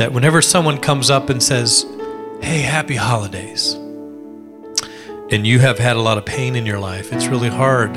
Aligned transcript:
that 0.00 0.14
whenever 0.14 0.40
someone 0.40 0.78
comes 0.78 1.10
up 1.10 1.28
and 1.28 1.42
says, 1.42 1.84
"Hey, 2.40 2.60
happy 2.60 2.96
holidays." 2.96 3.74
And 5.30 5.46
you 5.46 5.58
have 5.58 5.78
had 5.78 5.94
a 5.94 6.00
lot 6.00 6.16
of 6.16 6.24
pain 6.24 6.56
in 6.56 6.64
your 6.64 6.78
life. 6.78 7.12
It's 7.12 7.26
really 7.26 7.50
hard 7.50 7.90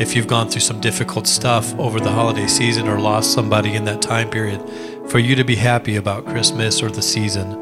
if 0.00 0.16
you've 0.16 0.28
gone 0.28 0.48
through 0.48 0.62
some 0.62 0.80
difficult 0.80 1.26
stuff 1.26 1.78
over 1.78 2.00
the 2.00 2.10
holiday 2.10 2.46
season 2.46 2.88
or 2.88 2.98
lost 2.98 3.34
somebody 3.34 3.74
in 3.74 3.84
that 3.84 4.00
time 4.00 4.30
period 4.30 4.62
for 5.10 5.18
you 5.18 5.36
to 5.36 5.44
be 5.44 5.56
happy 5.56 5.96
about 5.96 6.24
Christmas 6.24 6.82
or 6.82 6.90
the 6.90 7.02
season. 7.02 7.52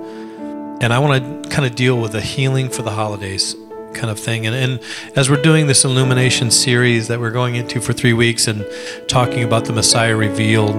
And 0.80 0.92
I 0.92 1.00
want 1.00 1.42
to 1.42 1.50
kind 1.50 1.66
of 1.66 1.74
deal 1.74 2.00
with 2.00 2.12
the 2.12 2.20
healing 2.20 2.68
for 2.68 2.82
the 2.82 2.92
holidays 2.92 3.56
kind 3.92 4.08
of 4.08 4.20
thing. 4.20 4.46
And, 4.46 4.54
and 4.54 4.80
as 5.16 5.28
we're 5.28 5.42
doing 5.42 5.66
this 5.66 5.84
illumination 5.84 6.52
series 6.52 7.08
that 7.08 7.18
we're 7.18 7.32
going 7.32 7.56
into 7.56 7.80
for 7.80 7.92
three 7.92 8.12
weeks 8.12 8.46
and 8.46 8.64
talking 9.08 9.42
about 9.42 9.64
the 9.64 9.72
Messiah 9.72 10.14
revealed, 10.14 10.76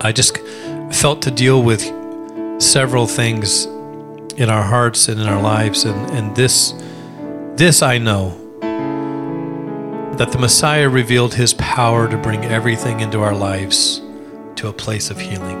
I 0.00 0.10
just 0.10 0.36
felt 0.92 1.22
to 1.22 1.30
deal 1.30 1.62
with 1.62 1.82
several 2.60 3.06
things 3.06 3.66
in 4.36 4.50
our 4.50 4.62
hearts 4.62 5.08
and 5.08 5.20
in 5.20 5.26
our 5.26 5.40
lives. 5.40 5.84
And, 5.84 6.10
and 6.10 6.36
this, 6.36 6.74
this 7.56 7.82
I 7.82 7.98
know 7.98 8.36
that 10.16 10.32
the 10.32 10.38
Messiah 10.38 10.88
revealed 10.88 11.34
his 11.34 11.54
power 11.54 12.08
to 12.08 12.16
bring 12.16 12.44
everything 12.44 13.00
into 13.00 13.20
our 13.20 13.34
lives 13.34 14.02
to 14.56 14.68
a 14.68 14.72
place 14.72 15.10
of 15.10 15.18
healing. 15.18 15.56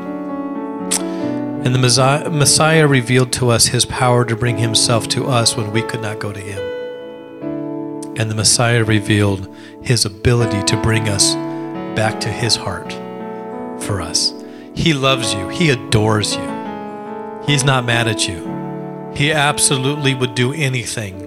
And 1.64 1.74
the 1.74 2.30
Messiah 2.30 2.86
revealed 2.86 3.32
to 3.34 3.50
us 3.50 3.66
his 3.66 3.84
power 3.84 4.24
to 4.24 4.34
bring 4.34 4.56
himself 4.56 5.08
to 5.08 5.26
us 5.26 5.56
when 5.56 5.72
we 5.72 5.82
could 5.82 6.00
not 6.00 6.18
go 6.18 6.32
to 6.32 6.40
him. 6.40 6.58
And 8.18 8.30
the 8.30 8.34
Messiah 8.34 8.82
revealed 8.84 9.54
his 9.82 10.04
ability 10.04 10.62
to 10.64 10.76
bring 10.82 11.08
us 11.08 11.34
back 11.94 12.18
to 12.20 12.28
his 12.28 12.56
heart 12.56 12.92
for 13.82 14.00
us. 14.00 14.39
He 14.80 14.94
loves 14.94 15.34
you, 15.34 15.46
he 15.50 15.68
adores 15.68 16.34
you. 16.34 17.42
He's 17.46 17.64
not 17.64 17.84
mad 17.84 18.08
at 18.08 18.26
you. 18.26 19.12
He 19.14 19.30
absolutely 19.30 20.14
would 20.14 20.34
do 20.34 20.54
anything 20.54 21.18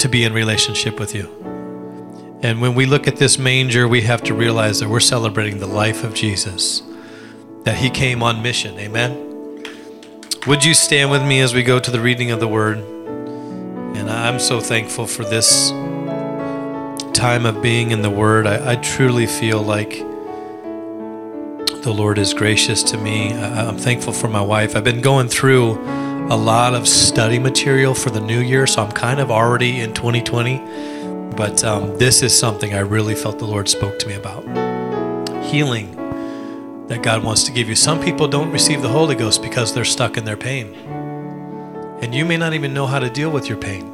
to 0.00 0.08
be 0.08 0.24
in 0.24 0.32
relationship 0.32 0.98
with 0.98 1.14
you. 1.14 1.30
And 2.42 2.60
when 2.60 2.74
we 2.74 2.84
look 2.84 3.06
at 3.06 3.14
this 3.14 3.38
manger, 3.38 3.86
we 3.86 4.00
have 4.00 4.24
to 4.24 4.34
realize 4.34 4.80
that 4.80 4.88
we're 4.88 4.98
celebrating 4.98 5.60
the 5.60 5.68
life 5.68 6.02
of 6.02 6.14
Jesus 6.14 6.82
that 7.62 7.76
he 7.76 7.88
came 7.88 8.24
on 8.24 8.42
mission. 8.42 8.76
Amen. 8.76 9.62
Would 10.48 10.64
you 10.64 10.74
stand 10.74 11.12
with 11.12 11.22
me 11.22 11.38
as 11.42 11.54
we 11.54 11.62
go 11.62 11.78
to 11.78 11.92
the 11.92 12.00
reading 12.00 12.32
of 12.32 12.40
the 12.40 12.48
word? 12.48 12.78
And 12.78 14.10
I'm 14.10 14.40
so 14.40 14.58
thankful 14.58 15.06
for 15.06 15.22
this 15.22 15.70
time 17.16 17.46
of 17.46 17.62
being 17.62 17.92
in 17.92 18.02
the 18.02 18.10
word. 18.10 18.48
I, 18.48 18.72
I 18.72 18.74
truly 18.74 19.28
feel 19.28 19.62
like 19.62 20.02
the 21.82 21.92
Lord 21.92 22.16
is 22.16 22.32
gracious 22.32 22.84
to 22.84 22.96
me. 22.96 23.32
I'm 23.34 23.76
thankful 23.76 24.12
for 24.12 24.28
my 24.28 24.40
wife. 24.40 24.76
I've 24.76 24.84
been 24.84 25.00
going 25.00 25.26
through 25.26 25.72
a 26.30 26.36
lot 26.36 26.74
of 26.74 26.86
study 26.86 27.40
material 27.40 27.92
for 27.92 28.10
the 28.10 28.20
new 28.20 28.38
year, 28.38 28.68
so 28.68 28.84
I'm 28.84 28.92
kind 28.92 29.18
of 29.18 29.32
already 29.32 29.80
in 29.80 29.92
2020. 29.92 30.58
But 31.36 31.64
um, 31.64 31.98
this 31.98 32.22
is 32.22 32.38
something 32.38 32.72
I 32.72 32.80
really 32.80 33.16
felt 33.16 33.40
the 33.40 33.46
Lord 33.46 33.68
spoke 33.68 33.98
to 33.98 34.06
me 34.06 34.14
about 34.14 34.44
healing 35.44 35.96
that 36.86 37.02
God 37.02 37.24
wants 37.24 37.42
to 37.44 37.52
give 37.52 37.68
you. 37.68 37.74
Some 37.74 38.00
people 38.00 38.28
don't 38.28 38.52
receive 38.52 38.80
the 38.80 38.88
Holy 38.88 39.16
Ghost 39.16 39.42
because 39.42 39.74
they're 39.74 39.84
stuck 39.84 40.16
in 40.16 40.24
their 40.24 40.36
pain. 40.36 40.74
And 42.00 42.14
you 42.14 42.24
may 42.24 42.36
not 42.36 42.54
even 42.54 42.72
know 42.72 42.86
how 42.86 43.00
to 43.00 43.10
deal 43.10 43.30
with 43.30 43.48
your 43.48 43.58
pain. 43.58 43.88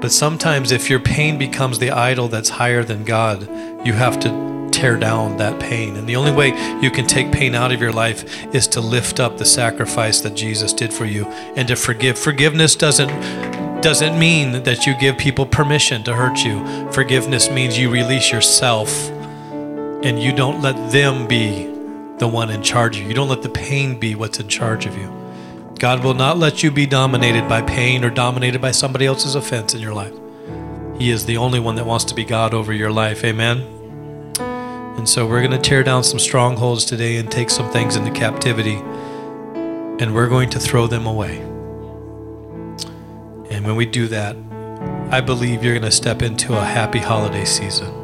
But 0.00 0.12
sometimes, 0.12 0.72
if 0.72 0.90
your 0.90 1.00
pain 1.00 1.38
becomes 1.38 1.78
the 1.78 1.90
idol 1.90 2.28
that's 2.28 2.50
higher 2.50 2.84
than 2.84 3.04
God, 3.04 3.48
you 3.86 3.94
have 3.94 4.20
to 4.20 4.57
tear 4.78 4.96
down 4.96 5.36
that 5.38 5.58
pain. 5.58 5.96
And 5.96 6.08
the 6.08 6.14
only 6.14 6.30
way 6.30 6.48
you 6.80 6.90
can 6.90 7.04
take 7.04 7.32
pain 7.32 7.56
out 7.56 7.72
of 7.72 7.80
your 7.80 7.92
life 7.92 8.54
is 8.54 8.68
to 8.68 8.80
lift 8.80 9.18
up 9.18 9.36
the 9.36 9.44
sacrifice 9.44 10.20
that 10.20 10.36
Jesus 10.36 10.72
did 10.72 10.92
for 10.92 11.04
you 11.04 11.26
and 11.56 11.66
to 11.66 11.74
forgive. 11.74 12.16
Forgiveness 12.16 12.76
doesn't 12.76 13.08
doesn't 13.80 14.18
mean 14.18 14.64
that 14.64 14.86
you 14.86 14.94
give 14.98 15.16
people 15.18 15.46
permission 15.46 16.02
to 16.02 16.14
hurt 16.14 16.44
you. 16.44 16.90
Forgiveness 16.92 17.48
means 17.48 17.78
you 17.78 17.90
release 17.90 18.30
yourself 18.32 19.08
and 20.02 20.20
you 20.20 20.32
don't 20.32 20.60
let 20.62 20.92
them 20.92 21.28
be 21.28 21.64
the 22.18 22.28
one 22.28 22.50
in 22.50 22.62
charge 22.62 22.96
of 22.96 23.02
you. 23.02 23.08
You 23.08 23.14
don't 23.14 23.28
let 23.28 23.42
the 23.42 23.48
pain 23.48 23.98
be 23.98 24.14
what's 24.14 24.40
in 24.40 24.48
charge 24.48 24.86
of 24.86 24.96
you. 24.96 25.12
God 25.78 26.02
will 26.02 26.14
not 26.14 26.38
let 26.38 26.64
you 26.64 26.72
be 26.72 26.86
dominated 26.86 27.48
by 27.48 27.62
pain 27.62 28.04
or 28.04 28.10
dominated 28.10 28.60
by 28.60 28.72
somebody 28.72 29.06
else's 29.06 29.36
offense 29.36 29.74
in 29.74 29.80
your 29.80 29.94
life. 29.94 30.14
He 30.98 31.10
is 31.10 31.26
the 31.26 31.36
only 31.36 31.60
one 31.60 31.76
that 31.76 31.86
wants 31.86 32.04
to 32.06 32.14
be 32.16 32.24
God 32.24 32.54
over 32.54 32.72
your 32.72 32.90
life. 32.90 33.24
Amen. 33.24 33.77
And 34.98 35.08
so 35.08 35.26
we're 35.26 35.40
going 35.40 35.52
to 35.52 35.58
tear 35.58 35.84
down 35.84 36.02
some 36.02 36.18
strongholds 36.18 36.84
today 36.84 37.16
and 37.16 37.30
take 37.30 37.50
some 37.50 37.70
things 37.70 37.94
into 37.94 38.10
captivity, 38.10 38.74
and 38.74 40.12
we're 40.12 40.28
going 40.28 40.50
to 40.50 40.58
throw 40.58 40.88
them 40.88 41.06
away. 41.06 41.38
And 43.48 43.64
when 43.64 43.76
we 43.76 43.86
do 43.86 44.08
that, 44.08 44.36
I 45.10 45.20
believe 45.20 45.62
you're 45.62 45.74
going 45.74 45.84
to 45.84 45.90
step 45.90 46.20
into 46.20 46.52
a 46.54 46.64
happy 46.64 46.98
holiday 46.98 47.44
season. 47.44 47.94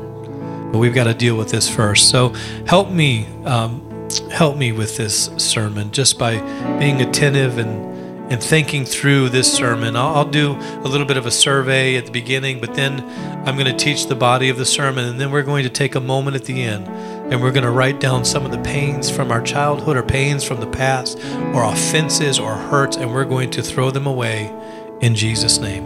But 0.70 0.78
we've 0.78 0.94
got 0.94 1.04
to 1.04 1.14
deal 1.14 1.36
with 1.36 1.50
this 1.50 1.68
first. 1.68 2.10
So 2.10 2.28
help 2.66 2.90
me 2.90 3.26
um, 3.44 4.08
help 4.30 4.56
me 4.56 4.72
with 4.72 4.96
this 4.96 5.30
sermon 5.36 5.90
just 5.90 6.18
by 6.18 6.38
being 6.78 7.00
attentive 7.00 7.58
and 7.58 7.93
and 8.30 8.42
thinking 8.42 8.84
through 8.84 9.28
this 9.28 9.52
sermon. 9.52 9.96
I'll, 9.96 10.14
I'll, 10.16 10.24
do 10.24 10.52
a 10.52 10.88
little 10.88 11.06
bit 11.06 11.16
of 11.16 11.26
a 11.26 11.30
survey 11.30 11.96
at 11.96 12.06
the 12.06 12.10
beginning, 12.10 12.60
but 12.60 12.74
then 12.74 13.00
I'm 13.46 13.56
going 13.56 13.66
to 13.66 13.76
teach 13.76 14.06
the 14.06 14.14
body 14.14 14.48
of 14.48 14.56
the 14.56 14.64
sermon, 14.64 15.04
and 15.04 15.20
then 15.20 15.30
we're 15.30 15.42
going 15.42 15.64
to 15.64 15.70
take 15.70 15.94
a 15.94 16.00
moment 16.00 16.36
at 16.36 16.44
the 16.44 16.62
end 16.62 16.88
and 17.32 17.42
we're 17.42 17.52
going 17.52 17.64
to 17.64 17.70
write 17.70 18.00
down 18.00 18.24
some 18.24 18.44
of 18.44 18.50
the 18.50 18.58
pains 18.58 19.10
from 19.10 19.30
our 19.30 19.40
childhood 19.40 19.96
or 19.96 20.02
pains 20.02 20.44
from 20.44 20.60
the 20.60 20.66
past 20.66 21.18
or 21.54 21.64
offenses 21.64 22.38
or 22.38 22.54
hurts, 22.54 22.96
and 22.96 23.12
we're 23.12 23.24
going 23.24 23.50
to 23.50 23.62
throw 23.62 23.90
them 23.90 24.06
away 24.06 24.52
in 25.00 25.14
Jesus' 25.14 25.58
name. 25.58 25.84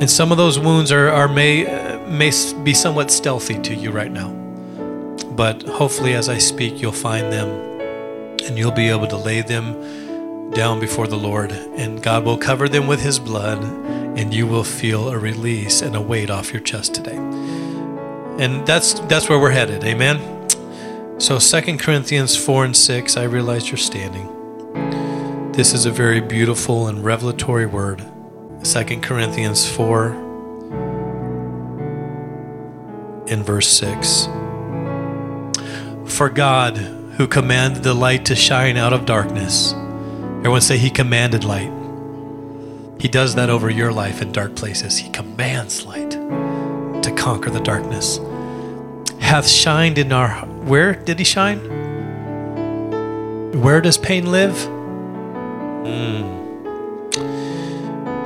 And 0.00 0.10
some 0.10 0.32
of 0.32 0.38
those 0.38 0.58
wounds 0.58 0.90
are, 0.90 1.08
are 1.08 1.28
may, 1.28 1.66
uh, 1.66 1.98
may 2.08 2.30
be 2.62 2.72
somewhat 2.72 3.10
stealthy 3.10 3.58
to 3.60 3.74
you 3.74 3.90
right 3.90 4.10
now 4.10 4.40
but 5.40 5.62
hopefully, 5.62 6.12
as 6.12 6.28
I 6.28 6.36
speak, 6.36 6.82
you'll 6.82 6.92
find 6.92 7.32
them 7.32 7.48
and 8.44 8.58
you'll 8.58 8.72
be 8.72 8.88
able 8.88 9.06
to 9.06 9.16
lay 9.16 9.40
them 9.40 9.74
down 10.52 10.80
before 10.80 11.06
the 11.06 11.16
Lord, 11.16 11.52
and 11.52 12.02
God 12.02 12.24
will 12.24 12.38
cover 12.38 12.68
them 12.68 12.86
with 12.86 13.02
His 13.02 13.18
blood, 13.18 13.62
and 14.18 14.34
you 14.34 14.46
will 14.46 14.64
feel 14.64 15.08
a 15.08 15.18
release 15.18 15.82
and 15.82 15.94
a 15.94 16.00
weight 16.00 16.30
off 16.30 16.52
your 16.52 16.62
chest 16.62 16.94
today. 16.94 17.16
And 17.16 18.66
that's 18.66 18.94
that's 19.00 19.28
where 19.28 19.38
we're 19.38 19.50
headed. 19.50 19.84
Amen. 19.84 20.48
So 21.20 21.38
Second 21.38 21.80
Corinthians 21.80 22.34
4 22.34 22.64
and 22.64 22.76
6, 22.76 23.16
I 23.16 23.24
realize 23.24 23.68
you're 23.68 23.76
standing. 23.76 25.52
This 25.52 25.74
is 25.74 25.84
a 25.84 25.90
very 25.90 26.20
beautiful 26.20 26.88
and 26.88 27.04
revelatory 27.04 27.66
word. 27.66 28.02
Second 28.62 29.02
Corinthians 29.02 29.70
4 29.70 30.12
in 33.26 33.42
verse 33.42 33.68
6. 33.68 34.24
For 36.06 36.30
God, 36.30 36.78
who 36.78 37.28
commanded 37.28 37.82
the 37.82 37.94
light 37.94 38.24
to 38.26 38.34
shine 38.34 38.76
out 38.78 38.92
of 38.92 39.04
darkness, 39.04 39.74
everyone 40.40 40.60
say, 40.62 40.76
He 40.78 40.90
commanded 40.90 41.44
light. 41.44 41.70
He 42.98 43.08
does 43.08 43.34
that 43.36 43.48
over 43.48 43.70
your 43.70 43.92
life 43.92 44.20
in 44.20 44.32
dark 44.32 44.56
places. 44.56 44.98
He 44.98 45.08
commands 45.10 45.86
light 45.86 46.10
to 46.10 47.14
conquer 47.16 47.50
the 47.50 47.60
darkness. 47.60 48.18
Hath 49.20 49.46
shined 49.46 49.98
in 49.98 50.12
our. 50.12 50.46
Where 50.64 50.94
did 50.94 51.18
He 51.18 51.24
shine? 51.24 51.60
Where 53.60 53.80
does 53.80 53.98
pain 53.98 54.30
live? 54.30 54.54
Mm. 55.84 56.40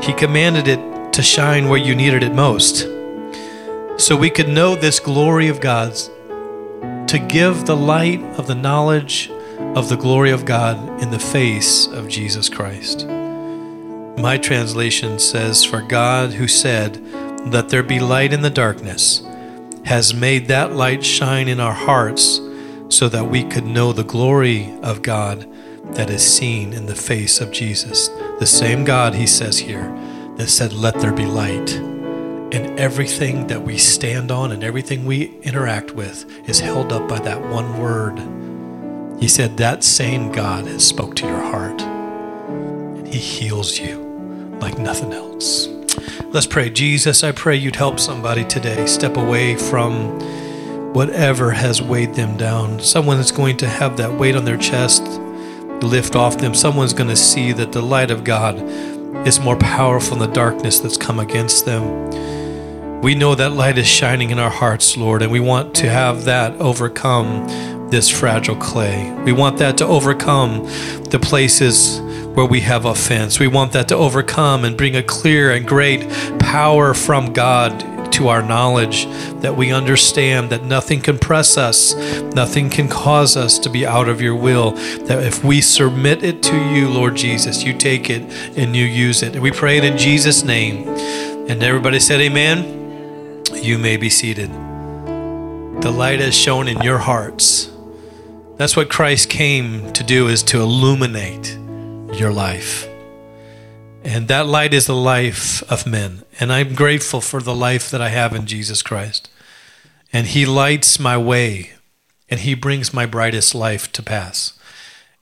He 0.03 0.13
commanded 0.13 0.69
it 0.69 1.13
to 1.15 1.23
shine 1.23 1.69
where 1.69 1.79
you 1.79 1.95
needed 1.95 2.23
it 2.23 2.33
most. 2.35 2.89
So 3.97 4.17
we 4.17 4.31
could 4.31 4.49
know 4.49 4.75
this 4.75 5.01
glory 5.01 5.49
of 5.49 5.61
God's 5.61 6.11
to 7.07 7.19
give 7.29 7.67
the 7.67 7.77
light 7.77 8.23
of 8.39 8.47
the 8.47 8.55
knowledge 8.55 9.31
of 9.75 9.89
the 9.89 9.97
glory 9.97 10.31
of 10.31 10.45
God 10.45 11.03
in 11.03 11.11
the 11.11 11.19
face 11.19 11.87
of 11.87 12.09
Jesus 12.09 12.49
Christ. 12.49 13.07
My 14.17 14.39
translation 14.39 15.19
says, 15.19 15.65
For 15.65 15.83
God 15.83 16.35
who 16.35 16.47
said, 16.47 17.03
Let 17.53 17.71
there 17.71 17.83
be 17.83 17.99
light 17.99 18.33
in 18.33 18.43
the 18.43 18.51
darkness, 18.51 19.27
has 19.85 20.15
made 20.15 20.47
that 20.47 20.73
light 20.73 21.05
shine 21.05 21.49
in 21.49 21.59
our 21.59 21.73
hearts 21.73 22.41
so 22.89 23.09
that 23.09 23.29
we 23.29 23.43
could 23.43 23.67
know 23.67 23.93
the 23.93 24.05
glory 24.05 24.73
of 24.83 25.03
God 25.03 25.49
that 25.95 26.09
is 26.09 26.25
seen 26.25 26.73
in 26.73 26.87
the 26.87 26.95
face 26.95 27.41
of 27.41 27.51
Jesus. 27.51 28.09
The 28.39 28.47
same 28.47 28.85
God, 28.85 29.15
he 29.15 29.27
says 29.27 29.59
here, 29.59 29.93
that 30.37 30.49
said, 30.49 30.73
Let 30.73 31.01
there 31.01 31.13
be 31.13 31.27
light. 31.27 31.73
And 32.55 32.79
everything 32.79 33.49
that 33.49 33.63
we 33.63 33.79
stand 33.79 34.31
on 34.31 34.53
and 34.53 34.63
everything 34.63 35.05
we 35.05 35.37
interact 35.41 35.91
with 35.91 36.49
is 36.49 36.61
held 36.61 36.93
up 36.93 37.09
by 37.09 37.19
that 37.19 37.43
one 37.51 37.81
word. 37.81 38.21
He 39.25 39.29
said, 39.29 39.57
That 39.57 39.83
same 39.83 40.31
God 40.33 40.67
has 40.67 40.87
spoke 40.87 41.17
to 41.17 41.27
your 41.27 41.41
heart. 41.41 41.81
And 41.81 43.09
he 43.09 43.19
heals 43.19 43.79
you 43.79 43.97
like 44.61 44.79
nothing 44.79 45.15
else. 45.15 45.67
Let's 46.25 46.47
pray. 46.47 46.69
Jesus, 46.69 47.25
I 47.25 47.33
pray 47.33 47.57
you'd 47.57 47.77
help 47.77 47.99
somebody 47.99 48.45
today 48.45 48.85
step 48.85 49.17
away 49.17 49.57
from 49.57 50.93
whatever 50.93 51.53
has 51.53 51.81
weighed 51.81 52.13
them 52.13 52.37
down. 52.37 52.81
Someone 52.81 53.19
is 53.19 53.33
going 53.33 53.57
to 53.57 53.67
have 53.67 53.97
that 53.97 54.13
weight 54.13 54.37
on 54.37 54.45
their 54.45 54.59
chest 54.59 55.03
lift 55.81 56.17
off 56.17 56.37
them. 56.37 56.55
Someone's 56.55 56.93
going 56.93 57.09
to 57.09 57.17
see 57.17 57.53
that 57.53 57.73
the 57.73 57.81
light 57.81 58.11
of 58.11 58.25
God 58.25 58.59
is 59.27 59.41
more 59.41 59.57
powerful 59.57 60.19
than 60.19 60.29
the 60.29 60.35
darkness 60.35 60.81
that's 60.81 60.99
come 60.99 61.19
against 61.19 61.65
them. 61.65 63.01
We 63.01 63.15
know 63.15 63.35
that 63.35 63.53
light 63.53 63.79
is 63.79 63.87
shining 63.87 64.31
in 64.31 64.39
our 64.39 64.51
hearts, 64.51 64.99
Lord, 64.99 65.23
and 65.23 65.33
we 65.33 65.41
want 65.41 65.75
to 65.77 65.89
have 65.89 66.25
that 66.25 66.61
overcome 66.61 67.74
this 67.95 68.11
fragile 68.11 68.57
clay. 68.57 69.13
We 69.25 69.31
want 69.31 69.59
that 69.59 69.79
to 69.79 69.87
overcome 69.87 70.65
the 71.11 71.21
places 71.23 72.01
where 72.35 72.45
we 72.45 72.59
have 72.63 72.87
offense. 72.87 73.39
We 73.39 73.47
want 73.47 73.73
that 73.75 73.87
to 73.89 73.95
overcome 73.95 74.65
and 74.65 74.77
bring 74.77 74.97
a 74.97 75.03
clear 75.03 75.53
and 75.53 75.65
great 75.65 76.11
power 76.41 76.93
from 76.93 77.33
God 77.33 78.11
to 78.11 78.27
our 78.27 78.43
knowledge, 78.43 79.07
that 79.43 79.57
we 79.57 79.73
understand 79.73 80.51
that 80.51 80.65
nothing 80.65 81.01
can 81.01 81.21
press 81.21 81.57
us, 81.57 81.95
nothing 82.35 82.69
can 82.69 82.89
cause 82.89 83.37
us 83.37 83.61
to 83.61 83.71
be 83.71 83.87
out 83.87 84.09
of 84.09 84.21
your 84.21 84.35
will. 84.35 84.73
That 85.07 85.23
if 85.23 85.45
we 85.45 85.61
submit 85.61 86.25
it 86.25 86.43
to 86.45 86.57
you, 86.57 86.89
Lord 86.89 87.15
Jesus, 87.15 87.63
you 87.63 87.77
take 87.79 88.11
it 88.11 88.23
and 88.57 88.75
you 88.75 88.85
use 88.85 89.23
it. 89.23 89.35
And 89.35 89.43
we 89.43 89.53
pray 89.53 89.79
it 89.79 89.85
in 89.85 89.97
Jesus' 89.97 90.43
name. 90.43 90.89
And 91.49 91.63
everybody 91.63 92.01
said, 92.01 92.21
Amen. 92.21 93.45
You 93.55 93.79
may 93.79 93.97
be 93.97 94.11
seated. 94.11 94.51
The 94.51 95.93
light 95.95 96.19
has 96.19 96.37
shone 96.37 96.67
in 96.67 96.81
your 96.83 96.99
hearts. 96.99 97.74
That's 98.57 98.77
what 98.77 98.89
Christ 98.89 99.29
came 99.29 99.93
to 99.95 100.05
do 100.05 100.29
is 100.29 100.45
to 100.45 100.61
illuminate 100.61 101.59
your 102.17 102.33
life. 102.33 102.89
And 104.05 104.29
that 104.29 104.47
light 104.47 104.73
is 104.73 104.87
the 104.87 104.95
life 104.95 105.63
of 105.71 105.89
men. 105.89 106.23
And 106.39 106.53
I'm 106.53 106.77
grateful 106.77 107.21
for 107.21 107.41
the 107.41 107.55
life 107.55 107.91
that 107.91 108.01
I 108.01 108.11
have 108.11 108.33
in 108.33 108.47
Jesus 108.47 108.81
Christ. 108.81 109.29
And 110.13 110.29
He 110.29 110.47
lights 110.47 111.01
my 111.01 111.19
way 111.19 111.73
and 112.31 112.41
He 112.41 112.55
brings 112.55 112.95
my 112.95 113.07
brightest 113.07 113.57
life 113.57 113.91
to 113.91 114.03
pass. 114.05 114.53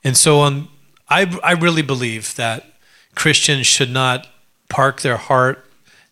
And 0.03 0.15
so 0.15 0.41
um, 0.41 0.69
I, 1.09 1.39
I 1.43 1.53
really 1.53 1.81
believe 1.81 2.35
that 2.35 2.65
Christians 3.15 3.65
should 3.65 3.89
not 3.89 4.27
park 4.69 5.01
their 5.01 5.17
heart 5.17 5.65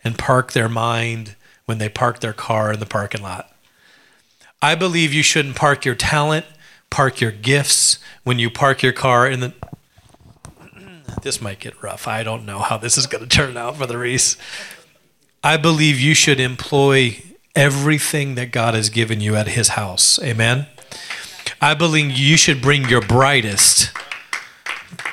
and 0.04 0.18
park 0.18 0.54
their 0.54 0.70
mind 0.70 1.36
when 1.66 1.78
they 1.78 1.90
park 1.90 2.20
their 2.20 2.34
car 2.34 2.74
in 2.74 2.80
the 2.80 2.86
parking 2.88 3.22
lot. 3.22 3.54
I 4.60 4.74
believe 4.74 5.14
you 5.14 5.24
shouldn't 5.24 5.56
park 5.56 5.86
your 5.86 5.96
talent, 5.96 6.48
park 6.92 7.20
your 7.20 7.32
gifts 7.32 7.98
when 8.24 8.38
you 8.38 8.52
park 8.52 8.84
your 8.84 8.94
car 8.94 9.28
in 9.28 9.40
the 9.40 9.54
this 11.24 11.42
might 11.42 11.60
get 11.60 11.82
rough. 11.82 12.08
I 12.08 12.24
don't 12.24 12.46
know 12.46 12.60
how 12.60 12.78
this 12.78 12.98
is 12.98 13.06
going 13.06 13.28
to 13.28 13.30
turn 13.30 13.58
out 13.58 13.78
for 13.78 13.86
the 13.86 13.98
Reese. 13.98 14.38
I 15.44 15.58
believe 15.58 16.00
you 16.00 16.14
should 16.14 16.40
employ 16.40 17.22
everything 17.56 18.36
that 18.36 18.52
God 18.52 18.74
has 18.74 18.90
given 18.90 19.22
you 19.22 19.36
at 19.36 19.50
His 19.50 19.70
house. 19.70 20.20
Amen. 20.22 20.68
I 21.60 21.74
believe 21.74 22.12
you 22.12 22.38
should 22.38 22.62
bring 22.62 22.90
your 22.90 23.02
brightest 23.02 23.92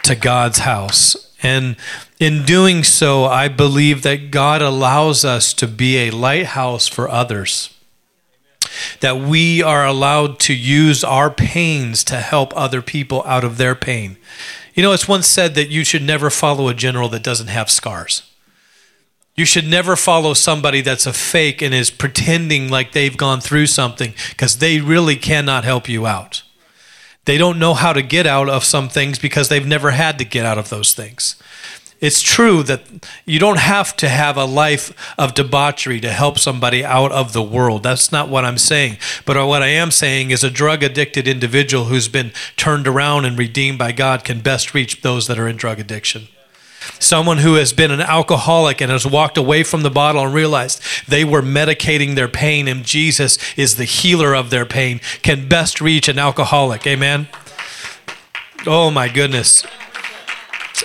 to 0.05 0.15
God's 0.15 0.61
house. 0.61 1.35
And 1.43 1.77
in 2.19 2.45
doing 2.45 2.85
so, 2.85 3.25
I 3.25 3.49
believe 3.49 4.03
that 4.03 4.31
God 4.31 4.63
allows 4.63 5.25
us 5.25 5.53
to 5.55 5.67
be 5.67 5.99
a 5.99 6.11
lighthouse 6.11 6.89
for 6.89 7.09
others. 7.09 7.78
That 9.01 9.19
we 9.19 9.63
are 9.63 9.87
allowed 9.87 10.39
to 10.41 10.55
use 10.55 11.05
our 11.05 11.31
pains 11.31 12.05
to 12.05 12.17
help 12.17 12.57
other 12.57 12.83
people 12.83 13.23
out 13.25 13.45
of 13.45 13.57
their 13.57 13.75
pain. 13.75 14.17
You 14.75 14.83
know, 14.83 14.93
it's 14.93 15.09
once 15.09 15.27
said 15.27 15.55
that 15.55 15.71
you 15.71 15.85
should 15.85 16.03
never 16.03 16.31
follow 16.31 16.69
a 16.69 16.75
general 16.75 17.09
that 17.09 17.23
doesn't 17.23 17.49
have 17.49 17.71
scars. 17.71 18.23
You 19.35 19.45
should 19.45 19.69
never 19.69 19.95
follow 19.95 20.35
somebody 20.35 20.81
that's 20.81 21.07
a 21.07 21.13
fake 21.13 21.63
and 21.63 21.73
is 21.73 21.93
pretending 21.93 22.69
like 22.69 22.91
they've 22.91 23.17
gone 23.17 23.41
through 23.41 23.67
something 23.67 24.15
because 24.31 24.59
they 24.59 24.81
really 24.81 25.15
cannot 25.15 25.63
help 25.63 25.89
you 25.89 26.07
out. 26.07 26.43
They 27.25 27.39
don't 27.39 27.59
know 27.59 27.75
how 27.75 27.93
to 27.93 28.03
get 28.03 28.27
out 28.27 28.49
of 28.49 28.65
some 28.65 28.89
things 28.89 29.19
because 29.19 29.49
they've 29.49 29.67
never 29.67 29.93
had 29.93 30.19
to 30.19 30.25
get 30.25 30.47
out 30.47 30.59
of 30.59 30.71
those 30.71 30.95
things. 30.95 31.37
It's 32.01 32.23
true 32.23 32.63
that 32.63 32.83
you 33.25 33.41
don't 33.41 33.59
have 33.59 33.97
to 33.97 34.09
have 34.09 34.37
a 34.37 34.45
life 34.45 34.93
of 35.19 35.35
debauchery 35.35 36.01
to 36.01 36.13
help 36.13 36.39
somebody 36.39 36.85
out 36.85 37.11
of 37.11 37.33
the 37.33 37.43
world. 37.43 37.83
That's 37.83 38.13
not 38.13 38.29
what 38.29 38.45
I'm 38.45 38.59
saying. 38.59 38.99
But 39.27 39.45
what 39.49 39.63
I 39.63 39.69
am 39.69 39.91
saying 39.91 40.31
is 40.31 40.45
a 40.45 40.51
drug 40.51 40.85
addicted 40.85 41.27
individual 41.27 41.87
who's 41.87 42.07
been 42.07 42.31
turned 42.57 42.87
around 42.87 43.25
and 43.25 43.37
redeemed 43.37 43.79
by 43.79 43.91
God 43.91 44.23
can 44.23 44.41
best 44.41 44.75
reach 44.75 45.03
those 45.03 45.27
that 45.27 45.41
are 45.41 45.49
in 45.49 45.57
drug 45.57 45.81
addiction. 45.81 46.29
Someone 47.01 47.39
who 47.39 47.55
has 47.55 47.73
been 47.73 47.91
an 47.91 48.01
alcoholic 48.01 48.81
and 48.81 48.93
has 48.93 49.05
walked 49.05 49.37
away 49.37 49.65
from 49.65 49.83
the 49.83 49.91
bottle 49.91 50.25
and 50.25 50.33
realized 50.33 50.81
they 51.09 51.25
were 51.25 51.43
medicating 51.43 52.15
their 52.15 52.29
pain 52.29 52.69
and 52.69 52.85
Jesus 52.85 53.39
is 53.57 53.77
the 53.77 53.85
healer 53.85 54.35
of 54.35 54.51
their 54.51 54.65
pain 54.65 55.01
can 55.23 55.49
best 55.49 55.81
reach 55.81 56.09
an 56.09 56.19
alcoholic. 56.19 56.87
Amen. 56.87 57.29
Oh 58.67 58.91
my 58.91 59.09
goodness. 59.09 59.65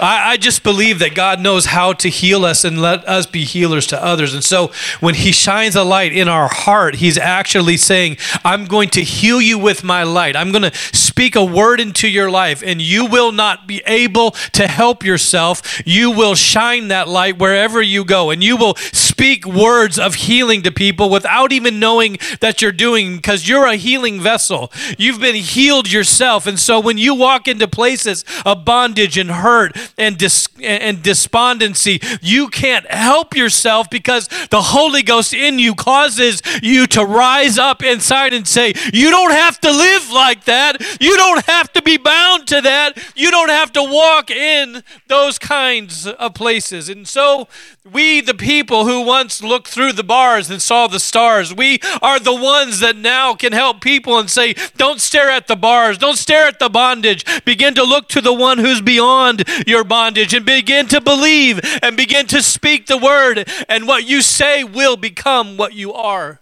I, 0.02 0.32
I, 0.32 0.38
just 0.38 0.64
believe 0.64 1.00
that 1.00 1.14
God 1.14 1.40
knows 1.40 1.66
how 1.66 1.94
to 1.94 2.10
heal 2.10 2.46
us 2.46 2.64
and 2.64 2.82
let 2.82 3.08
us 3.08 3.26
be 3.26 3.44
healers 3.44 3.86
to 3.88 4.04
others. 4.04 4.34
And 4.34 4.44
so 4.44 4.72
when 5.00 5.16
He 5.16 5.32
shines 5.32 5.76
a 5.76 5.84
light 5.84 6.14
in 6.14 6.28
our 6.28 6.48
heart, 6.48 6.96
He's 6.96 7.18
actually 7.18 7.78
saying, 7.78 8.18
I'm 8.44 8.66
going 8.66 8.90
to 8.90 9.02
heal 9.02 9.42
you 9.42 9.58
with 9.60 9.84
my 9.84 10.04
light. 10.04 10.36
I'm 10.36 10.52
going 10.52 10.70
to 10.70 10.76
speak 10.76 11.36
a 11.36 11.46
word 11.46 11.80
into 11.80 12.08
your 12.08 12.32
life, 12.32 12.64
and 12.66 12.82
you 12.82 13.06
will 13.06 13.32
not 13.32 13.68
be 13.68 13.82
able 13.86 14.32
to 14.54 14.68
help 14.68 15.04
yourself. 15.04 15.82
You 15.86 16.12
will 16.12 16.36
shine 16.36 16.88
that 16.88 17.08
light 17.08 17.38
wherever 17.38 17.82
you 17.82 18.04
go, 18.04 18.32
and 18.32 18.44
you 18.44 18.58
will 18.58 18.76
speak 18.76 19.46
words 19.46 20.00
of 20.00 20.16
healing 20.16 20.64
to 20.64 20.72
people 20.72 21.10
without 21.10 21.52
even 21.52 21.80
knowing 21.80 22.18
that 22.42 22.62
you're 22.62 22.72
doing 22.72 23.18
because 23.18 23.48
you're 23.48 23.68
a 23.68 23.76
healing 23.76 24.20
vessel. 24.20 24.72
You've 24.98 25.20
been 25.20 25.36
healed 25.36 25.92
yourself. 25.92 26.48
And 26.48 26.60
so 26.60 26.80
when 26.80 26.98
you 26.98 27.14
walk 27.14 27.48
into 27.48 27.68
places 27.68 28.26
of 28.46 28.66
bondage 28.66 29.18
and 29.18 29.30
hurt 29.30 29.78
and, 29.98 30.18
dis- 30.18 30.48
and 30.62 31.02
despondency, 31.02 32.00
you 32.22 32.48
can't 32.48 32.90
help 32.90 33.36
yourself 33.36 33.90
because 33.90 34.28
the 34.50 34.62
Holy 34.62 35.04
Ghost 35.04 35.34
in 35.34 35.60
you 35.60 35.76
causes 35.76 36.42
you 36.62 36.88
to 36.88 37.06
rise 37.06 37.58
up 37.58 37.84
inside 37.84 38.34
and 38.34 38.48
say, 38.48 38.74
You 38.94 39.10
don't 39.10 39.32
have 39.32 39.60
to 39.62 39.72
live 39.72 40.12
like 40.12 40.46
that. 40.46 40.82
You 41.00 41.16
don't 41.18 41.46
have 41.46 41.72
to 41.74 41.82
be 41.82 41.98
bound 41.98 42.48
to 42.48 42.62
that. 42.62 42.98
You 43.16 43.32
don't 43.32 43.50
have 43.50 43.72
to 43.74 43.84
walk 43.84 44.32
in 44.32 44.84
those 45.08 45.38
kinds 45.38 46.08
of 46.08 46.34
places. 46.34 46.90
And 46.90 47.08
so 47.08 47.48
we, 47.90 48.22
the 48.22 48.34
people 48.34 48.86
who 48.86 49.02
once 49.02 49.44
looked 49.44 49.68
through 49.68 49.94
the 49.94 50.04
bars 50.04 50.50
and 50.50 50.62
saw 50.62 50.88
the 50.88 51.00
stars, 51.00 51.54
we 51.54 51.80
are 52.02 52.20
the 52.20 52.34
ones 52.34 52.80
that 52.80 52.96
now 52.96 53.34
can 53.34 53.52
help 53.52 53.82
people 53.82 54.18
and 54.18 54.30
say, 54.30 54.56
Don't 54.78 55.02
stare 55.02 55.30
at 55.30 55.48
the 55.48 55.56
bars, 55.56 55.98
don't 55.98 56.18
stare 56.18 56.48
at 56.48 56.60
the 56.60 56.70
bondage. 56.70 57.26
Begin 57.46 57.74
to 57.76 57.84
look 57.84 58.08
to 58.10 58.22
the 58.22 58.34
one 58.34 58.58
who's 58.58 58.82
beyond 58.82 59.44
your 59.74 59.84
bondage 59.84 60.36
and 60.36 60.46
begin 60.46 60.88
to 60.88 61.02
believe 61.02 61.60
and 61.82 61.98
begin 61.98 62.28
to 62.28 62.44
speak 62.44 62.86
the 62.86 62.98
word, 62.98 63.50
and 63.68 63.88
what 63.88 64.08
you 64.08 64.22
say 64.22 64.64
will 64.64 64.96
become 64.96 65.58
what 65.58 65.74
you 65.74 65.92
are. 65.92 66.40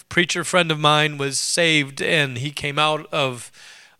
A 0.00 0.04
preacher 0.08 0.42
friend 0.42 0.72
of 0.72 0.80
mine 0.80 1.18
was 1.18 1.38
saved 1.38 2.02
and 2.02 2.38
he 2.38 2.50
came 2.50 2.80
out 2.80 3.06
of 3.12 3.52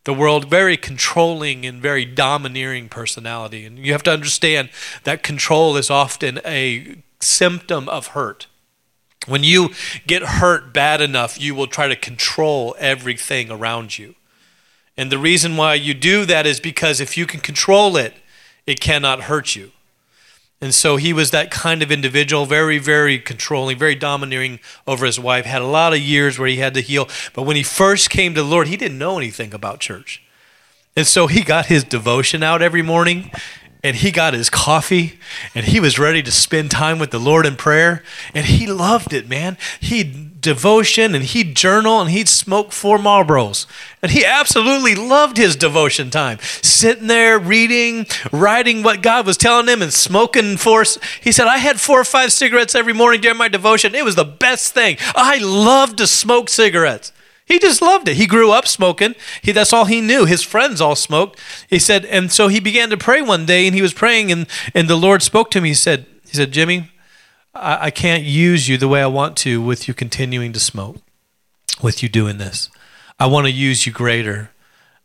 the 0.03 0.13
world 0.13 0.51
very 0.51 0.77
controlling 0.77 1.65
and 1.65 1.81
very 1.81 2.05
domineering 2.05 2.89
personality. 2.89 3.65
And 3.65 3.79
you 3.79 3.93
have 3.93 4.03
to 4.03 4.13
understand 4.13 4.71
that 5.05 5.23
control 5.23 5.77
is 5.77 5.89
often 5.89 6.41
a 6.45 6.97
symptom 7.21 7.89
of 7.89 8.09
hurt. 8.09 8.49
When 9.27 9.45
you 9.45 9.71
get 10.07 10.23
hurt 10.23 10.73
bad 10.73 11.01
enough, 11.01 11.41
you 11.41 11.55
will 11.55 11.69
try 11.69 11.87
to 11.87 11.97
control 11.97 12.75
everything 12.81 13.53
around 13.53 13.99
you. 13.99 14.16
And 14.97 15.13
the 15.13 15.19
reason 15.19 15.57
why 15.57 15.75
you 15.75 15.95
do 15.95 16.25
that 16.25 16.47
is 16.47 16.61
because 16.61 17.01
if 17.01 17.17
you 17.17 17.27
can 17.27 17.41
control 17.41 17.97
it, 17.97 18.15
it 18.67 18.81
cannot 18.81 19.23
hurt 19.23 19.55
you. 19.55 19.73
And 20.61 20.75
so 20.75 20.97
he 20.97 21.13
was 21.13 21.33
that 21.33 21.51
kind 21.51 21.83
of 21.83 21.93
individual, 21.93 22.47
very, 22.47 22.79
very 22.79 23.19
controlling, 23.19 23.77
very 23.77 23.95
domineering 23.95 24.59
over 24.87 25.05
his 25.05 25.21
wife. 25.21 25.45
Had 25.45 25.61
a 25.61 25.67
lot 25.67 25.93
of 25.93 25.99
years 25.99 26.39
where 26.39 26.49
he 26.49 26.57
had 26.57 26.73
to 26.75 26.81
heal. 26.81 27.09
But 27.35 27.43
when 27.43 27.57
he 27.57 27.63
first 27.63 28.09
came 28.09 28.35
to 28.35 28.43
the 28.43 28.49
Lord, 28.49 28.69
he 28.69 28.77
didn't 28.77 28.99
know 28.99 29.19
anything 29.19 29.53
about 29.53 29.81
church. 29.81 30.23
And 30.97 31.07
so 31.07 31.27
he 31.27 31.43
got 31.43 31.67
his 31.67 31.85
devotion 31.85 32.43
out 32.43 32.63
every 32.63 32.81
morning 32.81 33.31
and 33.85 33.97
he 33.97 34.11
got 34.11 34.33
his 34.33 34.49
coffee 34.49 35.19
and 35.55 35.67
he 35.67 35.79
was 35.79 35.99
ready 35.99 36.23
to 36.23 36.33
spend 36.33 36.71
time 36.71 36.99
with 36.99 37.11
the 37.11 37.21
Lord 37.21 37.45
in 37.45 37.55
prayer. 37.57 38.03
And 38.35 38.47
he 38.47 38.67
loved 38.67 39.13
it, 39.13 39.29
man. 39.29 39.59
He 39.79 40.31
devotion 40.47 41.15
and 41.15 41.25
he'd 41.25 41.57
journal 41.57 42.01
and 42.01 42.11
he'd 42.11 42.29
smoke 42.29 42.71
four 42.71 42.99
Marlboros. 42.99 43.67
And 44.01 44.13
he 44.13 44.25
absolutely 44.25 44.95
loved 44.95 45.37
his 45.37 45.57
devotion 45.57 46.09
time. 46.09 46.39
Sitting 46.63 47.09
there 47.09 47.37
reading, 47.39 48.07
writing 48.31 48.85
what 48.85 49.03
God 49.03 49.27
was 49.27 49.37
telling 49.37 49.67
him 49.67 49.83
and 49.83 49.93
smoking 49.93 50.57
four. 50.57 50.85
He 51.21 51.33
said, 51.33 51.49
I 51.49 51.59
had 51.59 51.81
four 51.81 52.01
or 52.01 52.05
five 52.05 52.33
cigarettes 52.33 52.77
every 52.77 52.93
morning 52.93 53.21
during 53.21 53.37
my 53.37 53.49
devotion. 53.49 53.97
It 53.97 54.05
was 54.05 54.15
the 54.15 54.25
best 54.25 54.73
thing. 54.73 54.97
I 55.17 55.39
loved 55.39 55.99
to 55.99 56.07
smoke 56.07 56.49
cigarettes. 56.49 57.13
He 57.45 57.59
just 57.59 57.83
loved 57.83 58.09
it. 58.09 58.17
He 58.17 58.27
grew 58.27 58.53
up 58.53 58.67
smoking. 58.69 59.15
He, 59.43 59.53
that's 59.53 59.73
all 59.73 59.87
he 59.87 60.01
knew. 60.01 60.25
His 60.27 60.43
friends 60.43 60.81
all 60.81 60.97
smoked. 60.97 61.41
He 61.69 61.79
said, 61.79 62.05
and 62.05 62.31
so 62.31 62.49
he 62.49 62.61
began 62.61 62.91
to 62.91 62.97
pray 62.97 63.23
one 63.23 63.47
day, 63.47 63.67
and 63.67 63.75
he 63.75 63.83
was 63.83 63.93
praying, 63.93 64.33
and, 64.33 64.47
and 64.75 64.89
the 64.89 64.97
Lord 64.97 65.23
spoke 65.23 65.51
to 65.51 65.59
him. 65.59 65.65
He 65.65 65.75
said, 65.75 66.07
he 66.25 66.37
said, 66.37 66.53
Jimmy, 66.53 66.91
I, 67.57 67.87
I 67.87 67.91
can't 67.91 68.23
use 68.23 68.69
you 68.69 68.77
the 68.77 68.89
way 68.89 69.03
I 69.03 69.07
want 69.07 69.37
to 69.39 69.61
with 69.61 69.89
you 69.89 69.95
continuing 69.95 70.53
to 70.53 70.61
smoke, 70.61 70.97
with 71.83 72.03
you 72.03 72.09
doing 72.09 72.39
this. 72.39 72.69
I 73.19 73.27
want 73.27 73.47
to 73.47 73.53
use 73.53 73.87
you 73.87 73.93
greater, 73.93 74.51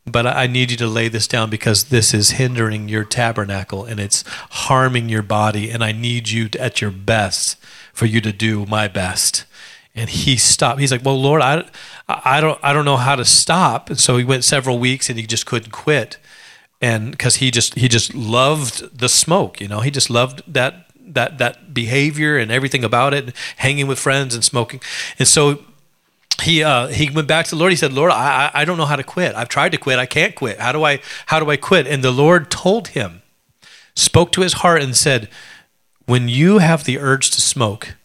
but 0.06 0.28
I 0.28 0.48
need 0.48 0.72
you 0.72 0.78
to 0.78 0.88
lay 0.88 1.08
this 1.08 1.28
down 1.28 1.50
because 1.50 1.86
this 1.86 2.14
is 2.14 2.32
hindering 2.32 2.90
your 2.90 3.04
tabernacle 3.04 3.86
and 3.86 4.00
it's 4.00 4.24
harming 4.50 5.10
your 5.10 5.22
body, 5.22 5.70
and 5.70 5.84
I 5.84 5.92
need 5.92 6.30
you 6.30 6.50
to, 6.50 6.62
at 6.62 6.82
your 6.82 6.92
best 6.92 7.58
for 7.94 8.06
you 8.06 8.20
to 8.22 8.32
do 8.32 8.66
my 8.66 8.88
best. 8.88 9.46
And 9.94 10.10
he 10.10 10.38
stopped. 10.38 10.80
He's 10.80 10.92
like, 10.92 11.04
"Well, 11.04 11.22
Lord, 11.22 11.42
I, 11.42 11.66
I 12.08 12.40
don't, 12.40 12.60
I 12.64 12.74
don't 12.74 12.86
know 12.86 12.98
how 12.98 13.16
to 13.16 13.26
stop." 13.26 13.90
And 13.90 14.00
so 14.00 14.18
he 14.18 14.24
went 14.24 14.44
several 14.44 14.80
weeks, 14.80 15.10
and 15.10 15.20
he 15.20 15.28
just 15.28 15.46
couldn't 15.46 15.72
quit, 15.72 16.18
and 16.82 17.12
because 17.12 17.38
he 17.38 17.52
just, 17.52 17.76
he 17.76 17.90
just 17.90 18.16
loved 18.16 18.98
the 18.98 19.10
smoke. 19.10 19.60
You 19.60 19.68
know, 19.68 19.82
he 19.82 19.92
just 19.92 20.10
loved 20.10 20.44
that 20.48 20.91
that 21.14 21.38
that 21.38 21.74
behavior 21.74 22.38
and 22.38 22.52
everything 22.52 22.84
about 22.84 23.14
it, 23.14 23.36
hanging 23.58 23.88
with 23.88 24.00
friends 24.00 24.36
and 24.36 24.44
smoking. 24.44 24.82
And 25.20 25.28
so 25.28 25.60
he 26.42 26.64
uh, 26.64 26.88
he 26.88 27.10
went 27.10 27.28
back 27.28 27.46
to 27.46 27.52
the 27.52 27.56
Lord. 27.58 27.72
He 27.72 27.76
said, 27.76 27.94
"Lord, 27.94 28.12
I 28.12 28.52
I 28.54 28.66
don't 28.66 28.78
know 28.78 28.86
how 28.86 28.96
to 28.96 29.04
quit. 29.04 29.36
I've 29.36 29.50
tried 29.50 29.72
to 29.74 29.78
quit. 29.78 30.00
I 30.00 30.06
can't 30.06 30.36
quit. 30.36 30.60
How 30.60 30.72
do 30.72 30.84
I 30.84 31.00
how 31.28 31.40
do 31.40 31.50
I 31.50 31.58
quit?" 31.58 31.88
And 31.88 32.04
the 32.04 32.12
Lord 32.12 32.50
told 32.50 32.90
him, 32.90 33.22
spoke 33.96 34.32
to 34.34 34.42
his 34.42 34.54
heart, 34.54 34.82
and 34.82 34.96
said, 34.96 35.30
"When 36.06 36.28
you 36.28 36.58
have 36.58 36.84
the 36.84 37.00
urge 37.00 37.32
to 37.32 37.42
smoke, 37.42 37.96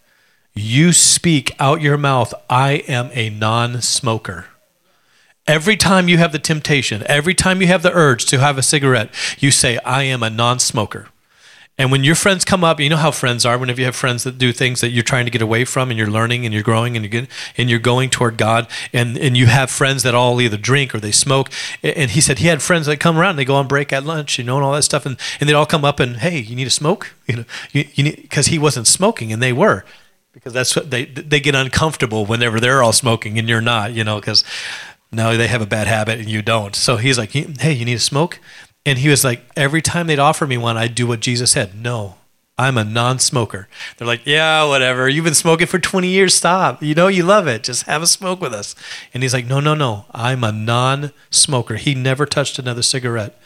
you 0.53 0.93
speak 0.93 1.55
out 1.59 1.81
your 1.81 1.97
mouth. 1.97 2.33
I 2.49 2.83
am 2.87 3.09
a 3.13 3.29
non-smoker." 3.29 4.45
Every 5.47 5.77
time 5.77 6.09
you 6.09 6.17
have 6.17 6.33
the 6.33 6.39
temptation, 6.39 7.03
every 7.07 7.33
time 7.33 7.61
you 7.61 7.67
have 7.67 7.81
the 7.81 7.93
urge 7.93 8.25
to 8.25 8.39
have 8.39 8.57
a 8.57 8.63
cigarette, 8.63 9.09
you 9.39 9.49
say, 9.49 9.77
I 9.85 10.03
am 10.03 10.21
a 10.21 10.29
non 10.29 10.59
smoker. 10.59 11.07
And 11.79 11.91
when 11.91 12.03
your 12.03 12.15
friends 12.15 12.43
come 12.43 12.63
up, 12.63 12.79
you 12.79 12.89
know 12.89 12.97
how 12.97 13.11
friends 13.11 13.45
are. 13.45 13.55
Whenever 13.57 13.79
you 13.79 13.85
have 13.85 13.95
friends 13.95 14.23
that 14.23 14.39
do 14.39 14.51
things 14.51 14.81
that 14.81 14.89
you're 14.89 15.03
trying 15.03 15.25
to 15.25 15.31
get 15.31 15.43
away 15.43 15.63
from, 15.63 15.91
and 15.91 15.97
you're 15.97 16.09
learning, 16.09 16.43
and 16.43 16.51
you're 16.51 16.63
growing, 16.63 16.95
and 16.95 17.05
you're 17.05 17.11
getting, 17.11 17.29
and 17.55 17.69
you're 17.69 17.77
going 17.77 18.09
toward 18.09 18.37
God, 18.37 18.67
and 18.91 19.15
and 19.15 19.37
you 19.37 19.45
have 19.45 19.69
friends 19.69 20.01
that 20.01 20.15
all 20.15 20.41
either 20.41 20.57
drink 20.57 20.95
or 20.95 20.99
they 20.99 21.11
smoke. 21.11 21.49
And 21.83 22.11
he 22.11 22.21
said 22.21 22.39
he 22.39 22.47
had 22.47 22.63
friends 22.63 22.87
that 22.87 22.99
come 22.99 23.17
around, 23.17 23.31
and 23.31 23.39
they 23.39 23.45
go 23.45 23.55
on 23.55 23.67
break 23.67 23.93
at 23.93 24.03
lunch, 24.03 24.39
you 24.39 24.43
know, 24.43 24.55
and 24.55 24.65
all 24.65 24.73
that 24.73 24.83
stuff, 24.83 25.05
and 25.05 25.17
and 25.39 25.47
they'd 25.47 25.53
all 25.53 25.67
come 25.67 25.85
up 25.85 25.99
and 25.99 26.17
hey, 26.17 26.39
you 26.39 26.55
need 26.55 26.67
a 26.67 26.71
smoke, 26.71 27.13
you 27.27 27.37
know, 27.37 27.45
you, 27.71 27.85
you 27.93 28.03
need 28.05 28.21
because 28.23 28.47
he 28.47 28.57
wasn't 28.57 28.87
smoking, 28.87 29.31
and 29.31 29.41
they 29.41 29.53
were, 29.53 29.85
because 30.33 30.53
that's 30.53 30.75
what 30.75 30.89
they 30.89 31.05
they 31.05 31.39
get 31.39 31.53
uncomfortable 31.53 32.25
whenever 32.25 32.59
they're 32.59 32.81
all 32.81 32.93
smoking 32.93 33.37
and 33.37 33.47
you're 33.47 33.61
not, 33.61 33.93
you 33.93 34.03
know, 34.03 34.19
because 34.19 34.43
now 35.11 35.35
they 35.35 35.47
have 35.47 35.61
a 35.61 35.67
bad 35.67 35.87
habit 35.87 36.19
and 36.19 36.29
you 36.29 36.41
don't. 36.41 36.75
So 36.75 36.97
he's 36.97 37.17
like, 37.17 37.31
hey, 37.31 37.71
you 37.71 37.85
need 37.85 37.95
a 37.95 37.99
smoke? 37.99 38.39
And 38.87 38.99
he 38.99 39.09
was 39.09 39.25
like, 39.25 39.41
every 39.57 39.81
time 39.81 40.07
they'd 40.07 40.17
offer 40.17 40.47
me 40.47 40.57
one, 40.57 40.77
I'd 40.77 40.95
do 40.95 41.05
what 41.05 41.19
Jesus 41.19 41.51
said. 41.51 41.75
No, 41.75 42.15
I'm 42.57 42.77
a 42.77 42.85
non 42.85 43.19
smoker. 43.19 43.67
They're 43.97 44.07
like, 44.07 44.25
yeah, 44.25 44.63
whatever. 44.63 45.09
You've 45.09 45.25
been 45.25 45.33
smoking 45.33 45.67
for 45.67 45.77
20 45.77 46.07
years. 46.07 46.33
Stop. 46.33 46.81
You 46.81 46.95
know, 46.95 47.09
you 47.09 47.23
love 47.23 47.47
it. 47.47 47.63
Just 47.63 47.83
have 47.83 48.01
a 48.01 48.07
smoke 48.07 48.39
with 48.39 48.53
us. 48.53 48.75
And 49.13 49.23
he's 49.23 49.33
like, 49.33 49.45
no, 49.45 49.59
no, 49.59 49.75
no. 49.75 50.05
I'm 50.11 50.41
a 50.41 50.53
non 50.53 51.11
smoker. 51.29 51.75
He 51.75 51.95
never 51.95 52.25
touched 52.25 52.59
another 52.59 52.81
cigarette 52.81 53.37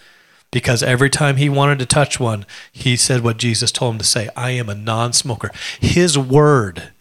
because 0.52 0.84
every 0.84 1.10
time 1.10 1.38
he 1.38 1.50
wanted 1.50 1.80
to 1.80 1.88
touch 1.88 2.20
one, 2.20 2.46
he 2.72 2.96
said 2.96 3.22
what 3.24 3.38
Jesus 3.38 3.72
told 3.72 3.96
him 3.96 3.98
to 3.98 4.06
say 4.06 4.30
I 4.36 4.52
am 4.52 4.70
a 4.70 4.76
non 4.76 5.12
smoker. 5.12 5.50
His 5.80 6.20
word 6.20 6.92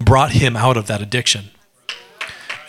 brought 0.00 0.32
him 0.32 0.56
out 0.56 0.76
of 0.76 0.88
that 0.88 1.00
addiction. 1.00 1.50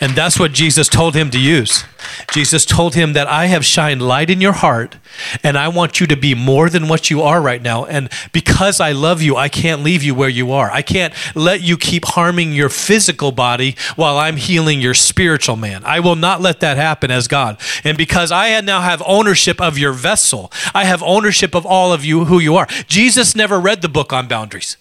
And 0.00 0.12
that's 0.12 0.38
what 0.38 0.52
Jesus 0.52 0.88
told 0.88 1.16
him 1.16 1.28
to 1.30 1.40
use. 1.40 1.84
Jesus 2.32 2.64
told 2.64 2.94
him 2.94 3.14
that 3.14 3.26
I 3.26 3.46
have 3.46 3.64
shined 3.64 4.00
light 4.00 4.30
in 4.30 4.40
your 4.40 4.52
heart 4.52 4.96
and 5.42 5.58
I 5.58 5.66
want 5.68 5.98
you 5.98 6.06
to 6.06 6.16
be 6.16 6.34
more 6.34 6.70
than 6.70 6.86
what 6.86 7.10
you 7.10 7.22
are 7.22 7.42
right 7.42 7.60
now. 7.60 7.84
And 7.84 8.08
because 8.32 8.78
I 8.78 8.92
love 8.92 9.20
you, 9.22 9.34
I 9.36 9.48
can't 9.48 9.82
leave 9.82 10.04
you 10.04 10.14
where 10.14 10.28
you 10.28 10.52
are. 10.52 10.70
I 10.70 10.82
can't 10.82 11.12
let 11.34 11.62
you 11.62 11.76
keep 11.76 12.04
harming 12.04 12.52
your 12.52 12.68
physical 12.68 13.32
body 13.32 13.74
while 13.96 14.18
I'm 14.18 14.36
healing 14.36 14.80
your 14.80 14.94
spiritual 14.94 15.56
man. 15.56 15.82
I 15.84 15.98
will 15.98 16.16
not 16.16 16.40
let 16.40 16.60
that 16.60 16.76
happen 16.76 17.10
as 17.10 17.26
God. 17.26 17.58
And 17.82 17.98
because 17.98 18.30
I 18.30 18.60
now 18.60 18.80
have 18.80 19.02
ownership 19.04 19.60
of 19.60 19.78
your 19.78 19.92
vessel, 19.92 20.52
I 20.74 20.84
have 20.84 21.02
ownership 21.02 21.56
of 21.56 21.66
all 21.66 21.92
of 21.92 22.04
you 22.04 22.26
who 22.26 22.38
you 22.38 22.54
are. 22.54 22.68
Jesus 22.86 23.34
never 23.34 23.58
read 23.58 23.82
the 23.82 23.88
book 23.88 24.12
on 24.12 24.28
boundaries. 24.28 24.76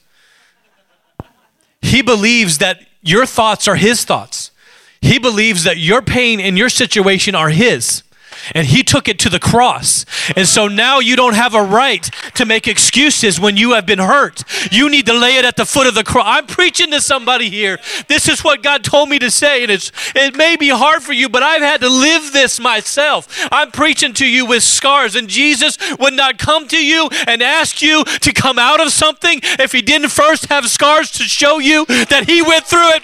He 1.82 2.04
believes 2.04 2.60
that 2.60 2.82
your 3.02 3.26
thoughts 3.26 3.68
are 3.68 3.76
his 3.76 4.06
thoughts. 4.06 4.52
He 5.02 5.20
believes 5.20 5.64
that 5.64 5.78
your 5.78 6.02
pain 6.02 6.40
and 6.40 6.58
your 6.58 6.70
situation 6.70 7.36
are 7.36 7.50
His. 7.50 8.04
And 8.54 8.68
he 8.68 8.84
took 8.84 9.08
it 9.08 9.20
to 9.20 9.30
the 9.30 9.40
cross. 9.40 10.06
And 10.36 10.48
so 10.48 10.68
now 10.68 11.00
you 11.00 11.16
don't 11.16 11.36
have 11.36 11.54
a 11.54 11.64
right 11.64 12.04
to 12.36 12.46
make 12.46 12.68
excuses 12.68 13.40
when 13.40 13.58
you 13.58 13.74
have 13.74 13.86
been 13.86 14.00
hurt. 14.00 14.44
You 14.72 14.90
need 14.90 15.06
to 15.08 15.14
lay 15.14 15.38
it 15.38 15.46
at 15.46 15.56
the 15.56 15.66
foot 15.66 15.88
of 15.88 15.96
the 15.96 16.04
cross. 16.04 16.26
I'm 16.28 16.48
preaching 16.48 16.92
to 16.92 17.02
somebody 17.02 17.50
here. 17.50 17.80
This 18.08 18.28
is 18.28 18.44
what 18.44 18.64
God 18.64 18.84
told 18.84 19.10
me 19.10 19.20
to 19.20 19.32
say. 19.32 19.64
And 19.64 19.72
it's, 19.72 19.92
it 20.16 20.36
may 20.36 20.56
be 20.56 20.70
hard 20.70 21.04
for 21.04 21.14
you, 21.14 21.30
but 21.30 21.44
I've 21.44 21.62
had 21.62 21.82
to 21.82 21.90
live 21.90 22.34
this 22.34 22.60
myself. 22.60 23.28
I'm 23.52 23.72
preaching 23.72 24.14
to 24.16 24.28
you 24.28 24.46
with 24.46 24.64
scars. 24.64 25.16
And 25.16 25.28
Jesus 25.28 25.78
would 26.00 26.14
not 26.14 26.38
come 26.38 26.68
to 26.70 26.84
you 26.84 27.10
and 27.28 27.42
ask 27.42 27.82
you 27.82 28.04
to 28.04 28.34
come 28.34 28.60
out 28.60 28.80
of 28.80 28.92
something 28.92 29.40
if 29.44 29.72
he 29.72 29.82
didn't 29.82 30.10
first 30.10 30.48
have 30.48 30.68
scars 30.68 31.12
to 31.12 31.24
show 31.24 31.60
you 31.60 31.86
that 31.86 32.26
he 32.28 32.42
went 32.42 32.66
through 32.66 32.90
it. 32.94 33.04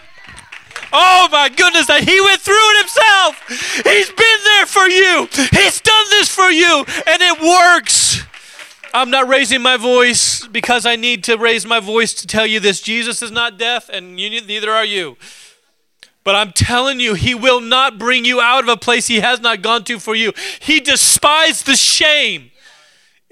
Oh 0.96 1.28
my 1.32 1.50
goodness, 1.50 1.88
that 1.88 2.04
He 2.04 2.22
went 2.22 2.40
through 2.40 2.54
it 2.56 2.78
Himself. 2.86 3.84
He's 3.84 4.10
been 4.10 4.40
there 4.46 4.66
for 4.68 4.88
you, 4.88 5.28
He's 5.52 5.82
done 5.82 6.06
this 6.12 6.30
for 6.30 6.52
you, 6.52 6.86
and 7.08 7.22
it 7.22 7.42
works. 7.42 8.22
I'm 8.94 9.10
not 9.10 9.28
raising 9.28 9.64
my 9.64 9.76
voice 9.76 10.48
because 10.48 10.86
I 10.86 10.96
need 10.96 11.24
to 11.24 11.36
raise 11.36 11.66
my 11.66 11.80
voice 11.80 12.14
to 12.14 12.28
tell 12.28 12.46
you 12.46 12.60
this. 12.60 12.80
Jesus 12.80 13.24
is 13.24 13.32
not 13.32 13.58
deaf, 13.58 13.90
and 13.90 14.20
you, 14.20 14.30
neither 14.30 14.70
are 14.70 14.86
you. 14.86 15.18
But 16.24 16.36
I'm 16.36 16.52
telling 16.52 17.00
you, 17.00 17.16
He 17.16 17.34
will 17.34 17.60
not 17.60 17.98
bring 17.98 18.24
you 18.24 18.40
out 18.40 18.64
of 18.64 18.70
a 18.70 18.78
place 18.78 19.08
He 19.08 19.20
has 19.20 19.42
not 19.42 19.64
gone 19.64 19.84
to 19.86 20.00
for 20.00 20.16
you. 20.16 20.32
He 20.60 20.80
despised 20.80 21.66
the 21.66 21.76
shame 21.76 22.52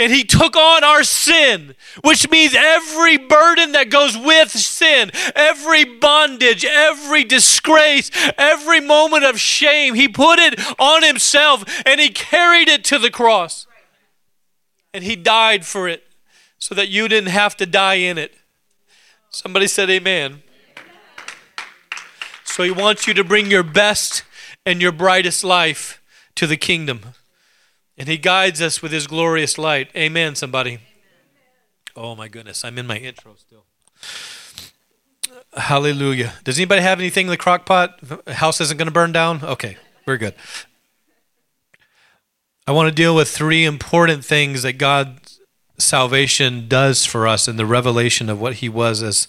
and 0.02 0.12
he 0.12 0.24
took 0.24 0.56
on 0.56 0.84
our 0.84 1.04
sin, 1.04 1.76
which 2.04 2.28
means 2.32 2.56
every 2.58 3.18
burden 3.18 3.74
that 3.74 3.92
goes 3.92 4.18
with 4.18 4.50
sin, 4.50 5.12
every 5.36 5.84
bondage, 5.84 6.66
every 6.66 7.24
disgrace, 7.24 8.10
every 8.36 8.80
moment 8.80 9.24
of 9.26 9.40
shame, 9.40 9.94
he 9.94 10.08
put 10.08 10.40
it 10.40 10.60
on 10.80 11.04
himself 11.04 11.64
and 11.86 12.00
he 12.00 12.10
carried 12.10 12.68
it 12.68 12.84
to 12.86 12.98
the 12.98 13.12
cross. 13.12 13.68
And 14.92 15.04
he 15.04 15.16
died 15.16 15.68
for 15.68 15.88
it 15.88 16.04
so 16.58 16.74
that 16.74 16.90
you 16.90 17.08
didn't 17.08 17.30
have 17.30 17.56
to 17.58 17.68
die 17.68 17.96
in 17.96 18.18
it. 18.18 18.34
Somebody 19.30 19.68
said, 19.68 19.88
Amen. 19.92 20.42
So 22.44 22.64
he 22.64 22.72
wants 22.72 23.06
you 23.06 23.14
to 23.14 23.24
bring 23.24 23.52
your 23.52 23.64
best 23.64 24.24
and 24.66 24.82
your 24.82 24.92
brightest 24.92 25.44
life 25.44 26.02
to 26.34 26.48
the 26.48 26.58
kingdom. 26.58 27.14
And 28.02 28.10
he 28.10 28.18
guides 28.18 28.64
us 28.64 28.82
with 28.82 28.92
his 28.92 29.06
glorious 29.06 29.60
light. 29.60 29.92
Amen, 29.96 30.34
somebody. 30.34 30.80
Oh 31.96 32.16
my 32.16 32.30
goodness, 32.30 32.66
I'm 32.66 32.80
in 32.80 32.88
my 32.88 32.98
intro 32.98 33.36
still. 33.36 33.66
Hallelujah. 35.56 36.34
Does 36.44 36.58
anybody 36.58 36.82
have 36.82 37.00
anything 37.00 37.28
in 37.28 37.30
the 37.30 37.38
crock 37.38 37.64
pot? 37.64 38.00
House 38.28 38.60
isn't 38.60 38.78
going 38.78 38.88
to 38.88 38.92
burn 38.92 39.12
down? 39.12 39.44
Okay, 39.44 39.78
very 40.08 40.18
good. 40.18 40.34
I 42.66 42.72
want 42.72 42.90
to 42.90 42.96
deal 42.96 43.16
with 43.16 43.30
three 43.30 43.66
important 43.66 44.26
things 44.26 44.64
that 44.64 44.80
God's 44.80 45.40
salvation 45.78 46.68
does 46.68 47.06
for 47.06 47.28
us 47.28 47.48
in 47.48 47.56
the 47.56 47.68
revelation 47.68 48.32
of 48.32 48.42
what 48.42 48.56
he 48.56 48.68
was 48.68 49.04
as 49.04 49.28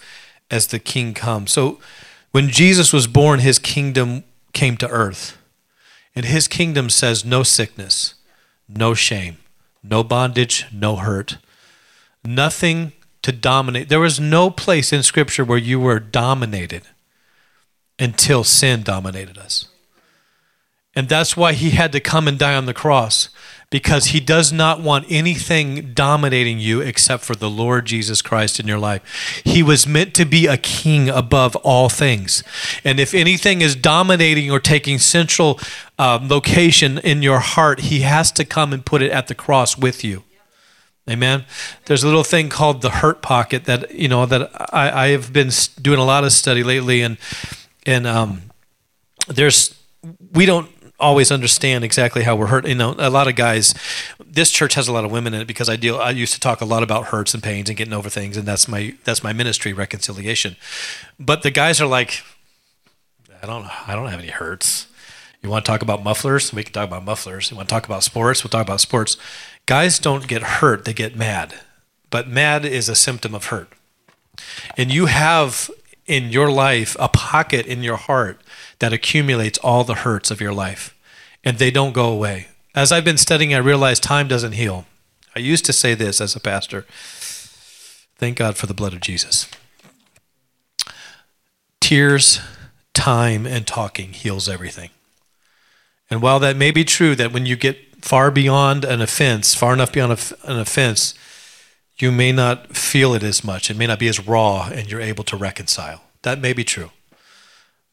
as 0.51 0.69
the 0.69 0.79
king 0.79 1.13
comes. 1.13 1.53
So 1.53 1.79
when 2.31 2.49
Jesus 2.49 2.91
was 2.91 3.07
born, 3.07 3.41
his 3.41 3.59
kingdom 3.59 4.25
came 4.55 4.79
to 4.79 4.89
earth. 4.89 5.37
And 6.17 6.25
his 6.25 6.49
kingdom 6.49 6.89
says 6.89 7.23
no 7.23 7.43
sickness, 7.43 8.15
no 8.69 8.95
shame, 8.95 9.39
no 9.83 10.03
bondage, 10.03 10.67
no 10.73 10.97
hurt, 10.97 11.39
nothing 12.25 12.93
to 13.23 13.33
dominate. 13.33 13.89
There 13.89 14.01
was 14.01 14.21
no 14.21 14.51
place 14.51 14.93
in 14.93 15.03
Scripture 15.03 15.45
where 15.45 15.59
you 15.59 15.81
were 15.81 16.01
dominated 16.01 16.83
until 17.99 18.45
sin 18.45 18.83
dominated 18.83 19.39
us. 19.39 19.69
And 20.95 21.09
that's 21.09 21.37
why 21.37 21.53
he 21.53 21.71
had 21.71 21.93
to 21.93 22.01
come 22.01 22.29
and 22.29 22.39
die 22.39 22.55
on 22.55 22.67
the 22.67 22.75
cross 22.75 23.31
because 23.73 24.09
he 24.09 24.21
does 24.21 24.53
not 24.53 24.83
want 24.83 25.07
anything 25.09 25.95
dominating 25.95 26.59
you 26.59 26.83
except 26.83 27.25
for 27.25 27.35
the 27.35 27.49
Lord 27.49 27.87
Jesus 27.87 28.21
Christ 28.21 28.61
in 28.61 28.69
your 28.69 28.79
life. 28.79 29.41
He 29.45 29.63
was 29.63 29.87
meant 29.87 30.13
to 30.17 30.27
be 30.27 30.47
a 30.47 30.59
king 30.59 31.09
above 31.09 31.57
all 31.57 31.89
things. 31.89 32.45
And 32.85 33.01
if 33.01 33.15
anything 33.15 33.63
is 33.63 33.75
dominating 33.75 34.51
or 34.51 34.61
taking 34.61 34.99
central 34.99 35.59
um, 35.99 36.29
location 36.29 36.99
in 36.99 37.23
your 37.23 37.39
heart, 37.39 37.81
he 37.81 38.01
has 38.01 38.31
to 38.33 38.45
come 38.45 38.75
and 38.75 38.85
put 38.85 39.01
it 39.01 39.11
at 39.11 39.29
the 39.29 39.35
cross 39.35 39.79
with 39.79 40.05
you. 40.05 40.23
Amen. 41.09 41.47
There's 41.87 42.05
a 42.05 42.07
little 42.07 42.25
thing 42.25 42.51
called 42.51 42.83
the 42.83 42.91
hurt 42.91 43.23
pocket 43.23 43.65
that 43.65 43.91
you 43.91 44.07
know 44.07 44.27
that 44.27 44.53
I, 44.73 45.07
I 45.07 45.09
have 45.09 45.33
been 45.33 45.51
doing 45.81 45.99
a 45.99 46.05
lot 46.05 46.25
of 46.25 46.31
study 46.31 46.63
lately, 46.63 47.01
and 47.01 47.19
and 47.85 48.07
um, 48.07 48.43
there's 49.27 49.75
we 50.33 50.47
don't 50.47 50.71
always 51.03 51.31
understand 51.31 51.85
exactly 51.85 52.23
how 52.23 52.37
we're 52.37 52.47
hurt. 52.47 52.67
You 52.67 52.75
know, 52.75 52.95
a 52.99 53.11
lot 53.11 53.29
of 53.29 53.37
guys. 53.37 53.75
This 54.25 54.51
church 54.51 54.75
has 54.75 54.89
a 54.89 54.93
lot 54.93 55.05
of 55.05 55.11
women 55.11 55.35
in 55.35 55.43
it 55.43 55.47
because 55.47 55.69
I 55.69 55.77
deal. 55.77 55.99
I 55.99 56.11
used 56.11 56.33
to 56.35 56.41
talk 56.41 56.61
a 56.61 56.65
lot 56.65 56.83
about 56.83 57.07
hurts 57.07 57.35
and 57.35 57.43
pains 57.43 57.69
and 57.69 57.77
getting 57.77 57.93
over 57.93 58.09
things, 58.09 58.37
and 58.37 58.47
that's 58.47 58.69
my 58.69 58.95
that's 59.05 59.23
my 59.23 59.33
ministry, 59.33 59.73
reconciliation. 59.73 60.57
But 61.19 61.43
the 61.43 61.51
guys 61.51 61.81
are 61.81 61.87
like, 61.87 62.23
I 63.43 63.47
don't 63.47 63.67
I 63.89 63.95
don't 63.95 64.09
have 64.09 64.21
any 64.21 64.31
hurts. 64.31 64.87
You 65.43 65.51
want 65.51 65.65
to 65.65 65.71
talk 65.71 65.83
about 65.83 66.05
mufflers? 66.05 66.53
We 66.53 66.63
can 66.63 66.73
talk 66.73 66.87
about 66.87 67.05
mufflers. 67.05 67.51
You 67.51 67.57
want 67.57 67.69
to 67.69 67.75
talk 67.75 67.85
about 67.85 68.05
sports? 68.05 68.45
We'll 68.45 68.51
talk 68.51 68.63
about 68.65 68.81
sports. 68.81 69.17
Guys 69.67 69.99
don't 69.99 70.29
get 70.29 70.43
hurt; 70.43 70.85
they 70.85 70.95
get 70.95 71.17
mad. 71.17 71.55
But 72.11 72.29
mad 72.29 72.65
is 72.65 72.89
a 72.89 72.95
symptom 72.95 73.35
of 73.35 73.47
hurt. 73.47 73.73
And 74.77 74.93
you 74.93 75.07
have 75.07 75.71
in 76.07 76.31
your 76.31 76.51
life 76.51 76.97
a 76.99 77.09
pocket 77.09 77.67
in 77.67 77.83
your 77.83 77.97
heart 77.97 78.41
that 78.79 78.93
accumulates 78.93 79.59
all 79.59 79.85
the 79.85 79.97
hurts 79.97 80.31
of 80.31 80.41
your 80.41 80.53
life, 80.53 80.95
and 81.45 81.59
they 81.59 81.71
don't 81.71 81.93
go 81.93 82.07
away. 82.07 82.49
As 82.75 82.91
I've 82.91 83.05
been 83.05 83.19
studying, 83.19 83.55
I 83.55 83.59
realized 83.59 84.03
time 84.03 84.29
doesn't 84.29 84.53
heal. 84.53 84.87
I 85.37 85.39
used 85.39 85.65
to 85.67 85.73
say 85.73 85.95
this 85.95 86.21
as 86.21 86.37
a 86.37 86.41
pastor 86.41 86.87
thank 88.17 88.39
God 88.39 88.57
for 88.57 88.67
the 88.67 88.75
blood 88.75 88.93
of 88.93 89.01
Jesus. 89.01 89.49
Tears, 91.81 92.39
time, 92.95 93.47
and 93.47 93.67
talking 93.67 94.13
heals 94.13 94.49
everything. 94.49 94.91
And 96.09 96.23
while 96.23 96.39
that 96.39 96.57
may 96.57 96.71
be 96.71 96.85
true, 96.85 97.17
that 97.17 97.33
when 97.33 97.47
you 97.47 97.57
get 97.57 98.05
far 98.05 98.31
beyond 98.31 98.85
an 98.85 99.01
offense, 99.01 99.55
far 99.55 99.73
enough 99.73 99.93
beyond 99.93 100.13
an 100.45 100.59
offense, 100.61 101.15
you 102.03 102.11
may 102.11 102.33
not 102.33 102.77
feel 102.77 103.15
it 103.15 103.23
as 103.23 103.45
much. 103.45 103.71
It 103.71 103.77
may 103.77 103.87
not 103.87 104.01
be 104.01 104.09
as 104.09 104.27
raw, 104.27 104.69
and 104.73 104.91
you're 104.91 105.01
able 105.01 105.23
to 105.25 105.37
reconcile. 105.37 106.03
That 106.23 106.41
may 106.41 106.53
be 106.53 106.65
true. 106.65 106.91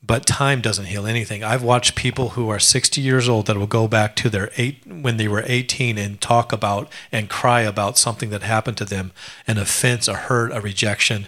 But 0.01 0.25
time 0.25 0.61
doesn't 0.61 0.85
heal 0.85 1.05
anything. 1.05 1.43
I've 1.43 1.61
watched 1.61 1.93
people 1.93 2.29
who 2.29 2.49
are 2.49 2.57
60 2.57 3.01
years 3.01 3.29
old 3.29 3.45
that 3.45 3.57
will 3.57 3.67
go 3.67 3.87
back 3.87 4.15
to 4.15 4.29
their 4.29 4.49
eight 4.57 4.81
when 4.87 5.17
they 5.17 5.27
were 5.27 5.43
18 5.45 5.97
and 5.97 6.19
talk 6.19 6.51
about 6.51 6.89
and 7.11 7.29
cry 7.29 7.61
about 7.61 7.97
something 7.97 8.29
that 8.29 8.41
happened 8.41 8.77
to 8.77 8.85
them, 8.85 9.11
an 9.45 9.57
offense, 9.57 10.07
a 10.07 10.15
hurt, 10.15 10.53
a 10.53 10.61
rejection. 10.61 11.27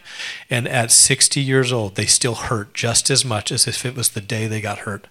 And 0.49 0.67
at 0.67 0.89
60 0.89 1.41
years 1.41 1.71
old, 1.71 1.95
they 1.95 2.05
still 2.05 2.35
hurt 2.35 2.73
just 2.73 3.09
as 3.11 3.23
much 3.23 3.51
as 3.51 3.67
if 3.67 3.85
it 3.85 3.95
was 3.95 4.09
the 4.09 4.21
day 4.21 4.47
they 4.47 4.61
got 4.61 4.79
hurt. 4.79 5.07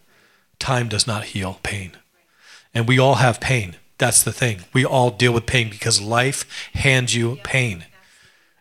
Time 0.59 0.89
does 0.89 1.07
not 1.07 1.25
heal 1.25 1.61
pain. 1.63 1.93
And 2.75 2.89
we 2.89 2.99
all 2.99 3.17
have 3.17 3.41
pain. 3.41 3.77
That's 4.01 4.25
the 4.25 4.33
thing. 4.33 4.65
We 4.73 4.85
all 4.85 5.11
deal 5.11 5.33
with 5.33 5.47
pain 5.47 5.71
because 5.71 6.01
life 6.01 6.45
hands 6.75 7.15
you 7.15 7.39
pain. 7.45 7.85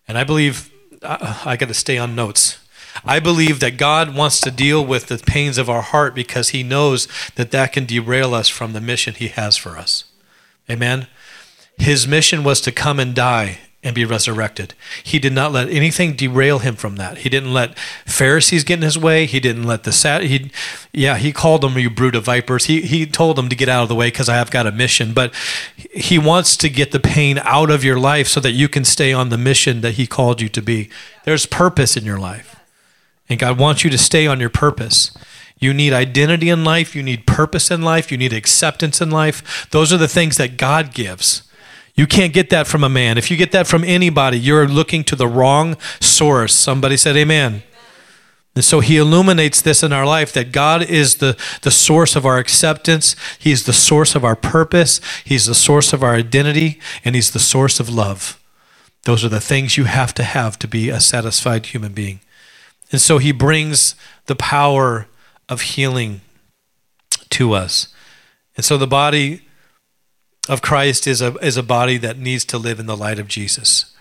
And 0.08 0.18
I 0.18 0.24
believe 0.24 0.72
I, 1.02 1.42
I 1.46 1.56
got 1.58 1.70
to 1.70 1.74
stay 1.74 1.98
on 1.98 2.14
notes 2.14 2.60
I 3.06 3.20
believe 3.20 3.60
that 3.60 3.78
God 3.78 4.16
wants 4.16 4.40
to 4.42 4.52
deal 4.52 4.86
with 4.86 5.08
the 5.08 5.18
pains 5.18 5.58
of 5.58 5.70
our 5.70 5.82
heart 5.82 6.16
because 6.16 6.50
He 6.50 6.64
knows 6.64 7.08
that 7.36 7.52
that 7.52 7.74
can 7.74 7.86
derail 7.86 8.34
us 8.34 8.50
from 8.50 8.74
the 8.74 8.82
mission 8.82 9.14
He 9.14 9.28
has 9.30 9.58
for 9.58 9.78
us. 9.78 10.06
Amen. 10.70 11.08
His 11.78 12.08
mission 12.08 12.44
was 12.44 12.62
to 12.62 12.72
come 12.72 13.00
and 13.00 13.16
die 13.16 13.60
and 13.82 13.96
be 13.96 14.04
resurrected. 14.04 14.74
He 15.04 15.20
did 15.20 15.32
not 15.32 15.54
let 15.54 15.70
anything 15.70 16.14
derail 16.14 16.60
him 16.60 16.76
from 16.76 16.98
that. 16.98 17.20
He 17.20 17.30
didn't 17.30 17.54
let 17.54 17.80
Pharisees 18.06 18.66
get 18.66 18.80
in 18.80 18.82
his 18.82 18.98
way. 18.98 19.26
He 19.26 19.40
didn't 19.40 19.64
let 19.64 19.84
the 19.84 19.94
sad. 19.94 20.24
He, 20.24 20.52
yeah, 20.92 21.18
he 21.18 21.32
called 21.32 21.62
them 21.62 21.78
you 21.78 21.90
brood 21.90 22.16
of 22.16 22.26
vipers. 22.26 22.66
He 22.66 22.82
he 22.82 23.06
told 23.06 23.38
them 23.38 23.48
to 23.48 23.56
get 23.56 23.70
out 23.70 23.84
of 23.84 23.90
the 23.90 23.96
way 23.96 24.08
because 24.08 24.28
I 24.28 24.36
have 24.36 24.52
got 24.52 24.68
a 24.68 24.72
mission. 24.72 25.14
But 25.14 25.34
he 25.76 26.20
wants 26.20 26.58
to 26.58 26.70
get 26.70 26.92
the 26.92 27.00
pain 27.00 27.40
out 27.44 27.72
of 27.72 27.84
your 27.84 27.98
life 27.98 28.28
so 28.28 28.42
that 28.42 28.52
you 28.52 28.68
can 28.68 28.84
stay 28.84 29.14
on 29.14 29.30
the 29.30 29.38
mission 29.38 29.80
that 29.82 29.94
he 29.94 30.08
called 30.08 30.42
you 30.42 30.50
to 30.50 30.62
be. 30.62 30.90
There's 31.24 31.46
purpose 31.46 31.96
in 31.96 32.04
your 32.04 32.20
life. 32.20 32.58
And 33.30 33.40
God 33.40 33.60
wants 33.60 33.84
you 33.84 33.90
to 33.92 33.98
stay 33.98 34.28
on 34.28 34.40
your 34.40 34.50
purpose. 34.50 35.16
You 35.60 35.74
need 35.74 35.94
identity 35.94 36.50
in 36.50 36.64
life. 36.64 36.96
You 36.96 37.04
need 37.04 37.28
purpose 37.28 37.70
in 37.70 37.82
life. 37.82 38.12
You 38.12 38.18
need 38.18 38.34
acceptance 38.34 39.00
in 39.02 39.12
life. 39.12 39.68
Those 39.72 39.94
are 39.94 39.98
the 39.98 40.08
things 40.08 40.38
that 40.38 40.58
God 40.58 40.94
gives. 40.94 41.44
You 42.00 42.08
can't 42.08 42.32
get 42.32 42.50
that 42.52 42.66
from 42.66 42.86
a 42.86 42.88
man. 42.88 43.18
If 43.18 43.30
you 43.30 43.36
get 43.36 43.52
that 43.52 43.68
from 43.68 43.84
anybody, 43.84 44.40
you're 44.40 44.70
looking 44.70 45.04
to 45.04 45.18
the 45.18 45.28
wrong 45.28 45.76
source. 46.00 46.56
Somebody 46.56 46.96
said, 46.96 47.18
Amen. 47.18 47.62
And 48.56 48.64
so 48.64 48.80
he 48.80 48.96
illuminates 48.96 49.62
this 49.62 49.84
in 49.84 49.92
our 49.92 50.06
life 50.06 50.32
that 50.32 50.54
God 50.54 50.82
is 50.82 51.18
the, 51.18 51.38
the 51.62 51.72
source 51.72 52.16
of 52.16 52.26
our 52.26 52.38
acceptance. 52.38 53.18
He's 53.38 53.66
the 53.66 53.74
source 53.74 54.16
of 54.16 54.24
our 54.24 54.38
purpose. 54.38 55.02
He's 55.26 55.46
the 55.46 55.54
source 55.54 55.92
of 55.92 56.02
our 56.02 56.16
identity. 56.16 56.80
And 57.04 57.16
He's 57.16 57.32
the 57.32 57.38
source 57.38 57.82
of 57.82 57.90
love. 57.90 58.42
Those 59.04 59.26
are 59.26 59.30
the 59.30 59.42
things 59.42 59.76
you 59.76 59.84
have 59.84 60.14
to 60.14 60.24
have 60.24 60.58
to 60.60 60.70
be 60.70 60.88
a 60.88 61.02
satisfied 61.02 61.66
human 61.66 61.92
being. 61.92 62.22
And 62.94 63.02
so 63.02 63.18
he 63.18 63.34
brings 63.34 63.96
the 64.28 64.38
power 64.38 65.08
of 65.50 65.62
healing 65.62 66.22
to 67.32 67.52
us. 67.52 67.94
And 68.56 68.64
so 68.64 68.78
the 68.78 68.88
body 68.88 69.42
of 70.50 70.62
Christ 70.62 71.08
is 71.08 71.22
a, 71.22 71.36
is 71.36 71.56
a 71.56 71.64
body 71.64 71.98
that 71.98 72.18
needs 72.18 72.44
to 72.46 72.58
live 72.58 72.80
in 72.80 72.88
the 72.88 72.98
light 72.98 73.20
of 73.20 73.28
Jesus. 73.28 73.96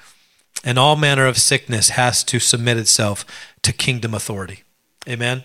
And 0.65 0.79
all 0.79 0.97
manner 0.97 1.27
of 1.27 1.39
sickness 1.39 1.91
has 1.91 2.25
to 2.25 2.41
submit 2.41 2.79
itself 2.79 3.25
to 3.63 3.73
kingdom 3.73 4.15
authority. 4.15 4.65
Amen. 5.07 5.45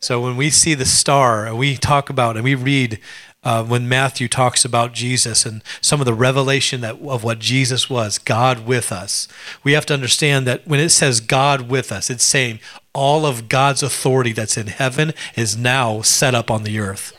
So 0.00 0.20
when 0.20 0.36
we 0.36 0.50
see 0.50 0.74
the 0.74 0.84
star, 0.84 1.46
and 1.46 1.56
we 1.56 1.76
talk 1.76 2.10
about 2.10 2.36
and 2.36 2.44
we 2.44 2.56
read 2.56 2.98
uh, 3.44 3.64
when 3.64 3.88
Matthew 3.88 4.28
talks 4.28 4.64
about 4.64 4.92
Jesus 4.92 5.46
and 5.46 5.62
some 5.80 6.00
of 6.00 6.06
the 6.06 6.14
revelation 6.14 6.80
that, 6.80 7.00
of 7.00 7.24
what 7.24 7.38
Jesus 7.38 7.88
was, 7.88 8.18
God 8.18 8.66
with 8.66 8.92
us, 8.92 9.28
we 9.64 9.72
have 9.72 9.86
to 9.86 9.94
understand 9.94 10.46
that 10.46 10.66
when 10.66 10.80
it 10.80 10.90
says 10.90 11.20
God 11.20 11.68
with 11.68 11.90
us, 11.92 12.10
it's 12.10 12.24
saying 12.24 12.60
all 12.92 13.24
of 13.24 13.48
God's 13.48 13.82
authority 13.82 14.32
that's 14.32 14.56
in 14.56 14.66
heaven 14.66 15.12
is 15.36 15.56
now 15.56 16.02
set 16.02 16.34
up 16.34 16.50
on 16.50 16.64
the 16.64 16.78
earth. 16.78 17.16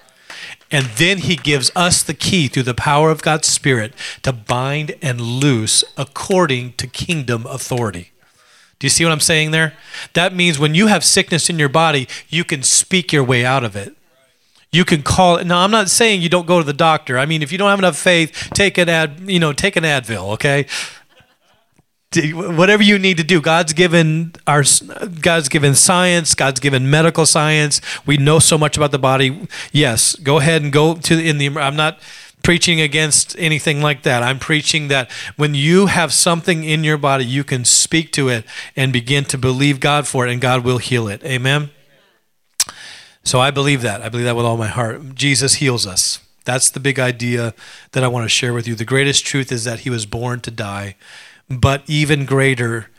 And 0.72 0.86
then 0.98 1.20
he 1.20 1.36
gives 1.36 1.72
us 1.76 2.02
the 2.02 2.14
key 2.14 2.48
through 2.48 2.64
the 2.64 2.74
power 2.74 3.12
of 3.12 3.22
God's 3.22 3.48
Spirit 3.48 3.94
to 4.24 4.34
bind 4.34 4.96
and 5.02 5.22
loose 5.22 5.84
according 5.98 6.74
to 6.74 6.88
kingdom 6.88 7.46
authority. 7.46 8.12
Do 8.80 8.86
you 8.86 8.90
see 8.90 9.06
what 9.06 9.14
I'm 9.14 9.20
saying 9.20 9.52
there? 9.52 9.74
That 10.14 10.36
means 10.36 10.60
when 10.60 10.76
you 10.76 10.88
have 10.88 11.04
sickness 11.04 11.50
in 11.50 11.58
your 11.60 11.70
body, 11.70 12.08
you 12.28 12.44
can 12.44 12.64
speak 12.64 13.14
your 13.14 13.24
way 13.24 13.46
out 13.46 13.64
of 13.64 13.76
it. 13.76 13.96
You 14.74 14.84
can 14.84 15.04
call 15.04 15.38
it. 15.38 15.46
Now, 15.46 15.60
I'm 15.60 15.72
not 15.72 15.90
saying 15.90 16.22
you 16.22 16.30
don't 16.30 16.48
go 16.48 16.58
to 16.58 16.66
the 16.66 16.74
doctor. 16.74 17.20
I 17.20 17.28
mean, 17.28 17.44
if 17.44 17.52
you 17.52 17.60
don't 17.60 17.70
have 17.70 17.80
enough 17.80 17.96
faith, 17.96 18.50
take 18.56 18.80
an 18.80 18.90
ad, 18.90 19.22
you 19.30 19.40
know, 19.40 19.54
take 19.54 19.76
an 19.76 19.84
Advil, 19.84 20.34
okay? 20.34 20.66
Whatever 22.15 22.84
you 22.84 22.99
need 22.99 23.17
to 23.17 23.23
do. 23.23 23.41
God's 23.41 23.73
given 23.73 24.34
our 24.45 24.63
God's 25.21 25.49
given 25.49 25.76
science, 25.76 26.36
God's 26.36 26.60
given 26.60 26.89
medical 26.89 27.26
science. 27.26 27.82
We 28.06 28.17
know 28.17 28.39
so 28.39 28.58
much 28.58 28.78
about 28.78 28.91
the 28.91 28.99
body. 28.99 29.47
Yes, 29.71 30.15
go 30.15 30.38
ahead 30.38 30.62
and 30.62 30.71
go 30.71 30.95
to 30.95 31.19
in 31.19 31.38
the 31.38 31.47
I'm 31.58 31.76
not 31.76 31.99
preaching 32.43 32.82
against 32.82 33.36
anything 33.39 33.82
like 33.82 34.04
that. 34.04 34.21
I'm 34.21 34.38
preaching 34.38 34.89
that 34.89 35.10
when 35.38 35.56
you 35.56 35.88
have 35.88 36.13
something 36.13 36.63
in 36.63 36.84
your 36.84 36.97
body, 36.97 37.26
you 37.26 37.43
can 37.43 37.65
speak 37.65 38.12
to 38.12 38.28
it 38.28 38.45
and 38.76 38.91
begin 38.91 39.23
to 39.26 39.38
believe 39.38 39.80
God 39.80 40.06
for 40.06 40.28
it, 40.28 40.32
and 40.32 40.41
God 40.41 40.63
will 40.63 40.78
heal 40.78 41.08
it. 41.08 41.23
Amen. 41.23 41.71
So 43.23 43.39
I 43.39 43.52
believe 43.52 43.82
that. 43.82 44.02
I 44.02 44.10
believe 44.10 44.26
that 44.26 44.36
with 44.36 44.45
all 44.45 44.58
my 44.58 44.67
heart. 44.67 45.15
Jesus 45.15 45.56
heals 45.56 45.88
us. 45.88 46.19
That's 46.45 46.69
the 46.69 46.82
big 46.82 46.99
idea 46.99 47.54
that 47.93 48.04
I 48.04 48.10
want 48.10 48.26
to 48.26 48.30
share 48.30 48.54
with 48.54 48.67
you. 48.67 48.76
The 48.76 48.84
greatest 48.84 49.26
truth 49.26 49.49
is 49.49 49.63
that 49.63 49.80
he 49.80 49.89
was 49.89 50.06
born 50.06 50.41
to 50.41 50.52
die, 50.52 50.95
but 51.50 51.84
even 51.88 52.26
greater 52.26 52.90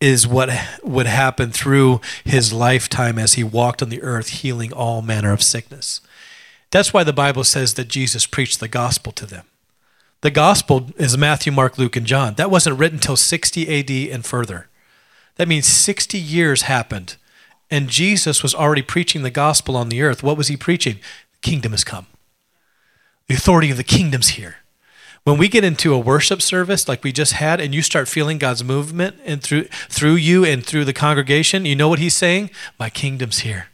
is 0.00 0.26
what 0.26 0.50
would 0.82 1.06
happen 1.06 1.50
through 1.50 2.00
his 2.24 2.52
lifetime 2.52 3.18
as 3.18 3.34
he 3.34 3.44
walked 3.44 3.82
on 3.82 3.88
the 3.88 4.02
earth, 4.02 4.28
healing 4.28 4.72
all 4.72 5.00
manner 5.00 5.32
of 5.32 5.42
sickness. 5.42 6.00
That's 6.70 6.92
why 6.92 7.04
the 7.04 7.12
Bible 7.12 7.44
says 7.44 7.74
that 7.74 7.88
Jesus 7.88 8.26
preached 8.26 8.58
the 8.58 8.68
gospel 8.68 9.12
to 9.12 9.26
them. 9.26 9.44
The 10.22 10.30
gospel 10.30 10.90
is 10.96 11.16
Matthew, 11.18 11.52
Mark, 11.52 11.78
Luke, 11.78 11.96
and 11.96 12.06
John. 12.06 12.34
That 12.34 12.50
wasn't 12.50 12.78
written 12.78 12.96
until 12.96 13.16
60 13.16 13.78
AD 13.78 14.12
and 14.12 14.24
further. 14.24 14.68
That 15.36 15.48
means 15.48 15.66
60 15.66 16.18
years 16.18 16.62
happened 16.62 17.16
and 17.72 17.88
Jesus 17.88 18.42
was 18.42 18.54
already 18.54 18.82
preaching 18.82 19.22
the 19.22 19.30
gospel 19.30 19.78
on 19.78 19.88
the 19.88 20.02
earth. 20.02 20.22
What 20.22 20.36
was 20.36 20.48
he 20.48 20.58
preaching? 20.58 20.98
The 21.32 21.38
kingdom 21.38 21.72
has 21.72 21.84
come. 21.84 22.04
The 23.28 23.34
authority 23.34 23.70
of 23.70 23.78
the 23.78 23.82
kingdom's 23.82 24.28
here. 24.28 24.56
When 25.24 25.38
we 25.38 25.48
get 25.48 25.62
into 25.62 25.94
a 25.94 26.00
worship 26.00 26.42
service 26.42 26.88
like 26.88 27.04
we 27.04 27.12
just 27.12 27.34
had 27.34 27.60
and 27.60 27.72
you 27.72 27.80
start 27.80 28.08
feeling 28.08 28.38
God's 28.38 28.64
movement 28.64 29.20
and 29.24 29.40
through 29.40 29.64
through 29.88 30.16
you 30.16 30.44
and 30.44 30.66
through 30.66 30.84
the 30.84 30.92
congregation, 30.92 31.64
you 31.64 31.76
know 31.76 31.88
what 31.88 32.00
he's 32.00 32.14
saying? 32.14 32.50
My 32.76 32.90
kingdom's 32.90 33.40
here. 33.40 33.68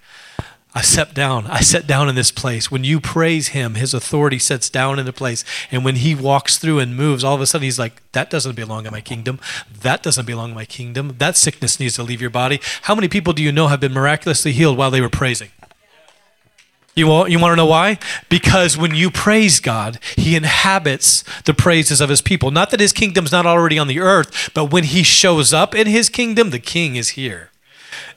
I 0.74 0.82
sat 0.82 1.14
down. 1.14 1.46
I 1.46 1.60
sat 1.60 1.86
down 1.86 2.10
in 2.10 2.14
this 2.14 2.30
place. 2.30 2.70
When 2.70 2.84
you 2.84 3.00
praise 3.00 3.48
him, 3.48 3.76
his 3.76 3.94
authority 3.94 4.38
sets 4.38 4.68
down 4.68 4.98
in 4.98 5.06
the 5.06 5.12
place. 5.12 5.42
And 5.70 5.86
when 5.86 5.96
he 5.96 6.14
walks 6.14 6.58
through 6.58 6.80
and 6.80 6.94
moves, 6.94 7.24
all 7.24 7.34
of 7.34 7.40
a 7.40 7.46
sudden 7.46 7.64
he's 7.64 7.78
like, 7.78 8.02
that 8.12 8.28
doesn't 8.28 8.54
belong 8.54 8.84
in 8.84 8.92
my 8.92 9.00
kingdom. 9.00 9.40
That 9.80 10.02
doesn't 10.02 10.26
belong 10.26 10.50
in 10.50 10.54
my 10.54 10.66
kingdom. 10.66 11.14
That 11.16 11.38
sickness 11.38 11.80
needs 11.80 11.94
to 11.94 12.02
leave 12.02 12.20
your 12.20 12.28
body. 12.28 12.60
How 12.82 12.94
many 12.94 13.08
people 13.08 13.32
do 13.32 13.42
you 13.42 13.52
know 13.52 13.68
have 13.68 13.80
been 13.80 13.94
miraculously 13.94 14.52
healed 14.52 14.76
while 14.76 14.90
they 14.90 15.00
were 15.00 15.08
praising? 15.08 15.48
You 16.98 17.06
want, 17.06 17.30
you 17.30 17.38
want 17.38 17.52
to 17.52 17.56
know 17.56 17.66
why? 17.66 17.98
Because 18.28 18.76
when 18.76 18.92
you 18.92 19.08
praise 19.08 19.60
God, 19.60 20.00
He 20.16 20.34
inhabits 20.34 21.22
the 21.44 21.54
praises 21.54 22.00
of 22.00 22.08
His 22.08 22.20
people. 22.20 22.50
Not 22.50 22.70
that 22.70 22.80
His 22.80 22.92
kingdom's 22.92 23.30
not 23.30 23.46
already 23.46 23.78
on 23.78 23.86
the 23.86 24.00
earth, 24.00 24.50
but 24.52 24.72
when 24.72 24.82
He 24.82 25.04
shows 25.04 25.52
up 25.52 25.76
in 25.76 25.86
His 25.86 26.08
kingdom, 26.08 26.50
the 26.50 26.58
King 26.58 26.96
is 26.96 27.10
here. 27.10 27.52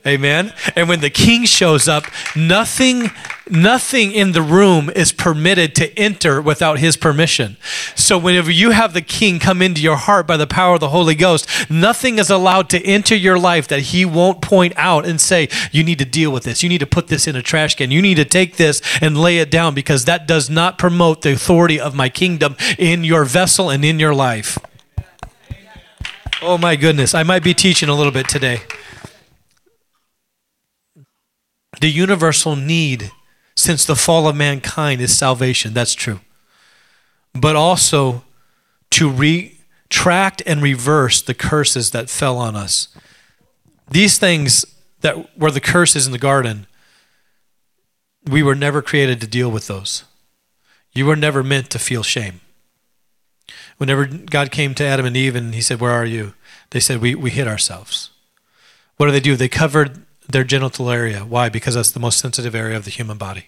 Amen. 0.05 0.53
And 0.75 0.89
when 0.89 0.99
the 0.99 1.09
king 1.09 1.45
shows 1.45 1.87
up, 1.87 2.05
nothing 2.35 3.11
nothing 3.51 4.13
in 4.13 4.31
the 4.31 4.41
room 4.41 4.89
is 4.95 5.11
permitted 5.11 5.75
to 5.75 5.99
enter 5.99 6.41
without 6.41 6.79
his 6.79 6.95
permission. 6.95 7.57
So 7.95 8.17
whenever 8.17 8.49
you 8.49 8.71
have 8.71 8.93
the 8.93 9.01
king 9.01 9.39
come 9.39 9.61
into 9.61 9.81
your 9.81 9.97
heart 9.97 10.25
by 10.25 10.37
the 10.37 10.47
power 10.47 10.75
of 10.75 10.79
the 10.79 10.89
Holy 10.89 11.15
Ghost, 11.15 11.69
nothing 11.69 12.17
is 12.17 12.29
allowed 12.29 12.69
to 12.69 12.81
enter 12.83 13.15
your 13.15 13.37
life 13.37 13.67
that 13.67 13.81
he 13.81 14.05
won't 14.05 14.41
point 14.41 14.73
out 14.77 15.05
and 15.05 15.19
say, 15.19 15.49
you 15.71 15.83
need 15.83 15.99
to 15.99 16.05
deal 16.05 16.31
with 16.31 16.43
this. 16.43 16.63
You 16.63 16.69
need 16.69 16.79
to 16.79 16.87
put 16.87 17.07
this 17.07 17.27
in 17.27 17.35
a 17.35 17.41
trash 17.41 17.75
can. 17.75 17.91
You 17.91 18.01
need 18.01 18.15
to 18.15 18.25
take 18.25 18.55
this 18.55 18.81
and 19.01 19.17
lay 19.17 19.39
it 19.39 19.51
down 19.51 19.73
because 19.75 20.05
that 20.05 20.27
does 20.27 20.49
not 20.49 20.77
promote 20.77 21.21
the 21.21 21.33
authority 21.33 21.79
of 21.79 21.93
my 21.93 22.09
kingdom 22.09 22.55
in 22.77 23.03
your 23.03 23.25
vessel 23.25 23.69
and 23.69 23.83
in 23.83 23.99
your 23.99 24.15
life. 24.15 24.57
Oh 26.41 26.57
my 26.57 26.75
goodness, 26.75 27.13
I 27.13 27.21
might 27.21 27.43
be 27.43 27.53
teaching 27.53 27.89
a 27.89 27.93
little 27.93 28.11
bit 28.11 28.27
today 28.27 28.61
the 31.81 31.91
universal 31.91 32.55
need 32.55 33.11
since 33.55 33.85
the 33.85 33.95
fall 33.95 34.27
of 34.27 34.35
mankind 34.35 35.01
is 35.01 35.17
salvation. 35.17 35.73
That's 35.73 35.95
true. 35.95 36.19
But 37.33 37.55
also 37.55 38.23
to 38.91 39.11
retract 39.11 40.43
and 40.45 40.61
reverse 40.61 41.21
the 41.21 41.33
curses 41.33 41.91
that 41.91 42.09
fell 42.09 42.37
on 42.37 42.55
us. 42.55 42.87
These 43.89 44.19
things 44.19 44.63
that 45.01 45.37
were 45.37 45.51
the 45.51 45.59
curses 45.59 46.05
in 46.05 46.11
the 46.11 46.19
garden, 46.19 46.67
we 48.29 48.43
were 48.43 48.55
never 48.55 48.81
created 48.83 49.19
to 49.21 49.27
deal 49.27 49.49
with 49.49 49.67
those. 49.67 50.03
You 50.93 51.07
were 51.07 51.15
never 51.15 51.41
meant 51.41 51.71
to 51.71 51.79
feel 51.79 52.03
shame. 52.03 52.41
Whenever 53.77 54.05
God 54.05 54.51
came 54.51 54.75
to 54.75 54.83
Adam 54.83 55.07
and 55.07 55.17
Eve 55.17 55.35
and 55.35 55.55
he 55.55 55.61
said, 55.61 55.79
Where 55.79 55.91
are 55.91 56.05
you? 56.05 56.35
They 56.69 56.79
said, 56.79 57.01
We, 57.01 57.15
we 57.15 57.31
hid 57.31 57.47
ourselves. 57.47 58.11
What 58.97 59.07
do 59.07 59.11
they 59.11 59.19
do? 59.19 59.35
They 59.35 59.49
covered 59.49 60.05
their 60.31 60.43
genital 60.43 60.89
area. 60.89 61.19
Why? 61.19 61.49
Because 61.49 61.75
that's 61.75 61.91
the 61.91 61.99
most 61.99 62.19
sensitive 62.19 62.55
area 62.55 62.77
of 62.77 62.85
the 62.85 62.91
human 62.91 63.17
body. 63.17 63.47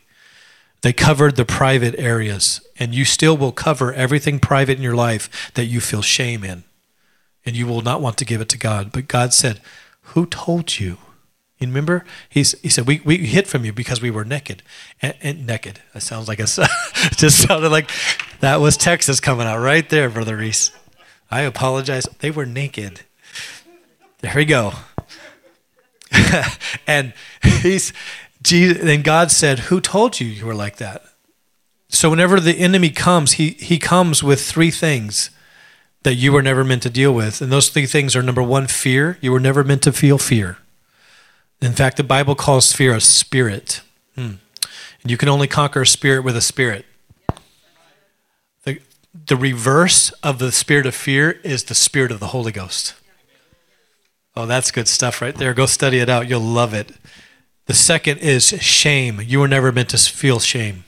They 0.81 0.93
covered 0.93 1.37
the 1.37 1.45
private 1.45 1.95
areas, 1.97 2.61
and 2.77 2.93
you 2.93 3.05
still 3.05 3.37
will 3.37 3.53
cover 3.53 3.93
everything 3.93 4.39
private 4.39 4.77
in 4.77 4.83
your 4.83 4.95
life 4.95 5.51
that 5.53 5.65
you 5.65 5.79
feel 5.79 6.01
shame 6.01 6.43
in. 6.43 6.65
And 7.45 7.55
you 7.55 7.65
will 7.65 7.81
not 7.81 8.01
want 8.01 8.17
to 8.17 8.25
give 8.25 8.41
it 8.41 8.49
to 8.49 8.57
God. 8.57 8.91
But 8.91 9.07
God 9.07 9.33
said, 9.33 9.61
Who 10.01 10.25
told 10.25 10.79
you? 10.79 10.97
You 11.63 11.67
remember? 11.67 12.03
He's, 12.27 12.59
he 12.59 12.67
said, 12.67 12.85
we, 12.85 13.01
we 13.05 13.17
hid 13.17 13.47
from 13.47 13.63
you 13.63 13.71
because 13.71 14.01
we 14.01 14.11
were 14.11 14.25
naked. 14.25 14.63
And, 15.01 15.15
and 15.21 15.47
naked. 15.47 15.79
That 15.93 16.01
sounds 16.01 16.27
like 16.27 16.39
a, 16.39 16.43
just 17.15 17.39
sounded 17.47 17.69
like 17.69 17.89
that 18.41 18.59
was 18.59 18.75
Texas 18.75 19.21
coming 19.21 19.47
out 19.47 19.59
right 19.59 19.87
there, 19.89 20.09
Brother 20.09 20.35
Reese. 20.35 20.71
I 21.31 21.41
apologize. 21.41 22.05
They 22.19 22.31
were 22.31 22.45
naked. 22.45 23.01
There 24.19 24.33
we 24.35 24.43
go. 24.43 24.73
and 26.87 27.13
he's 27.41 27.93
Jesus, 28.43 28.83
and 28.83 29.03
God 29.03 29.31
said, 29.31 29.59
Who 29.59 29.79
told 29.79 30.19
you 30.19 30.27
you 30.27 30.45
were 30.45 30.55
like 30.55 30.77
that? 30.77 31.03
So 31.87 32.09
whenever 32.09 32.39
the 32.39 32.57
enemy 32.59 32.89
comes, 32.89 33.33
he, 33.33 33.51
he 33.51 33.79
comes 33.79 34.21
with 34.21 34.41
three 34.41 34.71
things 34.71 35.29
that 36.03 36.15
you 36.15 36.33
were 36.33 36.41
never 36.41 36.63
meant 36.63 36.83
to 36.83 36.89
deal 36.89 37.13
with. 37.13 37.41
And 37.41 37.51
those 37.51 37.69
three 37.69 37.85
things 37.85 38.15
are 38.15 38.23
number 38.23 38.43
one, 38.43 38.67
fear. 38.67 39.17
You 39.21 39.31
were 39.31 39.39
never 39.39 39.63
meant 39.63 39.83
to 39.83 39.93
feel 39.93 40.17
fear. 40.17 40.57
In 41.61 41.71
fact, 41.71 41.97
the 41.97 42.03
Bible 42.03 42.35
calls 42.35 42.73
fear 42.73 42.93
a 42.93 42.99
spirit. 42.99 43.81
Hmm. 44.15 44.33
And 45.01 45.11
you 45.11 45.17
can 45.17 45.29
only 45.29 45.47
conquer 45.47 45.83
a 45.83 45.87
spirit 45.87 46.23
with 46.23 46.35
a 46.35 46.41
spirit. 46.41 46.85
The, 48.63 48.81
the 49.27 49.37
reverse 49.37 50.11
of 50.23 50.39
the 50.39 50.51
spirit 50.51 50.85
of 50.85 50.95
fear 50.95 51.31
is 51.43 51.65
the 51.65 51.75
spirit 51.75 52.11
of 52.11 52.19
the 52.19 52.27
Holy 52.27 52.51
Ghost. 52.51 52.95
Oh, 54.35 54.45
that's 54.45 54.71
good 54.71 54.87
stuff 54.87 55.21
right 55.21 55.35
there. 55.35 55.53
Go 55.53 55.65
study 55.65 55.99
it 55.99 56.09
out. 56.09 56.27
You'll 56.27 56.41
love 56.41 56.73
it. 56.73 56.91
The 57.65 57.73
second 57.73 58.17
is 58.17 58.49
shame. 58.61 59.21
You 59.21 59.39
were 59.39 59.47
never 59.47 59.71
meant 59.71 59.89
to 59.89 59.97
feel 59.97 60.39
shame. 60.39 60.85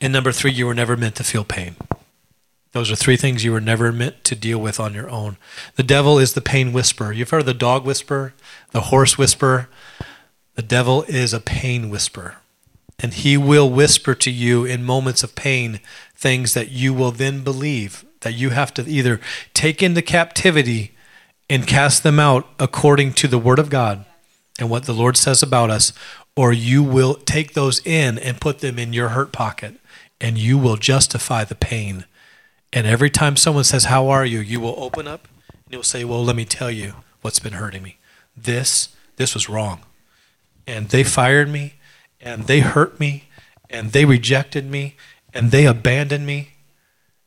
And 0.00 0.12
number 0.12 0.32
three, 0.32 0.52
you 0.52 0.66
were 0.66 0.74
never 0.74 0.96
meant 0.96 1.16
to 1.16 1.24
feel 1.24 1.44
pain. 1.44 1.76
Those 2.72 2.90
are 2.90 2.96
three 2.96 3.16
things 3.16 3.42
you 3.42 3.52
were 3.52 3.60
never 3.60 3.90
meant 3.90 4.22
to 4.24 4.36
deal 4.36 4.58
with 4.58 4.78
on 4.78 4.94
your 4.94 5.08
own. 5.10 5.36
The 5.76 5.82
devil 5.82 6.18
is 6.18 6.34
the 6.34 6.40
pain 6.40 6.72
whisperer. 6.72 7.12
You've 7.12 7.30
heard 7.30 7.46
the 7.46 7.54
dog 7.54 7.84
whisper, 7.84 8.34
the 8.70 8.82
horse 8.82 9.18
whisper. 9.18 9.68
The 10.54 10.62
devil 10.62 11.02
is 11.04 11.32
a 11.32 11.40
pain 11.40 11.90
whisperer. 11.90 12.36
And 12.98 13.14
he 13.14 13.36
will 13.36 13.70
whisper 13.70 14.14
to 14.14 14.30
you 14.30 14.64
in 14.64 14.84
moments 14.84 15.22
of 15.22 15.34
pain 15.34 15.80
things 16.14 16.54
that 16.54 16.70
you 16.70 16.94
will 16.94 17.10
then 17.10 17.42
believe 17.42 18.04
that 18.20 18.34
you 18.34 18.50
have 18.50 18.72
to 18.74 18.86
either 18.88 19.20
take 19.54 19.82
into 19.82 20.02
captivity 20.02 20.92
and 21.48 21.66
cast 21.66 22.02
them 22.02 22.18
out 22.18 22.48
according 22.58 23.12
to 23.14 23.28
the 23.28 23.38
word 23.38 23.58
of 23.58 23.70
God 23.70 24.04
and 24.58 24.70
what 24.70 24.84
the 24.84 24.92
Lord 24.92 25.16
says 25.16 25.42
about 25.42 25.70
us, 25.70 25.92
or 26.34 26.52
you 26.52 26.82
will 26.82 27.14
take 27.14 27.54
those 27.54 27.84
in 27.86 28.18
and 28.18 28.40
put 28.40 28.60
them 28.60 28.78
in 28.78 28.92
your 28.92 29.10
hurt 29.10 29.32
pocket 29.32 29.74
and 30.20 30.38
you 30.38 30.58
will 30.58 30.76
justify 30.76 31.44
the 31.44 31.54
pain. 31.54 32.04
And 32.72 32.86
every 32.86 33.10
time 33.10 33.36
someone 33.36 33.64
says, 33.64 33.84
How 33.84 34.08
are 34.08 34.24
you? 34.24 34.40
you 34.40 34.60
will 34.60 34.74
open 34.78 35.06
up 35.06 35.28
and 35.50 35.72
you'll 35.72 35.82
say, 35.82 36.04
Well, 36.04 36.24
let 36.24 36.36
me 36.36 36.44
tell 36.44 36.70
you 36.70 36.94
what's 37.22 37.38
been 37.38 37.54
hurting 37.54 37.82
me. 37.82 37.98
This, 38.36 38.94
this 39.16 39.34
was 39.34 39.48
wrong. 39.48 39.80
And 40.66 40.88
they 40.88 41.04
fired 41.04 41.48
me 41.48 41.74
and 42.20 42.46
they 42.46 42.60
hurt 42.60 42.98
me 42.98 43.24
and 43.70 43.92
they 43.92 44.04
rejected 44.04 44.68
me 44.70 44.96
and 45.32 45.50
they 45.50 45.66
abandoned 45.66 46.26
me 46.26 46.50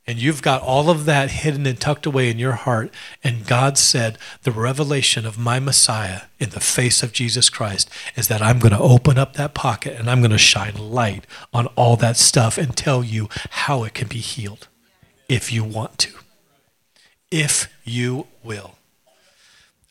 and 0.09 0.19
you've 0.19 0.41
got 0.41 0.63
all 0.63 0.89
of 0.89 1.05
that 1.05 1.29
hidden 1.29 1.67
and 1.67 1.79
tucked 1.79 2.07
away 2.07 2.31
in 2.31 2.39
your 2.39 2.53
heart. 2.53 2.91
And 3.23 3.45
God 3.45 3.77
said, 3.77 4.17
The 4.41 4.51
revelation 4.51 5.23
of 5.23 5.37
my 5.37 5.59
Messiah 5.59 6.21
in 6.39 6.49
the 6.49 6.59
face 6.59 7.03
of 7.03 7.13
Jesus 7.13 7.47
Christ 7.47 7.91
is 8.15 8.27
that 8.27 8.41
I'm 8.41 8.57
going 8.57 8.73
to 8.73 8.79
open 8.79 9.19
up 9.19 9.33
that 9.33 9.53
pocket 9.53 9.99
and 9.99 10.09
I'm 10.09 10.21
going 10.21 10.31
to 10.31 10.39
shine 10.39 10.73
light 10.73 11.27
on 11.53 11.67
all 11.75 11.95
that 11.97 12.17
stuff 12.17 12.57
and 12.57 12.75
tell 12.75 13.03
you 13.03 13.29
how 13.51 13.83
it 13.83 13.93
can 13.93 14.07
be 14.07 14.17
healed 14.17 14.67
if 15.27 15.53
you 15.53 15.63
want 15.63 15.99
to. 15.99 16.13
If 17.29 17.71
you 17.83 18.25
will. 18.43 18.77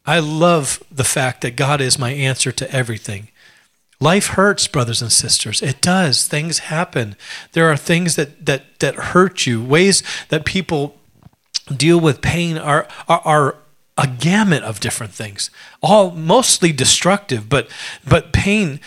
I 0.05 0.19
love 0.19 0.83
the 0.91 1.05
fact 1.05 1.43
that 1.43 1.55
God 1.55 1.81
is 1.81 1.97
my 1.97 2.11
answer 2.11 2.51
to 2.51 2.69
everything. 2.75 3.29
Life 4.01 4.29
hurts, 4.29 4.69
brothers 4.69 5.03
and 5.03 5.11
sisters. 5.11 5.61
It 5.61 5.81
does. 5.81 6.27
Things 6.27 6.61
happen. 6.61 7.17
There 7.53 7.69
are 7.71 7.77
things 7.77 8.15
that 8.15 8.47
that 8.47 8.79
that 8.79 8.95
hurt 8.95 9.47
you. 9.47 9.63
Ways 9.63 10.03
that 10.29 10.45
people 10.45 10.97
deal 11.75 11.99
with 11.99 12.23
pain 12.23 12.57
are 12.57 12.87
are, 13.09 13.21
are 13.25 13.57
a 13.97 14.07
gamut 14.07 14.63
of 14.63 14.79
different 14.79 15.13
things. 15.13 15.51
All 15.83 16.13
mostly 16.13 16.73
destructive, 16.73 17.49
but 17.49 17.69
but 18.07 18.33
pain 18.33 18.79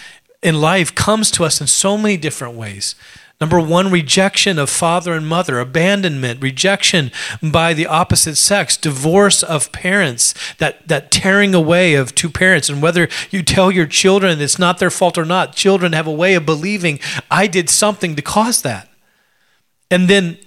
in 0.41 0.61
life 0.61 0.95
comes 0.95 1.29
to 1.31 1.43
us 1.43 1.59
in 1.59 1.67
so 1.67 1.97
many 1.97 2.15
different 2.15 2.55
ways. 2.55 2.95
Number 3.41 3.59
one, 3.59 3.89
rejection 3.89 4.59
of 4.59 4.69
father 4.69 5.13
and 5.13 5.27
mother, 5.27 5.59
abandonment, 5.59 6.43
rejection 6.43 7.11
by 7.41 7.73
the 7.73 7.87
opposite 7.87 8.35
sex, 8.35 8.77
divorce 8.77 9.41
of 9.41 9.71
parents, 9.71 10.35
that, 10.59 10.87
that 10.87 11.09
tearing 11.09 11.55
away 11.55 11.95
of 11.95 12.13
two 12.13 12.29
parents. 12.29 12.69
And 12.69 12.83
whether 12.83 13.09
you 13.31 13.41
tell 13.41 13.71
your 13.71 13.87
children 13.87 14.39
it's 14.39 14.59
not 14.59 14.77
their 14.77 14.91
fault 14.91 15.17
or 15.17 15.25
not, 15.25 15.55
children 15.55 15.93
have 15.93 16.05
a 16.05 16.11
way 16.11 16.35
of 16.35 16.45
believing, 16.45 16.99
I 17.31 17.47
did 17.47 17.67
something 17.67 18.15
to 18.15 18.21
cause 18.21 18.61
that. 18.61 18.87
And 19.89 20.07
then 20.07 20.37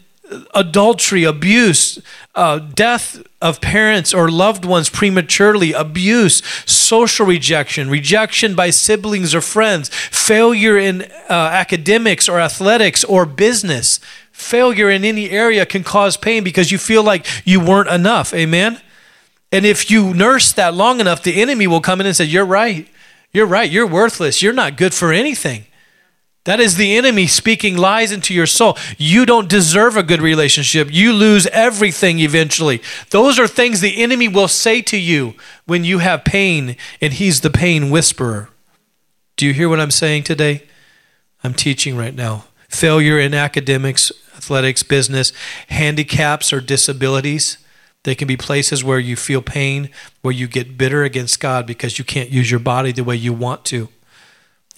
adultery, 0.55 1.25
abuse, 1.25 1.99
uh, 2.35 2.59
death 2.59 3.23
of 3.41 3.61
parents 3.61 4.13
or 4.13 4.31
loved 4.31 4.65
ones 4.65 4.89
prematurely, 4.89 5.73
abuse, 5.73 6.43
social 6.67 7.27
rejection, 7.27 7.89
rejection 7.91 8.55
by 8.55 8.71
siblings 8.71 9.35
or 9.35 9.41
friends, 9.41 9.89
failure 9.89 10.79
in 10.79 11.03
uh, 11.03 11.33
academics 11.53 12.29
or 12.29 12.41
athletics 12.41 13.05
or 13.05 13.27
business. 13.27 14.01
Failure 14.33 14.91
in 14.91 15.05
any 15.05 15.31
area 15.31 15.65
can 15.65 15.85
cause 15.85 16.17
pain 16.17 16.43
because 16.43 16.73
you 16.73 16.79
feel 16.79 17.03
like 17.03 17.27
you 17.45 17.61
weren't 17.61 17.89
enough. 17.89 18.35
Amen? 18.35 18.81
And 19.53 19.65
if 19.65 19.91
you 19.91 20.13
nurse 20.13 20.53
that 20.53 20.75
long 20.75 21.01
enough, 21.01 21.23
the 21.23 21.41
enemy 21.41 21.69
will 21.69 21.81
come 21.81 22.01
in 22.01 22.07
and 22.07 22.17
say, 22.17 22.25
You're 22.25 22.45
right. 22.45 22.89
You're 23.33 23.47
right. 23.47 23.71
You're 23.71 23.87
worthless. 23.87 24.43
You're 24.43 24.53
not 24.53 24.77
good 24.77 24.93
for 24.93 25.13
anything. 25.13 25.67
That 26.45 26.61
is 26.61 26.77
the 26.77 26.95
enemy 26.95 27.27
speaking 27.27 27.77
lies 27.77 28.13
into 28.13 28.35
your 28.35 28.47
soul. 28.47 28.77
You 28.99 29.25
don't 29.25 29.49
deserve 29.49 29.97
a 29.97 30.03
good 30.03 30.21
relationship. 30.21 30.89
You 30.93 31.13
lose 31.15 31.47
everything 31.47 32.19
eventually. 32.19 32.83
Those 33.11 33.39
are 33.39 33.49
things 33.49 33.81
the 33.81 34.03
enemy 34.03 34.29
will 34.29 34.49
say 34.49 34.83
to 34.83 34.99
you 34.99 35.35
when 35.65 35.85
you 35.85 35.99
have 35.99 36.25
pain, 36.25 36.77
and 37.01 37.15
he's 37.15 37.41
the 37.41 37.51
pain 37.51 37.89
whisperer. 37.89 38.51
Do 39.37 39.47
you 39.47 39.55
hear 39.55 39.71
what 39.71 39.81
I'm 39.81 39.91
saying 39.91 40.25
today? 40.25 40.65
I'm 41.43 41.55
teaching 41.55 41.97
right 41.97 42.15
now. 42.15 42.45
Failure 42.69 43.19
in 43.19 43.33
academics, 43.33 44.13
athletics, 44.37 44.83
business, 44.83 45.33
handicaps, 45.69 46.53
or 46.53 46.61
disabilities. 46.61 47.57
They 48.03 48.15
can 48.15 48.29
be 48.29 48.37
places 48.37 48.85
where 48.85 48.99
you 48.99 49.17
feel 49.17 49.41
pain, 49.41 49.89
where 50.21 50.35
you 50.35 50.47
get 50.47 50.77
bitter 50.77 51.05
against 51.05 51.41
God 51.41 51.67
because 51.67 51.99
you 51.99 52.05
can't 52.05 52.29
use 52.29 52.51
your 52.51 52.61
body 52.61 52.93
the 52.93 53.03
way 53.03 53.17
you 53.17 53.33
want 53.33 53.65
to. 53.67 53.89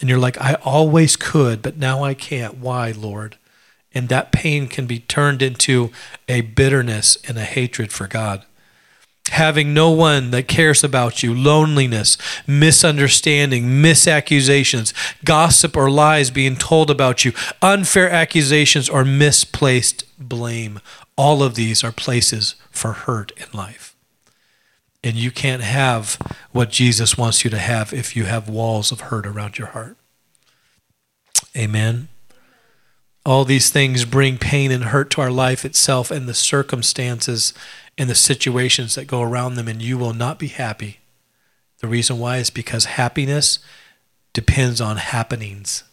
And 0.00 0.09
you're 0.09 0.18
like, 0.18 0.40
I 0.40 0.54
always 0.64 1.16
could, 1.16 1.62
but 1.62 1.78
now 1.78 2.04
I 2.04 2.14
can't. 2.14 2.59
Why, 2.59 2.90
Lord? 2.90 3.37
And 3.94 4.11
that 4.11 4.30
pain 4.30 4.68
can 4.68 4.87
be 4.87 4.98
turned 4.98 5.40
into 5.40 5.90
a 6.28 6.42
bitterness 6.42 7.16
and 7.26 7.38
a 7.38 7.44
hatred 7.44 7.92
for 7.92 8.06
God. 8.06 8.44
Having 9.30 9.74
no 9.74 9.90
one 9.90 10.30
that 10.30 10.48
cares 10.48 10.85
about 10.85 11.22
you, 11.22 11.35
loneliness, 11.35 12.18
misunderstanding, 12.46 13.64
misaccusations, 13.64 14.92
gossip 15.24 15.76
or 15.76 15.90
lies 15.90 16.30
being 16.30 16.56
told 16.56 16.90
about 16.90 17.24
you, 17.24 17.32
unfair 17.62 18.11
accusations 18.11 18.88
or 18.88 19.04
misplaced 19.04 20.04
blame. 20.18 20.78
All 21.16 21.42
of 21.42 21.54
these 21.54 21.82
are 21.82 21.90
places 21.90 22.54
for 22.70 22.92
hurt 22.92 23.32
in 23.37 23.46
life. 23.52 23.95
And 25.06 25.14
you 25.14 25.30
can't 25.30 25.62
have 25.62 26.18
what 26.50 26.70
Jesus 26.70 27.16
wants 27.16 27.44
you 27.44 27.50
to 27.50 27.58
have 27.58 27.92
if 27.92 28.16
you 28.16 28.24
have 28.24 28.48
walls 28.48 28.90
of 28.90 29.02
hurt 29.02 29.24
around 29.24 29.56
your 29.56 29.68
heart. 29.68 29.96
Amen. 31.56 32.08
All 33.24 33.44
these 33.44 33.70
things 33.70 34.04
bring 34.04 34.36
pain 34.36 34.72
and 34.72 34.86
hurt 34.86 35.10
to 35.12 35.20
our 35.20 35.30
life 35.30 35.64
itself 35.64 36.10
and 36.10 36.28
the 36.28 36.34
circumstances 36.34 37.54
and 37.96 38.10
the 38.10 38.16
situations 38.16 38.96
that 38.96 39.06
go 39.06 39.22
around 39.22 39.54
them, 39.54 39.68
and 39.68 39.80
you 39.80 39.96
will 39.96 40.12
not 40.12 40.40
be 40.40 40.48
happy. 40.48 40.98
The 41.78 41.86
reason 41.86 42.18
why 42.18 42.38
is 42.38 42.50
because 42.50 42.86
happiness 42.86 43.60
depends 44.32 44.80
on 44.80 44.96
happenings. 44.96 45.84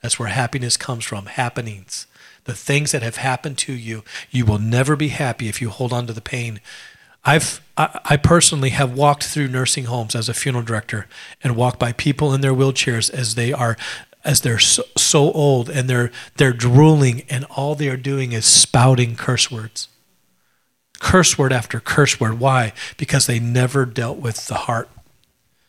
That's 0.00 0.18
where 0.18 0.30
happiness 0.30 0.78
comes 0.78 1.04
from 1.04 1.26
happenings. 1.26 2.06
The 2.44 2.54
things 2.54 2.92
that 2.92 3.02
have 3.02 3.16
happened 3.16 3.58
to 3.58 3.74
you, 3.74 4.04
you 4.30 4.46
will 4.46 4.58
never 4.58 4.96
be 4.96 5.08
happy 5.08 5.48
if 5.48 5.60
you 5.60 5.68
hold 5.68 5.92
on 5.92 6.06
to 6.06 6.14
the 6.14 6.22
pain. 6.22 6.62
I've 7.26 7.60
I, 7.78 8.00
I 8.04 8.16
personally 8.16 8.70
have 8.70 8.92
walked 8.92 9.24
through 9.24 9.48
nursing 9.48 9.84
homes 9.84 10.14
as 10.14 10.28
a 10.28 10.34
funeral 10.34 10.64
director 10.64 11.06
and 11.42 11.56
walked 11.56 11.78
by 11.78 11.92
people 11.92 12.34
in 12.34 12.42
their 12.42 12.52
wheelchairs 12.52 13.08
as 13.10 13.36
they 13.36 13.52
are 13.52 13.76
as 14.24 14.40
they're 14.40 14.58
so, 14.58 14.82
so 14.96 15.32
old 15.32 15.70
and 15.70 15.88
they're 15.88 16.10
they're 16.36 16.52
drooling 16.52 17.22
and 17.30 17.44
all 17.44 17.74
they 17.74 17.88
are 17.88 17.96
doing 17.96 18.32
is 18.32 18.44
spouting 18.44 19.14
curse 19.16 19.50
words. 19.50 19.88
Curse 20.98 21.38
word 21.38 21.52
after 21.52 21.78
curse 21.78 22.18
word. 22.18 22.40
Why? 22.40 22.72
Because 22.96 23.26
they 23.26 23.38
never 23.38 23.86
dealt 23.86 24.18
with 24.18 24.48
the 24.48 24.54
heart. 24.54 24.88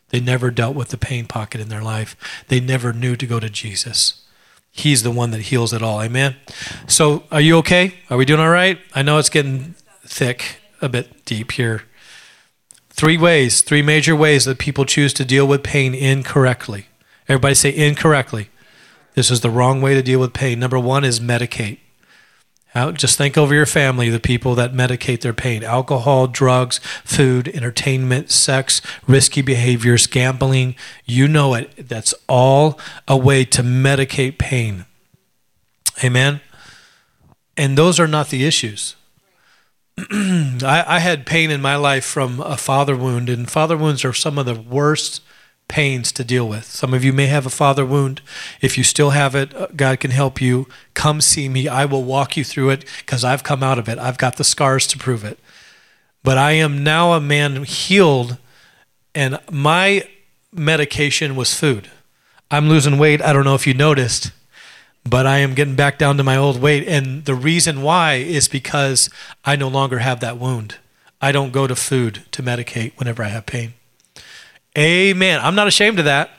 They 0.08 0.18
never 0.18 0.50
dealt 0.50 0.74
with 0.74 0.88
the 0.88 0.98
pain 0.98 1.26
pocket 1.26 1.60
in 1.60 1.68
their 1.68 1.82
life. 1.82 2.16
They 2.48 2.58
never 2.58 2.92
knew 2.92 3.14
to 3.14 3.26
go 3.26 3.38
to 3.38 3.48
Jesus. 3.48 4.24
He's 4.72 5.04
the 5.04 5.10
one 5.12 5.30
that 5.30 5.42
heals 5.42 5.72
it 5.72 5.82
all. 5.82 6.02
Amen. 6.02 6.34
So, 6.88 7.24
are 7.30 7.40
you 7.40 7.56
okay? 7.58 7.94
Are 8.08 8.16
we 8.16 8.24
doing 8.24 8.40
all 8.40 8.50
right? 8.50 8.78
I 8.92 9.02
know 9.02 9.18
it's 9.18 9.28
getting 9.28 9.76
thick, 10.04 10.56
a 10.80 10.88
bit 10.88 11.24
deep 11.24 11.52
here. 11.52 11.82
Three 13.00 13.16
ways, 13.16 13.62
three 13.62 13.80
major 13.80 14.14
ways 14.14 14.44
that 14.44 14.58
people 14.58 14.84
choose 14.84 15.14
to 15.14 15.24
deal 15.24 15.46
with 15.46 15.62
pain 15.62 15.94
incorrectly. 15.94 16.88
Everybody 17.30 17.54
say 17.54 17.74
incorrectly. 17.74 18.50
This 19.14 19.30
is 19.30 19.40
the 19.40 19.48
wrong 19.48 19.80
way 19.80 19.94
to 19.94 20.02
deal 20.02 20.20
with 20.20 20.34
pain. 20.34 20.60
Number 20.60 20.78
one 20.78 21.02
is 21.02 21.18
medicate. 21.18 21.78
Just 22.74 23.16
think 23.16 23.38
over 23.38 23.54
your 23.54 23.64
family, 23.64 24.10
the 24.10 24.20
people 24.20 24.54
that 24.56 24.74
medicate 24.74 25.22
their 25.22 25.32
pain 25.32 25.64
alcohol, 25.64 26.26
drugs, 26.26 26.76
food, 27.02 27.48
entertainment, 27.48 28.30
sex, 28.30 28.82
risky 29.06 29.40
behaviors, 29.40 30.06
gambling. 30.06 30.74
You 31.06 31.26
know 31.26 31.54
it. 31.54 31.88
That's 31.88 32.12
all 32.28 32.78
a 33.08 33.16
way 33.16 33.46
to 33.46 33.62
medicate 33.62 34.36
pain. 34.36 34.84
Amen? 36.04 36.42
And 37.56 37.78
those 37.78 37.98
are 37.98 38.06
not 38.06 38.28
the 38.28 38.44
issues. 38.44 38.94
I, 40.10 40.84
I, 40.86 40.98
had 41.00 41.26
pain 41.26 41.50
in 41.50 41.60
my 41.60 41.76
life 41.76 42.04
from 42.04 42.40
a 42.40 42.56
father 42.56 42.96
wound, 42.96 43.28
and 43.28 43.50
father 43.50 43.76
wounds 43.76 44.04
are 44.04 44.12
some 44.12 44.38
of 44.38 44.46
the 44.46 44.54
worst 44.54 45.20
pains 45.68 46.10
to 46.12 46.24
deal 46.24 46.48
with. 46.48 46.64
Some 46.64 46.94
of 46.94 47.04
you 47.04 47.12
may 47.12 47.26
have 47.26 47.46
a 47.46 47.50
father 47.50 47.84
wound. 47.84 48.22
If 48.60 48.78
you 48.78 48.84
still 48.84 49.10
have 49.10 49.34
it, 49.34 49.54
uh, 49.54 49.68
God 49.74 50.00
can 50.00 50.10
help 50.10 50.40
you. 50.40 50.66
Come 50.94 51.20
see 51.20 51.48
me. 51.48 51.68
I 51.68 51.84
will 51.84 52.02
walk 52.02 52.36
you 52.36 52.44
through 52.44 52.70
it 52.70 52.84
because 52.98 53.24
I've 53.24 53.42
come 53.42 53.62
out 53.62 53.78
of 53.78 53.88
it. 53.88 53.98
I've 53.98 54.18
got 54.18 54.36
the 54.36 54.44
scars 54.44 54.86
to 54.88 54.98
prove 54.98 55.24
it. 55.24 55.38
But 56.22 56.38
I 56.38 56.52
am 56.52 56.84
now 56.84 57.12
a 57.12 57.20
man 57.20 57.64
healed, 57.64 58.38
and 59.14 59.38
my 59.50 60.06
medication 60.52 61.36
was 61.36 61.54
food. 61.54 61.90
I'm 62.50 62.68
losing 62.68 62.98
weight. 62.98 63.22
I 63.22 63.32
don't 63.32 63.44
know 63.44 63.54
if 63.54 63.66
you 63.66 63.74
noticed, 63.74 64.32
but 65.04 65.26
I 65.26 65.38
am 65.38 65.54
getting 65.54 65.76
back 65.76 65.98
down 65.98 66.16
to 66.18 66.22
my 66.22 66.36
old 66.36 66.60
weight. 66.60 66.86
And 66.86 67.24
the 67.24 67.34
reason 67.34 67.82
why 67.82 68.14
is 68.14 68.48
because 68.48 69.08
I 69.44 69.56
no 69.56 69.68
longer 69.68 69.98
have 69.98 70.20
that 70.20 70.38
wound. 70.38 70.76
I 71.20 71.32
don't 71.32 71.52
go 71.52 71.66
to 71.66 71.76
food 71.76 72.22
to 72.32 72.42
medicate 72.42 72.92
whenever 72.98 73.22
I 73.22 73.28
have 73.28 73.46
pain. 73.46 73.74
Amen. 74.76 75.40
I'm 75.42 75.54
not 75.54 75.68
ashamed 75.68 75.98
of 75.98 76.04
that. 76.04 76.30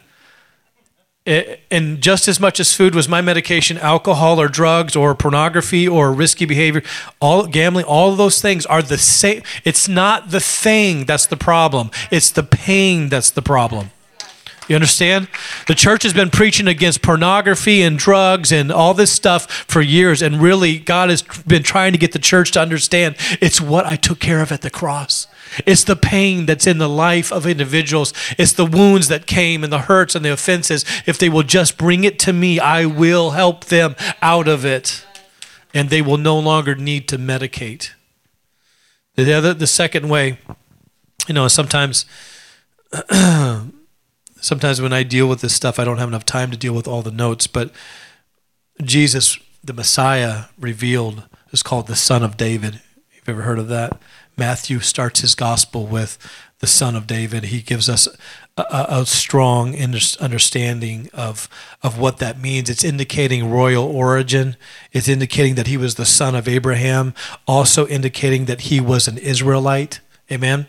and 1.69 2.02
just 2.02 2.28
as 2.28 2.39
much 2.39 2.60
as 2.60 2.74
food 2.74 2.95
was 2.95 3.08
my 3.08 3.21
medication, 3.21 3.78
alcohol 3.78 4.41
or 4.41 4.47
drugs 4.47 4.95
or 4.95 5.13
pornography 5.13 5.88
or 5.88 6.12
risky 6.12 6.45
behavior, 6.45 6.82
all 7.19 7.45
gambling, 7.45 7.86
all 7.86 8.15
those 8.15 8.41
things 8.41 8.65
are 8.65 8.82
the 8.82 8.97
same. 8.97 9.43
It's 9.63 9.88
not 9.88 10.32
the 10.32 10.39
thing 10.39 11.06
that's 11.06 11.28
the 11.28 11.38
problem. 11.38 11.91
It's 12.10 12.32
the 12.32 12.43
pain 12.43 13.10
that's 13.10 13.30
the 13.30 13.43
problem. 13.43 13.91
You 14.67 14.76
understand? 14.76 15.28
The 15.67 15.76
church 15.76 16.04
has 16.04 16.13
been 16.13 16.30
preaching 16.30 16.67
against 16.67 17.02
pornography 17.02 17.82
and 17.82 17.97
drugs 17.97 18.52
and 18.52 18.71
all 18.71 18.93
this 18.93 19.12
stuff 19.12 19.50
for 19.67 19.82
years, 19.82 20.21
and 20.21 20.41
really, 20.41 20.78
God 20.78 21.10
has 21.10 21.24
been 21.24 21.63
trying 21.63 21.91
to 21.93 21.97
get 21.97 22.12
the 22.12 22.19
church 22.19 22.52
to 22.52 22.62
understand 22.62 23.15
it's 23.41 23.60
what 23.60 23.86
I 23.86 23.95
took 23.95 24.19
care 24.19 24.41
of 24.41 24.52
at 24.52 24.62
the 24.62 24.69
cross. 24.69 25.28
It's 25.65 25.84
the 25.84 25.95
pain 25.95 26.45
that's 26.45 26.67
in 26.67 26.78
the 26.78 26.88
life 26.88 27.32
of 27.32 27.45
individuals. 27.45 28.13
It's 28.38 28.54
the 28.54 28.65
wounds 28.65 29.08
that 29.10 29.26
came 29.28 29.63
and 29.63 29.74
the 29.74 29.80
hurts 29.80 30.15
and 30.15 30.24
the 30.24 30.32
offenses. 30.32 30.86
If 31.06 31.17
they 31.17 31.28
will 31.28 31.43
just 31.43 31.78
bring 31.78 32.04
it 32.04 32.19
to 32.19 32.34
me, 32.34 32.60
I 32.60 32.86
will 32.86 33.32
help 33.32 33.65
them 33.65 33.95
out 34.21 34.47
of 34.47 34.63
it. 34.63 35.06
And 35.74 35.89
they 35.89 36.02
will 36.02 36.17
no 36.17 36.38
longer 36.39 36.76
need 36.76 37.08
to 37.10 37.17
medicate. 37.17 37.91
The 39.15 39.34
other 39.34 39.54
the 39.54 39.67
second 39.67 40.08
way, 40.08 40.38
you 41.28 41.34
know, 41.34 41.47
sometimes 41.47 42.06
sometimes 44.41 44.82
when 44.82 44.91
I 44.91 45.04
deal 45.04 45.27
with 45.27 45.41
this 45.41 45.56
stuff, 45.56 45.80
I 45.80 45.86
don't 45.86 45.97
have 45.97 46.10
enough 46.10 46.25
time 46.25 46.51
to 46.51 46.58
deal 46.58 46.73
with 46.73 46.88
all 46.88 47.01
the 47.01 47.12
notes, 47.12 47.47
but 47.47 47.71
Jesus, 48.84 49.39
the 49.63 49.73
Messiah 49.73 50.45
revealed, 50.60 51.23
is 51.51 51.63
called 51.63 51.88
the 51.88 51.95
Son 51.95 52.23
of 52.23 52.36
David. 52.36 52.82
You've 53.13 53.30
ever 53.30 53.43
heard 53.43 53.60
of 53.60 53.67
that? 53.69 53.99
Matthew 54.38 54.80
starts 54.80 55.19
his 55.19 55.36
gospel 55.36 55.86
with 55.86 56.17
the 56.60 56.67
Son 56.67 56.95
of 56.95 57.08
David. 57.08 57.45
He 57.45 57.62
gives 57.62 57.89
us 57.89 58.08
a, 58.58 58.86
a, 58.89 59.06
strong 59.06 59.75
understanding 59.75 61.10
of 61.13 61.49
of 61.82 61.99
what 61.99 62.17
that 62.17 62.39
means. 62.39 62.69
It's 62.69 62.84
indicating 62.84 63.49
royal 63.49 63.86
origin. 63.86 64.56
It's 64.91 65.08
indicating 65.08 65.56
that 65.56 65.67
he 65.67 65.77
was 65.77 65.95
the 65.95 66.06
son 66.06 66.36
of 66.36 66.47
Abraham. 66.47 67.13
Also 67.47 67.88
indicating 67.88 68.45
that 68.45 68.62
he 68.62 68.80
was 68.80 69.08
an 69.08 69.17
Israelite. 69.17 69.99
Amen. 70.32 70.67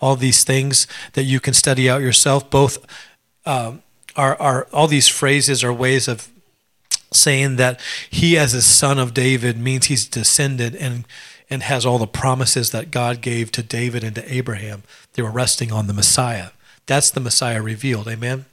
All 0.00 0.16
these 0.16 0.44
things 0.44 0.86
that 1.12 1.24
you 1.24 1.40
can 1.40 1.54
study 1.54 1.88
out 1.88 2.00
yourself. 2.00 2.50
Both 2.50 2.78
um, 3.46 3.82
are 4.16 4.40
are 4.40 4.66
all 4.72 4.86
these 4.86 5.08
phrases 5.08 5.64
are 5.64 5.72
ways 5.72 6.08
of 6.08 6.28
saying 7.12 7.56
that 7.56 7.80
he, 8.10 8.36
as 8.36 8.54
a 8.54 8.62
son 8.62 8.98
of 8.98 9.14
David, 9.14 9.58
means 9.58 9.86
he's 9.86 10.06
descended 10.06 10.74
and 10.74 11.04
and 11.50 11.62
has 11.62 11.84
all 11.84 11.98
the 11.98 12.06
promises 12.06 12.70
that 12.70 12.90
God 12.90 13.20
gave 13.20 13.52
to 13.52 13.62
David 13.62 14.02
and 14.02 14.14
to 14.14 14.32
Abraham. 14.32 14.82
They 15.12 15.22
were 15.22 15.30
resting 15.30 15.72
on 15.72 15.86
the 15.86 15.92
Messiah. 15.92 16.48
That's 16.86 17.10
the 17.10 17.20
Messiah 17.20 17.62
revealed. 17.62 18.08
Amen. 18.08 18.46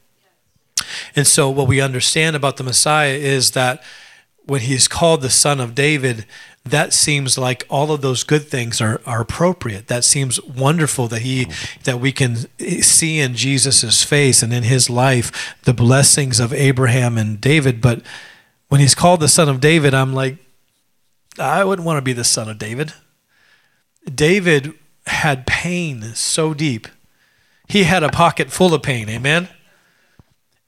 And 1.15 1.27
so, 1.27 1.49
what 1.49 1.67
we 1.67 1.82
understand 1.82 2.36
about 2.36 2.58
the 2.58 2.63
Messiah 2.63 3.13
is 3.13 3.51
that 3.51 3.84
when 4.45 4.62
he's 4.62 4.88
called 4.88 5.21
the 5.21 5.30
Son 5.30 5.60
of 5.60 5.75
David, 5.75 6.25
that 6.63 6.93
seems 6.93 7.38
like 7.38 7.65
all 7.69 7.91
of 7.91 8.01
those 8.01 8.23
good 8.23 8.43
things 8.43 8.82
are, 8.82 9.01
are 9.06 9.21
appropriate. 9.21 9.88
That 9.88 10.04
seems 10.04 10.41
wonderful 10.43 11.08
that 11.08 11.21
he 11.21 11.47
that 11.84 11.99
we 11.99 12.12
can 12.12 12.47
see 12.82 13.19
in 13.19 13.36
Jesus's 13.36 14.04
face 14.04 14.43
and 14.43 14.54
in 14.54 14.63
his 14.63 14.89
life 14.89 15.56
the 15.63 15.73
blessings 15.73 16.39
of 16.39 16.54
Abraham 16.54 17.17
and 17.17 17.41
David. 17.41 17.82
But 17.82 18.01
when 18.67 18.80
he's 18.80 18.95
called 18.95 19.19
the 19.19 19.27
Son 19.27 19.49
of 19.49 19.60
David, 19.60 19.93
I'm 19.93 20.13
like, 20.13 20.38
I 21.39 21.63
wouldn't 21.63 21.86
want 21.86 21.97
to 21.97 22.01
be 22.01 22.13
the 22.13 22.23
son 22.23 22.49
of 22.49 22.58
David. 22.58 22.93
David 24.13 24.73
had 25.08 25.47
pain 25.47 26.01
so 26.15 26.54
deep. 26.54 26.88
He 27.67 27.84
had 27.84 28.04
a 28.04 28.10
pocket 28.10 28.51
full 28.51 28.73
of 28.73 28.84
pain, 28.84 29.10
amen? 29.10 29.47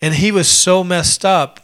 And 0.01 0.15
he 0.15 0.31
was 0.31 0.47
so 0.47 0.83
messed 0.83 1.25
up. 1.25 1.59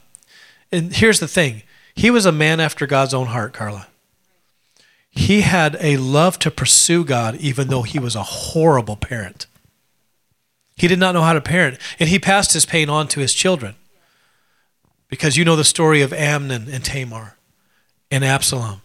And 0.72 0.94
here's 0.94 1.20
the 1.20 1.28
thing 1.28 1.64
he 2.00 2.10
was 2.10 2.26
a 2.26 2.32
man 2.32 2.62
after 2.62 2.88
God's 2.88 3.14
own 3.14 3.28
heart, 3.28 3.52
Carla. 3.52 3.88
He 5.10 5.42
had 5.42 5.76
a 5.82 5.98
love 5.98 6.40
to 6.40 6.50
pursue 6.50 7.04
God, 7.04 7.36
even 7.36 7.68
though 7.68 7.82
he 7.82 8.00
was 8.00 8.16
a 8.16 8.24
horrible 8.24 8.96
parent. 8.96 9.48
He 10.78 10.88
did 10.88 10.98
not 10.98 11.14
know 11.14 11.24
how 11.24 11.34
to 11.34 11.42
parent, 11.42 11.78
and 12.00 12.08
he 12.08 12.18
passed 12.18 12.54
his 12.54 12.66
pain 12.66 12.90
on 12.90 13.10
to 13.10 13.20
his 13.20 13.34
children. 13.34 13.76
Because 15.10 15.36
you 15.36 15.44
know 15.44 15.58
the 15.58 15.66
story 15.66 16.02
of 16.02 16.14
Amnon 16.14 16.70
and 16.72 16.86
Tamar 16.86 17.36
and 18.10 18.24
Absalom. 18.24 18.82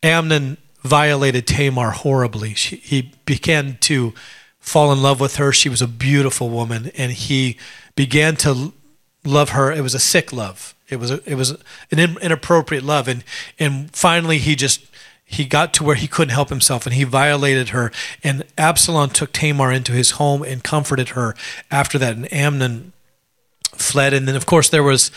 Amnon 0.00 0.56
violated 0.84 1.48
Tamar 1.48 1.90
horribly. 1.90 2.54
She, 2.54 2.76
he 2.76 3.12
began 3.24 3.76
to 3.80 4.14
fall 4.60 4.92
in 4.92 5.02
love 5.02 5.18
with 5.18 5.34
her. 5.34 5.50
She 5.50 5.68
was 5.68 5.82
a 5.82 5.88
beautiful 5.88 6.48
woman, 6.48 6.92
and 6.96 7.10
he 7.10 7.56
began 7.96 8.36
to 8.36 8.72
love 9.28 9.50
her. 9.50 9.70
It 9.70 9.82
was 9.82 9.94
a 9.94 9.98
sick 10.00 10.32
love. 10.32 10.74
It 10.88 10.96
was 10.96 11.10
a, 11.10 11.20
it 11.30 11.34
was 11.34 11.56
an 11.90 12.18
inappropriate 12.18 12.82
love, 12.82 13.08
and 13.08 13.22
and 13.58 13.94
finally 13.94 14.38
he 14.38 14.56
just 14.56 14.86
he 15.30 15.44
got 15.44 15.74
to 15.74 15.84
where 15.84 15.94
he 15.94 16.08
couldn't 16.08 16.32
help 16.32 16.48
himself 16.48 16.86
and 16.86 16.94
he 16.94 17.04
violated 17.04 17.68
her. 17.68 17.92
And 18.24 18.44
Absalom 18.56 19.10
took 19.10 19.30
Tamar 19.30 19.70
into 19.70 19.92
his 19.92 20.12
home 20.12 20.42
and 20.42 20.64
comforted 20.64 21.10
her 21.10 21.34
after 21.70 21.98
that. 21.98 22.16
And 22.16 22.32
Amnon 22.32 22.94
fled. 23.74 24.14
And 24.14 24.26
then, 24.26 24.36
of 24.36 24.46
course, 24.46 24.70
there 24.70 24.82
was 24.82 25.10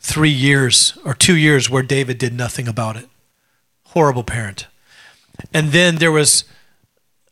three 0.00 0.28
years 0.28 0.98
or 1.04 1.14
two 1.14 1.36
years 1.36 1.70
where 1.70 1.84
David 1.84 2.18
did 2.18 2.34
nothing 2.34 2.66
about 2.66 2.96
it. 2.96 3.08
Horrible 3.84 4.24
parent. 4.24 4.66
And 5.52 5.70
then 5.70 5.96
there 5.96 6.12
was 6.12 6.44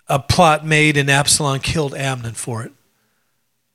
a 0.07 0.21
plot 0.21 0.65
made, 0.65 0.97
and 0.97 1.11
Absalom 1.11 1.59
killed 1.59 1.93
Amnon 1.93 2.35
for 2.35 2.63
it. 2.63 2.73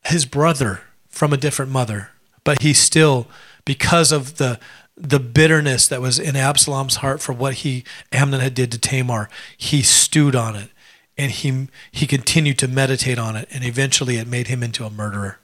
His 0.06 0.26
brother 0.26 0.82
from 1.10 1.34
a 1.34 1.38
different 1.38 1.72
mother. 1.72 2.12
But 2.48 2.62
he 2.62 2.74
still, 2.74 3.28
because 3.66 4.14
of 4.14 4.38
the 4.38 4.58
the 4.96 5.20
bitterness 5.20 5.86
that 5.90 6.00
was 6.00 6.18
in 6.18 6.38
Absalom's 6.38 6.96
heart 6.98 7.22
for 7.22 7.34
what 7.34 7.56
he 7.56 7.84
Amnon 8.14 8.40
had 8.40 8.54
did 8.54 8.72
to 8.72 8.80
Tamar, 8.80 9.28
he 9.58 9.82
stewed 9.82 10.34
on 10.34 10.56
it 10.56 10.70
and 11.18 11.30
he 11.30 11.68
he 11.92 12.08
continued 12.08 12.58
to 12.60 12.70
meditate 12.70 13.20
on 13.20 13.36
it 13.36 13.50
and 13.52 13.66
eventually 13.66 14.16
it 14.16 14.28
made 14.28 14.48
him 14.48 14.64
into 14.64 14.86
a 14.86 14.90
murderer. 14.90 15.40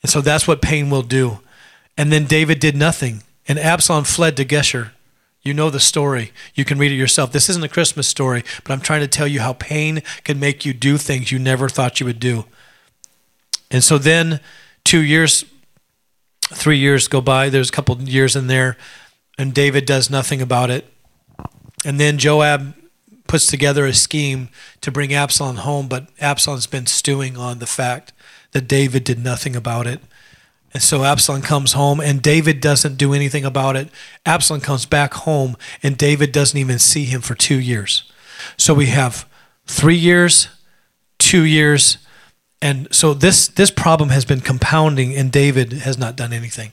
And 0.00 0.08
so 0.08 0.20
that's 0.20 0.46
what 0.46 0.62
pain 0.62 0.90
will 0.90 1.02
do. 1.02 1.40
And 1.98 2.12
then 2.12 2.24
David 2.26 2.60
did 2.60 2.76
nothing 2.76 3.24
and 3.48 3.58
Absalom 3.58 4.04
fled 4.04 4.36
to 4.36 4.44
Geshur. 4.44 4.92
You 5.42 5.54
know 5.54 5.70
the 5.70 5.80
story. 5.80 6.30
You 6.54 6.64
can 6.64 6.78
read 6.78 6.92
it 6.92 7.02
yourself. 7.02 7.32
This 7.32 7.50
isn't 7.50 7.64
a 7.64 7.68
Christmas 7.76 8.06
story, 8.06 8.44
but 8.62 8.72
I'm 8.72 8.80
trying 8.80 9.00
to 9.00 9.08
tell 9.08 9.26
you 9.26 9.40
how 9.40 9.54
pain 9.54 10.02
can 10.22 10.38
make 10.38 10.64
you 10.64 10.72
do 10.72 10.98
things 10.98 11.32
you 11.32 11.40
never 11.40 11.68
thought 11.68 11.98
you 11.98 12.06
would 12.06 12.20
do. 12.20 12.44
And 13.72 13.82
so 13.82 13.98
then 13.98 14.38
2 14.84 15.00
years 15.00 15.44
three 16.52 16.78
years 16.78 17.08
go 17.08 17.20
by. 17.20 17.48
There's 17.48 17.68
a 17.68 17.72
couple 17.72 18.00
years 18.02 18.36
in 18.36 18.46
there, 18.46 18.76
and 19.38 19.54
David 19.54 19.86
does 19.86 20.10
nothing 20.10 20.42
about 20.42 20.70
it. 20.70 20.92
And 21.84 21.98
then 21.98 22.18
Joab 22.18 22.74
puts 23.26 23.46
together 23.46 23.86
a 23.86 23.94
scheme 23.94 24.48
to 24.80 24.90
bring 24.90 25.14
Absalom 25.14 25.56
home, 25.56 25.88
but 25.88 26.08
Absalom's 26.20 26.66
been 26.66 26.86
stewing 26.86 27.36
on 27.36 27.58
the 27.58 27.66
fact 27.66 28.12
that 28.52 28.66
David 28.68 29.04
did 29.04 29.22
nothing 29.22 29.54
about 29.54 29.86
it. 29.86 30.00
And 30.72 30.82
so 30.82 31.04
Absalom 31.04 31.42
comes 31.42 31.72
home, 31.72 32.00
and 32.00 32.22
David 32.22 32.60
doesn't 32.60 32.96
do 32.96 33.12
anything 33.12 33.44
about 33.44 33.76
it. 33.76 33.88
Absalom 34.26 34.60
comes 34.60 34.86
back 34.86 35.14
home, 35.14 35.56
and 35.82 35.96
David 35.96 36.32
doesn't 36.32 36.58
even 36.58 36.78
see 36.78 37.04
him 37.04 37.20
for 37.20 37.34
two 37.34 37.58
years. 37.58 38.10
So 38.56 38.74
we 38.74 38.86
have 38.86 39.28
three 39.66 39.96
years, 39.96 40.48
two 41.18 41.42
years, 41.42 41.98
and 42.62 42.88
so 42.94 43.14
this 43.14 43.48
this 43.48 43.70
problem 43.70 44.10
has 44.10 44.24
been 44.24 44.40
compounding 44.40 45.14
and 45.14 45.32
David 45.32 45.72
has 45.72 45.96
not 45.96 46.16
done 46.16 46.32
anything. 46.32 46.72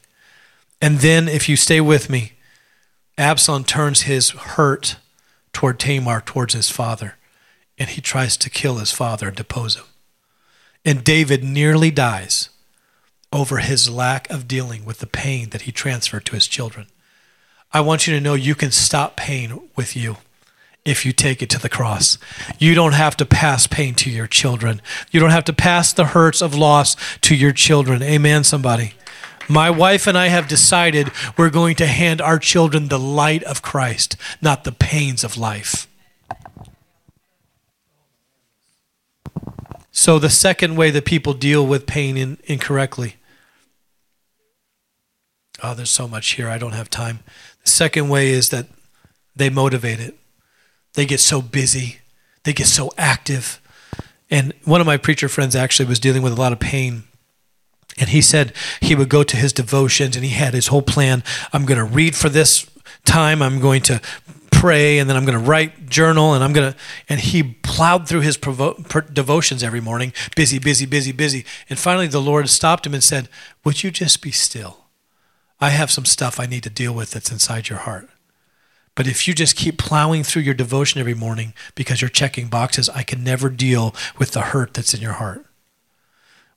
And 0.81 0.99
then 0.99 1.27
if 1.27 1.47
you 1.47 1.55
stay 1.55 1.81
with 1.81 2.09
me, 2.09 2.33
Absalom 3.17 3.63
turns 3.63 4.01
his 4.01 4.31
hurt 4.31 4.97
toward 5.53 5.79
Tamar 5.79 6.21
towards 6.21 6.53
his 6.53 6.69
father 6.69 7.15
and 7.77 7.89
he 7.89 8.01
tries 8.01 8.37
to 8.37 8.49
kill 8.49 8.77
his 8.77 8.91
father 8.91 9.27
and 9.27 9.37
depose 9.37 9.75
him. 9.75 9.85
And 10.83 11.03
David 11.03 11.43
nearly 11.43 11.91
dies 11.91 12.49
over 13.31 13.57
his 13.57 13.89
lack 13.89 14.29
of 14.29 14.47
dealing 14.47 14.85
with 14.85 14.99
the 14.99 15.07
pain 15.07 15.49
that 15.49 15.63
he 15.63 15.71
transferred 15.71 16.25
to 16.25 16.35
his 16.35 16.47
children. 16.47 16.87
I 17.73 17.81
want 17.81 18.07
you 18.07 18.13
to 18.13 18.21
know 18.21 18.35
you 18.35 18.55
can 18.55 18.71
stop 18.71 19.17
pain 19.17 19.69
with 19.75 19.95
you 19.95 20.17
if 20.87 21.05
you 21.05 21.11
take 21.11 21.41
it 21.41 21.49
to 21.49 21.59
the 21.59 21.69
cross. 21.69 22.17
You 22.57 22.73
don't 22.73 22.93
have 22.93 23.17
to 23.17 23.25
pass 23.25 23.67
pain 23.67 23.93
to 23.95 24.09
your 24.09 24.25
children. 24.25 24.81
You 25.11 25.19
don't 25.19 25.31
have 25.31 25.43
to 25.45 25.53
pass 25.53 25.91
the 25.91 26.05
hurts 26.05 26.41
of 26.41 26.55
loss 26.55 26.95
to 27.21 27.35
your 27.35 27.51
children. 27.51 28.01
Amen, 28.01 28.45
somebody. 28.45 28.93
My 29.49 29.69
wife 29.69 30.07
and 30.07 30.17
I 30.17 30.27
have 30.27 30.47
decided 30.47 31.11
we're 31.37 31.49
going 31.49 31.75
to 31.75 31.87
hand 31.87 32.21
our 32.21 32.39
children 32.39 32.87
the 32.87 32.99
light 32.99 33.43
of 33.43 33.61
Christ, 33.61 34.15
not 34.41 34.63
the 34.63 34.71
pains 34.71 35.23
of 35.23 35.37
life. 35.37 35.87
So, 39.91 40.19
the 40.19 40.29
second 40.29 40.75
way 40.75 40.91
that 40.91 41.05
people 41.05 41.33
deal 41.33 41.65
with 41.65 41.85
pain 41.87 42.17
in, 42.17 42.37
incorrectly. 42.45 43.15
Oh, 45.63 45.73
there's 45.73 45.89
so 45.89 46.07
much 46.07 46.33
here. 46.33 46.47
I 46.49 46.57
don't 46.57 46.73
have 46.73 46.89
time. 46.89 47.19
The 47.63 47.71
second 47.71 48.07
way 48.07 48.29
is 48.29 48.49
that 48.49 48.67
they 49.35 49.49
motivate 49.49 49.99
it. 49.99 50.15
They 50.97 51.05
get 51.05 51.19
so 51.19 51.43
busy, 51.43 51.99
they 52.43 52.53
get 52.53 52.65
so 52.65 52.91
active. 52.97 53.61
And 54.31 54.51
one 54.65 54.81
of 54.81 54.87
my 54.87 54.97
preacher 54.97 55.29
friends 55.29 55.55
actually 55.55 55.87
was 55.87 55.99
dealing 55.99 56.23
with 56.23 56.33
a 56.33 56.35
lot 56.35 56.51
of 56.51 56.59
pain. 56.59 57.03
And 57.99 58.09
he 58.09 58.19
said 58.19 58.51
he 58.81 58.95
would 58.95 59.07
go 59.07 59.21
to 59.21 59.37
his 59.37 59.53
devotions 59.53 60.15
and 60.15 60.25
he 60.25 60.31
had 60.31 60.55
his 60.55 60.67
whole 60.67 60.81
plan. 60.81 61.23
I'm 61.53 61.67
going 61.67 61.77
to 61.77 61.83
read 61.83 62.15
for 62.15 62.29
this 62.29 62.67
time. 63.05 63.43
I'm 63.43 63.59
going 63.59 63.83
to 63.83 64.01
pray 64.49 64.97
and 64.97 65.07
then 65.07 65.15
I'm 65.15 65.23
going 65.23 65.37
to 65.37 65.45
write 65.45 65.87
journal 65.87 66.33
and 66.33 66.43
I'm 66.43 66.51
going 66.51 66.73
to 66.73 66.79
and 67.07 67.19
he 67.19 67.43
plowed 67.43 68.09
through 68.09 68.21
his 68.21 68.35
provo- 68.35 68.73
devotions 69.13 69.61
every 69.61 69.81
morning 69.81 70.13
busy 70.35 70.57
busy 70.57 70.87
busy 70.87 71.11
busy 71.11 71.45
and 71.69 71.77
finally 71.77 72.07
the 72.07 72.19
Lord 72.19 72.49
stopped 72.49 72.87
him 72.87 72.95
and 72.95 73.03
said 73.03 73.29
would 73.63 73.83
you 73.83 73.91
just 73.91 74.19
be 74.23 74.31
still 74.31 74.85
I 75.59 75.69
have 75.69 75.91
some 75.91 76.05
stuff 76.05 76.39
I 76.39 76.47
need 76.47 76.63
to 76.63 76.71
deal 76.71 76.91
with 76.91 77.11
that's 77.11 77.31
inside 77.31 77.69
your 77.69 77.77
heart 77.77 78.09
but 78.97 79.05
if 79.05 79.27
you 79.27 79.35
just 79.35 79.55
keep 79.55 79.77
plowing 79.77 80.23
through 80.23 80.41
your 80.41 80.55
devotion 80.55 80.99
every 80.99 81.13
morning 81.13 81.53
because 81.75 82.01
you're 82.01 82.09
checking 82.09 82.47
boxes, 82.47 82.89
I 82.89 83.03
can 83.03 83.23
never 83.23 83.47
deal 83.47 83.93
with 84.17 84.31
the 84.31 84.41
hurt 84.41 84.73
that's 84.73 84.95
in 84.95 85.01
your 85.01 85.13
heart. 85.13 85.45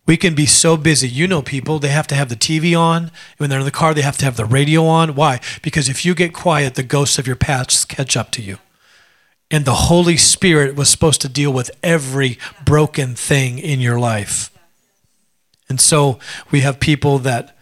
We 0.06 0.16
can 0.16 0.34
be 0.34 0.46
so 0.46 0.78
busy. 0.78 1.06
You 1.06 1.28
know, 1.28 1.42
people, 1.42 1.78
they 1.78 1.90
have 1.90 2.06
to 2.06 2.14
have 2.14 2.30
the 2.30 2.36
TV 2.36 2.74
on. 2.76 3.10
When 3.36 3.50
they're 3.50 3.58
in 3.58 3.66
the 3.66 3.70
car, 3.70 3.92
they 3.92 4.00
have 4.00 4.16
to 4.16 4.24
have 4.24 4.38
the 4.38 4.46
radio 4.46 4.86
on. 4.86 5.14
Why? 5.14 5.40
Because 5.60 5.90
if 5.90 6.06
you 6.06 6.14
get 6.14 6.32
quiet, 6.32 6.76
the 6.76 6.82
ghosts 6.82 7.18
of 7.18 7.26
your 7.26 7.36
past 7.36 7.90
catch 7.90 8.16
up 8.16 8.30
to 8.30 8.42
you. 8.42 8.56
And 9.50 9.66
the 9.66 9.74
Holy 9.74 10.16
Spirit 10.16 10.76
was 10.76 10.88
supposed 10.88 11.20
to 11.20 11.28
deal 11.28 11.52
with 11.52 11.70
every 11.82 12.38
broken 12.64 13.14
thing 13.14 13.58
in 13.58 13.80
your 13.80 14.00
life. 14.00 14.50
And 15.68 15.78
so 15.78 16.18
we 16.50 16.60
have 16.60 16.80
people 16.80 17.18
that 17.18 17.54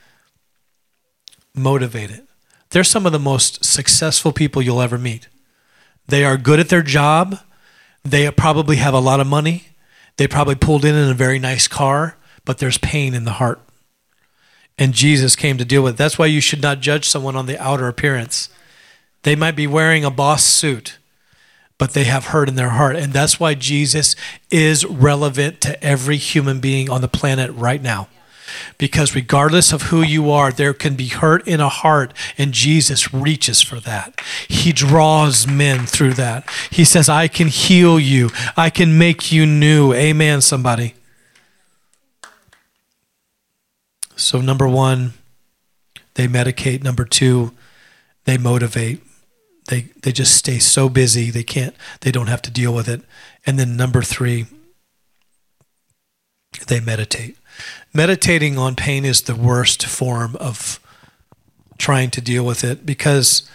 motivate 1.52 2.12
it. 2.12 2.27
They're 2.70 2.85
some 2.85 3.07
of 3.07 3.12
the 3.12 3.18
most 3.18 3.64
successful 3.64 4.33
people 4.33 4.62
you'll 4.62 4.83
ever 4.83 4.98
meet. 4.98 5.28
They 6.07 6.24
are 6.24 6.37
good 6.37 6.61
at 6.61 6.68
their 6.68 6.83
job. 6.83 7.38
They 8.04 8.31
probably 8.31 8.76
have 8.76 8.94
a 8.94 9.00
lot 9.00 9.20
of 9.20 9.26
money. 9.26 9.68
They 10.16 10.26
probably 10.26 10.54
pulled 10.54 10.85
in 10.85 10.94
in 10.94 11.11
a 11.11 11.14
very 11.14 11.38
nice 11.38 11.68
car, 11.68 12.16
but 12.44 12.59
there's 12.59 12.78
pain 12.78 13.14
in 13.14 13.24
the 13.24 13.33
heart. 13.33 13.61
And 14.78 14.92
Jesus 14.92 15.37
came 15.37 15.59
to 15.59 15.64
deal 15.64 15.83
with 15.83 15.94
it. 15.94 15.98
That's 15.98 16.18
why 16.18 16.26
you 16.26 16.40
should 16.40 16.62
not 16.62 16.81
judge 16.81 17.09
someone 17.09 17.37
on 17.37 17.46
the 17.46 17.61
outer 17.61 17.88
appearance. 17.88 18.48
They 19.22 19.35
might 19.35 19.57
be 19.57 19.66
wearing 19.66 20.04
a 20.04 20.11
boss 20.11 20.44
suit, 20.44 20.98
but 21.78 21.92
they 21.92 22.04
have 22.04 22.26
hurt 22.26 22.48
in 22.48 22.54
their 22.54 22.70
heart. 22.70 22.96
And 22.96 23.12
that's 23.12 23.40
why 23.40 23.54
Jesus 23.54 24.14
is 24.50 24.85
relevant 24.85 25.61
to 25.62 25.83
every 25.83 26.16
human 26.16 26.61
being 26.61 26.88
on 26.88 27.00
the 27.00 27.09
planet 27.09 27.50
right 27.52 27.83
now. 27.83 28.09
Because 28.76 29.14
regardless 29.14 29.72
of 29.72 29.82
who 29.82 30.02
you 30.02 30.30
are, 30.30 30.52
there 30.52 30.74
can 30.74 30.94
be 30.94 31.08
hurt 31.08 31.46
in 31.46 31.60
a 31.60 31.68
heart, 31.68 32.12
and 32.36 32.52
Jesus 32.52 33.12
reaches 33.12 33.62
for 33.62 33.80
that. 33.80 34.20
He 34.48 34.72
draws 34.72 35.46
men 35.46 35.86
through 35.86 36.14
that. 36.14 36.48
He 36.70 36.84
says, 36.84 37.08
I 37.08 37.28
can 37.28 37.48
heal 37.48 37.98
you, 37.98 38.30
I 38.56 38.70
can 38.70 38.98
make 38.98 39.32
you 39.32 39.46
new. 39.46 39.92
Amen, 39.92 40.40
somebody. 40.40 40.94
So, 44.16 44.40
number 44.40 44.66
one, 44.66 45.12
they 46.14 46.26
medicate. 46.26 46.82
Number 46.82 47.04
two, 47.04 47.52
they 48.24 48.36
motivate. 48.36 49.02
They, 49.68 49.82
they 50.02 50.12
just 50.12 50.34
stay 50.34 50.58
so 50.58 50.88
busy 50.88 51.30
they 51.30 51.42
can't 51.42 51.76
they 52.00 52.10
don't 52.10 52.28
have 52.28 52.40
to 52.40 52.50
deal 52.50 52.74
with 52.74 52.88
it 52.88 53.02
and 53.44 53.58
then 53.58 53.76
number 53.76 54.00
three 54.00 54.46
they 56.68 56.80
meditate 56.80 57.36
meditating 57.92 58.58
on 58.58 58.76
pain 58.76 59.04
is 59.04 59.22
the 59.22 59.34
worst 59.34 59.86
form 59.86 60.36
of 60.36 60.80
trying 61.78 62.11
to 62.11 62.20
deal 62.20 62.44
with 62.44 62.64
it 62.64 62.84
because 62.84 63.48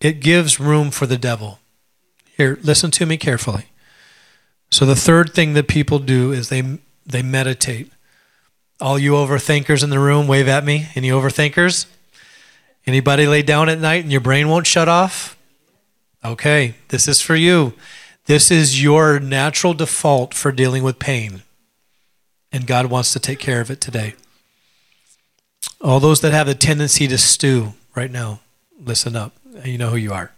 it 0.00 0.20
gives 0.20 0.58
room 0.60 0.90
for 0.90 1.06
the 1.06 1.18
devil. 1.18 1.58
Here, 2.36 2.58
listen 2.62 2.90
to 2.92 3.06
me 3.06 3.16
carefully. 3.16 3.66
So 4.70 4.84
the 4.86 4.96
third 4.96 5.34
thing 5.34 5.54
that 5.54 5.68
people 5.68 5.98
do 5.98 6.32
is 6.32 6.48
they 6.48 6.78
they 7.06 7.22
meditate. 7.22 7.90
All 8.80 8.98
you 8.98 9.12
overthinkers 9.12 9.82
in 9.82 9.90
the 9.90 9.98
room, 9.98 10.28
wave 10.28 10.46
at 10.46 10.64
me. 10.64 10.88
Any 10.94 11.08
overthinkers? 11.08 11.86
Anybody 12.86 13.26
lay 13.26 13.42
down 13.42 13.68
at 13.68 13.80
night 13.80 14.02
and 14.02 14.12
your 14.12 14.20
brain 14.20 14.48
won't 14.48 14.66
shut 14.66 14.88
off? 14.88 15.36
Okay, 16.24 16.74
this 16.88 17.08
is 17.08 17.20
for 17.20 17.34
you. 17.34 17.72
This 18.26 18.50
is 18.50 18.82
your 18.82 19.18
natural 19.18 19.74
default 19.74 20.34
for 20.34 20.52
dealing 20.52 20.82
with 20.82 20.98
pain. 20.98 21.42
And 22.52 22.66
God 22.66 22.86
wants 22.86 23.12
to 23.12 23.20
take 23.20 23.38
care 23.38 23.60
of 23.60 23.70
it 23.70 23.80
today. 23.80 24.14
All 25.80 26.00
those 26.00 26.20
that 26.22 26.32
have 26.32 26.48
a 26.48 26.54
tendency 26.54 27.06
to 27.08 27.18
stew 27.18 27.74
right 27.94 28.10
now, 28.10 28.40
listen 28.82 29.16
up. 29.16 29.32
You 29.64 29.78
know 29.78 29.90
who 29.90 29.96
you 29.96 30.12
are. 30.12 30.32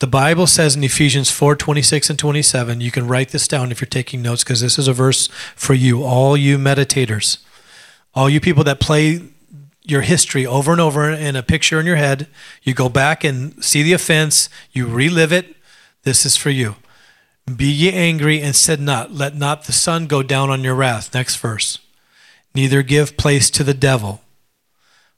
The 0.00 0.06
Bible 0.06 0.48
says 0.48 0.74
in 0.74 0.82
Ephesians 0.82 1.30
4 1.30 1.54
26 1.54 2.10
and 2.10 2.18
27, 2.18 2.80
you 2.80 2.90
can 2.90 3.06
write 3.06 3.28
this 3.28 3.46
down 3.46 3.70
if 3.70 3.80
you're 3.80 3.86
taking 3.86 4.20
notes 4.20 4.42
because 4.42 4.60
this 4.60 4.78
is 4.78 4.88
a 4.88 4.92
verse 4.92 5.28
for 5.54 5.74
you, 5.74 6.02
all 6.02 6.36
you 6.36 6.58
meditators, 6.58 7.38
all 8.12 8.28
you 8.28 8.40
people 8.40 8.64
that 8.64 8.80
play 8.80 9.20
your 9.84 10.00
history 10.00 10.44
over 10.44 10.72
and 10.72 10.80
over 10.80 11.08
in 11.08 11.36
a 11.36 11.42
picture 11.42 11.78
in 11.78 11.86
your 11.86 11.96
head. 11.96 12.26
You 12.62 12.74
go 12.74 12.88
back 12.88 13.22
and 13.22 13.62
see 13.64 13.82
the 13.84 13.92
offense, 13.92 14.48
you 14.72 14.86
relive 14.86 15.32
it. 15.32 15.56
This 16.02 16.26
is 16.26 16.36
for 16.36 16.50
you. 16.50 16.76
Be 17.56 17.66
ye 17.66 17.92
angry 17.92 18.40
and 18.40 18.54
said 18.54 18.80
not, 18.80 19.12
let 19.12 19.34
not 19.34 19.64
the 19.64 19.72
sun 19.72 20.06
go 20.06 20.22
down 20.22 20.50
on 20.50 20.62
your 20.62 20.74
wrath. 20.74 21.14
Next 21.14 21.36
verse. 21.36 21.78
Neither 22.54 22.82
give 22.82 23.16
place 23.16 23.50
to 23.50 23.64
the 23.64 23.74
devil. 23.74 24.20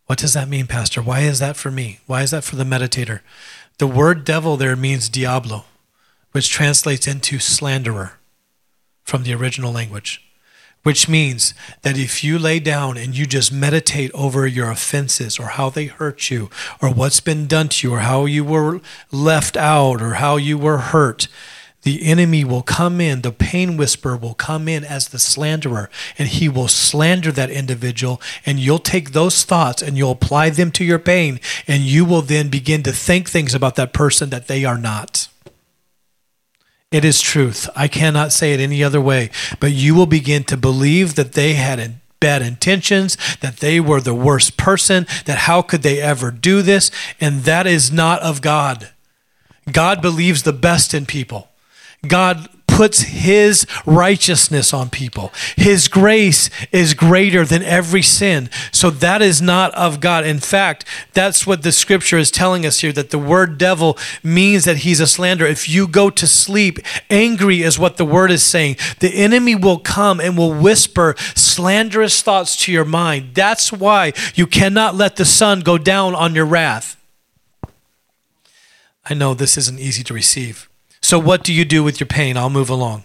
What 0.06 0.18
does 0.18 0.34
that 0.34 0.48
mean, 0.48 0.66
Pastor? 0.66 1.00
Why 1.00 1.20
is 1.20 1.38
that 1.38 1.56
for 1.56 1.70
me? 1.70 2.00
Why 2.06 2.22
is 2.22 2.32
that 2.32 2.44
for 2.44 2.56
the 2.56 2.64
meditator? 2.64 3.20
The 3.78 3.86
word 3.86 4.24
devil 4.24 4.56
there 4.56 4.76
means 4.76 5.08
diablo, 5.08 5.64
which 6.32 6.50
translates 6.50 7.06
into 7.06 7.38
slanderer 7.38 8.18
from 9.02 9.22
the 9.22 9.34
original 9.34 9.72
language, 9.72 10.22
which 10.82 11.08
means 11.08 11.54
that 11.82 11.96
if 11.96 12.22
you 12.22 12.38
lay 12.38 12.60
down 12.60 12.96
and 12.96 13.16
you 13.16 13.26
just 13.26 13.52
meditate 13.52 14.10
over 14.12 14.46
your 14.46 14.70
offenses 14.70 15.38
or 15.38 15.46
how 15.46 15.70
they 15.70 15.86
hurt 15.86 16.30
you 16.30 16.50
or 16.80 16.90
what's 16.90 17.20
been 17.20 17.46
done 17.46 17.68
to 17.68 17.88
you 17.88 17.94
or 17.94 18.00
how 18.00 18.26
you 18.26 18.44
were 18.44 18.80
left 19.10 19.56
out 19.56 20.02
or 20.02 20.14
how 20.14 20.36
you 20.36 20.58
were 20.58 20.78
hurt, 20.78 21.28
the 21.82 22.04
enemy 22.04 22.44
will 22.44 22.62
come 22.62 23.00
in, 23.00 23.22
the 23.22 23.32
pain 23.32 23.76
whisperer 23.76 24.16
will 24.16 24.34
come 24.34 24.68
in 24.68 24.84
as 24.84 25.08
the 25.08 25.18
slanderer, 25.18 25.90
and 26.16 26.28
he 26.28 26.48
will 26.48 26.68
slander 26.68 27.32
that 27.32 27.50
individual. 27.50 28.20
And 28.46 28.60
you'll 28.60 28.78
take 28.78 29.12
those 29.12 29.44
thoughts 29.44 29.82
and 29.82 29.98
you'll 29.98 30.12
apply 30.12 30.50
them 30.50 30.70
to 30.72 30.84
your 30.84 31.00
pain, 31.00 31.40
and 31.66 31.82
you 31.82 32.04
will 32.04 32.22
then 32.22 32.48
begin 32.48 32.82
to 32.84 32.92
think 32.92 33.28
things 33.28 33.54
about 33.54 33.74
that 33.76 33.92
person 33.92 34.30
that 34.30 34.46
they 34.46 34.64
are 34.64 34.78
not. 34.78 35.28
It 36.92 37.04
is 37.04 37.20
truth. 37.20 37.68
I 37.74 37.88
cannot 37.88 38.32
say 38.32 38.52
it 38.52 38.60
any 38.60 38.84
other 38.84 39.00
way, 39.00 39.30
but 39.58 39.72
you 39.72 39.94
will 39.94 40.06
begin 40.06 40.44
to 40.44 40.56
believe 40.56 41.14
that 41.14 41.32
they 41.32 41.54
had 41.54 42.00
bad 42.20 42.42
intentions, 42.42 43.16
that 43.40 43.56
they 43.56 43.80
were 43.80 44.00
the 44.00 44.14
worst 44.14 44.56
person, 44.56 45.06
that 45.24 45.38
how 45.38 45.62
could 45.62 45.82
they 45.82 46.00
ever 46.00 46.30
do 46.30 46.62
this? 46.62 46.90
And 47.20 47.42
that 47.42 47.66
is 47.66 47.90
not 47.90 48.20
of 48.20 48.40
God. 48.40 48.90
God 49.72 50.00
believes 50.00 50.42
the 50.42 50.52
best 50.52 50.94
in 50.94 51.06
people. 51.06 51.48
God 52.06 52.48
puts 52.72 53.02
his 53.02 53.66
righteousness 53.84 54.72
on 54.72 54.88
people. 54.88 55.30
His 55.56 55.88
grace 55.88 56.48
is 56.72 56.94
greater 56.94 57.44
than 57.44 57.62
every 57.62 58.00
sin. 58.00 58.48
So 58.72 58.88
that 58.88 59.20
is 59.20 59.42
not 59.42 59.74
of 59.74 60.00
God. 60.00 60.24
In 60.24 60.38
fact, 60.38 60.86
that's 61.12 61.46
what 61.46 61.62
the 61.62 61.70
scripture 61.70 62.16
is 62.16 62.30
telling 62.30 62.64
us 62.64 62.80
here 62.80 62.92
that 62.92 63.10
the 63.10 63.18
word 63.18 63.58
devil 63.58 63.98
means 64.22 64.64
that 64.64 64.78
he's 64.78 65.00
a 65.00 65.06
slanderer. 65.06 65.48
If 65.48 65.68
you 65.68 65.86
go 65.86 66.08
to 66.10 66.26
sleep 66.26 66.78
angry, 67.10 67.62
is 67.62 67.78
what 67.78 67.98
the 67.98 68.06
word 68.06 68.30
is 68.30 68.42
saying. 68.42 68.76
The 69.00 69.14
enemy 69.14 69.54
will 69.54 69.78
come 69.78 70.18
and 70.18 70.36
will 70.38 70.54
whisper 70.54 71.14
slanderous 71.34 72.22
thoughts 72.22 72.56
to 72.64 72.72
your 72.72 72.86
mind. 72.86 73.34
That's 73.34 73.70
why 73.70 74.14
you 74.34 74.46
cannot 74.46 74.94
let 74.94 75.16
the 75.16 75.26
sun 75.26 75.60
go 75.60 75.76
down 75.76 76.14
on 76.14 76.34
your 76.34 76.46
wrath. 76.46 76.96
I 79.04 79.12
know 79.12 79.34
this 79.34 79.58
isn't 79.58 79.78
easy 79.78 80.02
to 80.04 80.14
receive. 80.14 80.70
So, 81.02 81.18
what 81.18 81.42
do 81.42 81.52
you 81.52 81.64
do 81.64 81.82
with 81.82 82.00
your 82.00 82.06
pain? 82.06 82.36
I'll 82.36 82.50
move 82.50 82.70
along. 82.70 83.04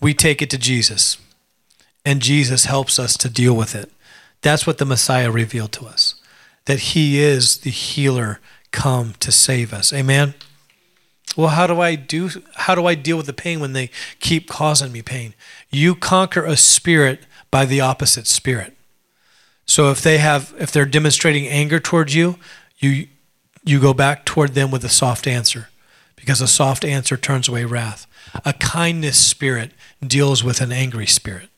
We 0.00 0.14
take 0.14 0.40
it 0.40 0.50
to 0.50 0.58
Jesus, 0.58 1.18
and 2.04 2.22
Jesus 2.22 2.64
helps 2.64 2.98
us 2.98 3.16
to 3.18 3.28
deal 3.28 3.54
with 3.54 3.74
it. 3.74 3.90
That's 4.40 4.66
what 4.66 4.78
the 4.78 4.86
Messiah 4.86 5.30
revealed 5.30 5.72
to 5.72 5.86
us 5.86 6.14
that 6.66 6.78
he 6.78 7.18
is 7.18 7.58
the 7.58 7.70
healer 7.70 8.38
come 8.70 9.14
to 9.18 9.32
save 9.32 9.72
us. 9.72 9.92
Amen. 9.92 10.34
Well, 11.36 11.48
how 11.48 11.66
do 11.66 11.80
I 11.80 11.94
do 11.94 12.30
how 12.54 12.74
do 12.74 12.86
I 12.86 12.94
deal 12.94 13.16
with 13.16 13.26
the 13.26 13.32
pain 13.32 13.60
when 13.60 13.72
they 13.72 13.90
keep 14.20 14.48
causing 14.48 14.92
me 14.92 15.02
pain? 15.02 15.34
You 15.70 15.94
conquer 15.94 16.44
a 16.44 16.56
spirit 16.56 17.20
by 17.50 17.64
the 17.64 17.80
opposite 17.80 18.26
spirit. 18.26 18.76
So 19.66 19.90
if 19.90 20.02
they 20.02 20.18
have 20.18 20.54
if 20.58 20.70
they're 20.70 20.86
demonstrating 20.86 21.46
anger 21.46 21.80
towards 21.80 22.14
you, 22.14 22.36
you 22.78 23.08
you 23.64 23.80
go 23.80 23.94
back 23.94 24.24
toward 24.24 24.54
them 24.54 24.70
with 24.70 24.84
a 24.84 24.88
soft 24.88 25.26
answer 25.26 25.68
because 26.20 26.40
a 26.40 26.46
soft 26.46 26.84
answer 26.84 27.16
turns 27.16 27.48
away 27.48 27.64
wrath. 27.64 28.06
A 28.44 28.52
kindness 28.52 29.18
spirit 29.18 29.72
deals 30.06 30.44
with 30.44 30.60
an 30.60 30.70
angry 30.70 31.06
spirit. 31.06 31.48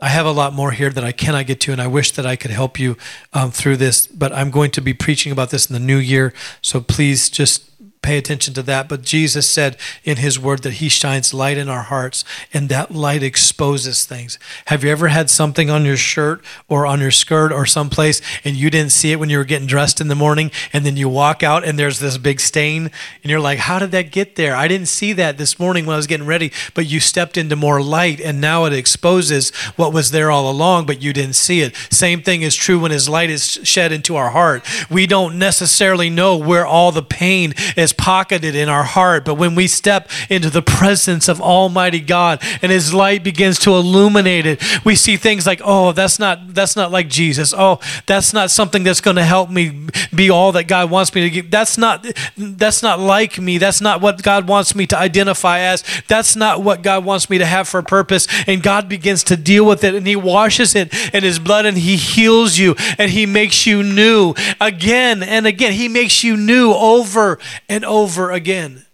I 0.00 0.08
have 0.08 0.24
a 0.24 0.30
lot 0.30 0.54
more 0.54 0.70
here 0.70 0.88
that 0.90 1.04
I 1.04 1.12
cannot 1.12 1.46
get 1.46 1.60
to, 1.60 1.72
and 1.72 1.80
I 1.80 1.86
wish 1.86 2.12
that 2.12 2.24
I 2.24 2.36
could 2.36 2.50
help 2.50 2.80
you 2.80 2.96
um, 3.34 3.50
through 3.50 3.76
this, 3.76 4.06
but 4.06 4.32
I'm 4.32 4.50
going 4.50 4.70
to 4.70 4.80
be 4.80 4.94
preaching 4.94 5.30
about 5.30 5.50
this 5.50 5.68
in 5.68 5.74
the 5.74 5.80
new 5.80 5.98
year. 5.98 6.32
So 6.62 6.80
please 6.80 7.28
just 7.28 7.70
pay 8.02 8.16
attention 8.16 8.54
to 8.54 8.62
that. 8.62 8.88
But 8.88 9.02
Jesus 9.02 9.48
said 9.48 9.76
in 10.04 10.16
his 10.16 10.38
word 10.38 10.62
that 10.62 10.74
he 10.74 10.88
shines 10.88 11.34
light 11.34 11.58
in 11.58 11.68
our 11.68 11.82
hearts 11.82 12.24
and 12.52 12.68
that 12.68 12.90
light 12.92 13.22
exposes 13.22 14.04
things. 14.04 14.38
Have 14.66 14.82
you 14.82 14.90
ever 14.90 15.08
had 15.08 15.28
something 15.28 15.68
on 15.68 15.84
your 15.84 15.96
shirt 15.96 16.42
or 16.68 16.86
on 16.86 17.00
your 17.00 17.10
skirt 17.10 17.52
or 17.52 17.66
someplace 17.66 18.22
and 18.44 18.56
you 18.56 18.70
didn't 18.70 18.92
see 18.92 19.12
it 19.12 19.20
when 19.20 19.28
you 19.28 19.38
were 19.38 19.44
getting 19.44 19.66
dressed 19.66 20.00
in 20.00 20.08
the 20.08 20.14
morning 20.14 20.50
and 20.72 20.86
then 20.86 20.96
you 20.96 21.08
walk 21.08 21.42
out 21.42 21.64
and 21.64 21.78
there's 21.78 21.98
this 21.98 22.16
big 22.16 22.40
stain 22.40 22.90
and 23.22 23.30
you're 23.30 23.40
like, 23.40 23.58
how 23.58 23.78
did 23.78 23.90
that 23.90 24.10
get 24.10 24.36
there? 24.36 24.56
I 24.56 24.66
didn't 24.66 24.88
see 24.88 25.12
that 25.14 25.36
this 25.36 25.58
morning 25.58 25.84
when 25.84 25.94
I 25.94 25.98
was 25.98 26.06
getting 26.06 26.26
ready, 26.26 26.52
but 26.74 26.86
you 26.86 27.00
stepped 27.00 27.36
into 27.36 27.54
more 27.54 27.82
light 27.82 28.20
and 28.20 28.40
now 28.40 28.64
it 28.64 28.72
exposes 28.72 29.50
what 29.76 29.92
was 29.92 30.10
there 30.10 30.30
all 30.30 30.50
along, 30.50 30.86
but 30.86 31.02
you 31.02 31.12
didn't 31.12 31.34
see 31.34 31.60
it. 31.60 31.76
Same 31.90 32.22
thing 32.22 32.42
is 32.42 32.54
true 32.54 32.78
when 32.78 32.90
his 32.90 33.08
light 33.08 33.30
is 33.30 33.60
shed 33.62 33.92
into 33.92 34.16
our 34.16 34.30
heart. 34.30 34.66
We 34.90 35.06
don't 35.06 35.38
necessarily 35.38 36.08
know 36.08 36.36
where 36.36 36.66
all 36.66 36.92
the 36.92 37.02
pain 37.02 37.52
is 37.76 37.89
is 37.90 37.92
pocketed 37.92 38.54
in 38.54 38.68
our 38.68 38.84
heart. 38.84 39.24
But 39.24 39.34
when 39.34 39.54
we 39.54 39.66
step 39.66 40.08
into 40.28 40.50
the 40.50 40.62
presence 40.62 41.28
of 41.28 41.40
Almighty 41.40 42.00
God 42.00 42.42
and 42.62 42.70
His 42.70 42.94
light 42.94 43.24
begins 43.24 43.58
to 43.60 43.70
illuminate 43.70 44.46
it, 44.46 44.62
we 44.84 44.94
see 44.94 45.16
things 45.16 45.46
like, 45.46 45.60
oh, 45.64 45.92
that's 45.92 46.18
not 46.18 46.54
that's 46.54 46.76
not 46.76 46.90
like 46.90 47.08
Jesus. 47.08 47.52
Oh, 47.56 47.80
that's 48.06 48.32
not 48.32 48.50
something 48.50 48.84
that's 48.84 49.00
going 49.00 49.16
to 49.16 49.24
help 49.24 49.50
me 49.50 49.88
be 50.14 50.30
all 50.30 50.52
that 50.52 50.64
God 50.64 50.90
wants 50.90 51.14
me 51.14 51.28
to 51.28 51.42
be. 51.42 51.48
That's 51.48 51.76
not 51.76 52.06
that's 52.36 52.82
not 52.82 53.00
like 53.00 53.38
me. 53.38 53.58
That's 53.58 53.80
not 53.80 54.00
what 54.00 54.22
God 54.22 54.48
wants 54.48 54.74
me 54.74 54.86
to 54.88 54.98
identify 54.98 55.60
as. 55.60 55.84
That's 56.08 56.36
not 56.36 56.62
what 56.62 56.82
God 56.82 57.04
wants 57.04 57.28
me 57.28 57.38
to 57.38 57.46
have 57.46 57.68
for 57.68 57.82
purpose. 57.82 58.26
And 58.46 58.62
God 58.62 58.88
begins 58.88 59.24
to 59.24 59.36
deal 59.36 59.66
with 59.66 59.84
it 59.84 59.94
and 59.94 60.06
He 60.06 60.16
washes 60.16 60.74
it 60.74 60.94
in 61.14 61.22
His 61.22 61.38
blood 61.38 61.66
and 61.66 61.76
He 61.76 61.96
heals 61.96 62.58
you 62.58 62.74
and 62.98 63.10
He 63.10 63.26
makes 63.26 63.66
you 63.66 63.82
new 63.82 64.34
again 64.60 65.22
and 65.22 65.46
again. 65.46 65.72
He 65.72 65.88
makes 65.88 66.22
you 66.22 66.36
new 66.36 66.72
over 66.72 67.38
and 67.68 67.79
and 67.80 67.86
over 67.86 68.30
again. 68.30 68.84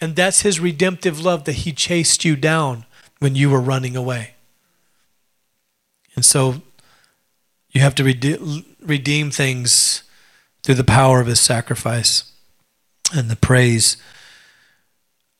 And 0.00 0.16
that's 0.16 0.42
his 0.42 0.58
redemptive 0.58 1.20
love 1.20 1.44
that 1.44 1.52
he 1.52 1.70
chased 1.70 2.24
you 2.24 2.34
down 2.34 2.86
when 3.20 3.36
you 3.36 3.48
were 3.48 3.60
running 3.60 3.96
away. 3.96 4.34
And 6.16 6.24
so 6.24 6.60
you 7.70 7.80
have 7.80 7.94
to 7.94 8.04
redeem 8.04 9.30
things 9.30 10.02
through 10.64 10.74
the 10.74 10.82
power 10.82 11.20
of 11.20 11.28
his 11.28 11.38
sacrifice 11.38 12.32
and 13.14 13.30
the 13.30 13.36
praise 13.36 13.96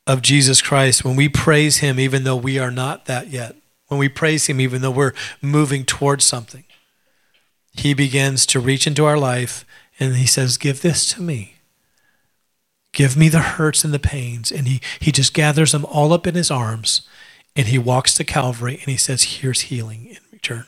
of 0.07 0.21
Jesus 0.21 0.61
Christ. 0.61 1.03
When 1.03 1.17
we 1.17 1.27
praise 1.27 1.79
him, 1.79 1.99
even 1.99 2.23
though 2.23 2.37
we 2.37 2.57
are 2.57 2.71
not 2.71 3.05
that 3.07 3.27
yet, 3.27 3.57
when 3.89 3.99
we 3.99 4.07
praise 4.07 4.47
him, 4.47 4.61
even 4.61 4.81
though 4.81 4.91
we're 4.91 5.13
moving 5.41 5.83
towards 5.83 6.23
something, 6.23 6.63
he 7.73 7.93
begins 7.93 8.45
to 8.45 8.61
reach 8.61 8.87
into 8.87 9.03
our 9.03 9.17
life 9.17 9.65
and 9.99 10.15
he 10.15 10.25
says, 10.25 10.55
Give 10.57 10.81
this 10.81 11.13
to 11.13 11.21
me. 11.21 11.52
Give 12.93 13.17
me 13.17 13.27
the 13.27 13.39
hurts 13.39 13.83
and 13.83 13.93
the 13.93 13.99
pains. 13.99 14.51
And 14.51 14.67
he, 14.67 14.79
he 14.99 15.11
just 15.11 15.33
gathers 15.33 15.73
them 15.73 15.85
all 15.85 16.13
up 16.13 16.25
in 16.25 16.35
his 16.35 16.49
arms 16.49 17.01
and 17.55 17.67
he 17.67 17.77
walks 17.77 18.13
to 18.15 18.23
Calvary 18.23 18.75
and 18.75 18.85
he 18.85 18.97
says, 18.97 19.23
Here's 19.23 19.61
healing 19.61 20.07
in 20.07 20.17
return. 20.31 20.65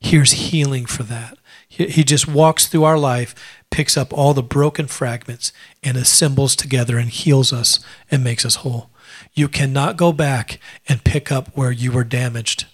Here's 0.00 0.32
healing 0.32 0.86
for 0.86 1.02
that. 1.04 1.38
He, 1.68 1.86
he 1.86 2.04
just 2.04 2.28
walks 2.28 2.66
through 2.66 2.84
our 2.84 2.98
life, 2.98 3.34
picks 3.70 3.96
up 3.96 4.12
all 4.12 4.34
the 4.34 4.42
broken 4.42 4.86
fragments 4.86 5.52
and 5.82 5.96
assembles 5.96 6.56
together 6.56 6.98
and 6.98 7.08
heals 7.08 7.52
us 7.52 7.84
and 8.10 8.24
makes 8.24 8.44
us 8.44 8.56
whole. 8.56 8.90
You 9.32 9.48
cannot 9.48 9.96
go 9.96 10.12
back 10.12 10.58
and 10.88 11.04
pick 11.04 11.30
up 11.30 11.56
where 11.56 11.72
you 11.72 11.92
were 11.92 12.04
damaged 12.04 12.66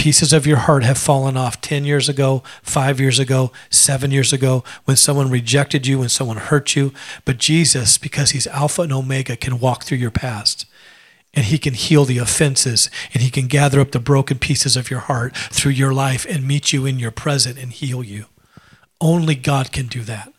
pieces 0.00 0.32
of 0.32 0.46
your 0.46 0.56
heart 0.56 0.82
have 0.82 0.96
fallen 0.96 1.36
off 1.36 1.60
10 1.60 1.84
years 1.84 2.08
ago, 2.08 2.42
five 2.62 2.98
years 2.98 3.18
ago, 3.18 3.52
seven 3.68 4.10
years 4.10 4.32
ago, 4.32 4.64
when 4.86 4.96
someone 4.96 5.28
rejected 5.28 5.86
you, 5.86 5.98
when 5.98 6.08
someone 6.08 6.38
hurt 6.38 6.74
you. 6.74 6.90
But 7.26 7.36
Jesus, 7.36 7.98
because 7.98 8.30
He's 8.30 8.46
Alpha 8.46 8.80
and 8.80 8.94
Omega, 8.94 9.36
can 9.36 9.60
walk 9.60 9.84
through 9.84 9.98
your 9.98 10.10
past. 10.10 10.64
And 11.34 11.44
he 11.44 11.58
can 11.58 11.74
heal 11.74 12.06
the 12.06 12.16
offenses, 12.16 12.88
and 13.12 13.22
he 13.22 13.28
can 13.28 13.46
gather 13.46 13.78
up 13.78 13.90
the 13.90 14.00
broken 14.00 14.38
pieces 14.38 14.74
of 14.74 14.90
your 14.90 15.00
heart 15.00 15.36
through 15.36 15.72
your 15.72 15.92
life 15.92 16.24
and 16.26 16.48
meet 16.48 16.72
you 16.72 16.86
in 16.86 16.98
your 16.98 17.10
present 17.12 17.58
and 17.58 17.70
heal 17.70 18.02
you. 18.02 18.24
Only 19.02 19.34
God 19.34 19.70
can 19.70 19.86
do 19.86 20.00
that. 20.04 20.32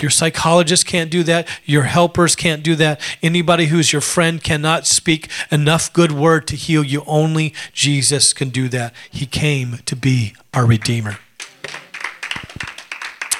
Your 0.00 0.10
psychologist 0.10 0.86
can't 0.86 1.10
do 1.10 1.22
that. 1.24 1.48
Your 1.64 1.84
helpers 1.84 2.36
can't 2.36 2.62
do 2.62 2.74
that. 2.76 3.00
Anybody 3.22 3.66
who's 3.66 3.92
your 3.92 4.02
friend 4.02 4.42
cannot 4.42 4.86
speak 4.86 5.28
enough 5.50 5.92
good 5.92 6.12
word 6.12 6.46
to 6.48 6.56
heal 6.56 6.84
you. 6.84 7.02
Only 7.06 7.54
Jesus 7.72 8.32
can 8.32 8.50
do 8.50 8.68
that. 8.68 8.94
He 9.10 9.26
came 9.26 9.78
to 9.86 9.96
be 9.96 10.34
our 10.54 10.66
Redeemer. 10.66 11.18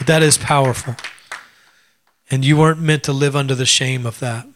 That 0.04 0.22
is 0.22 0.38
powerful. 0.38 0.96
And 2.30 2.44
you 2.44 2.56
weren't 2.56 2.80
meant 2.80 3.04
to 3.04 3.12
live 3.12 3.34
under 3.34 3.54
the 3.54 3.66
shame 3.66 4.04
of 4.04 4.20
that. 4.20 4.46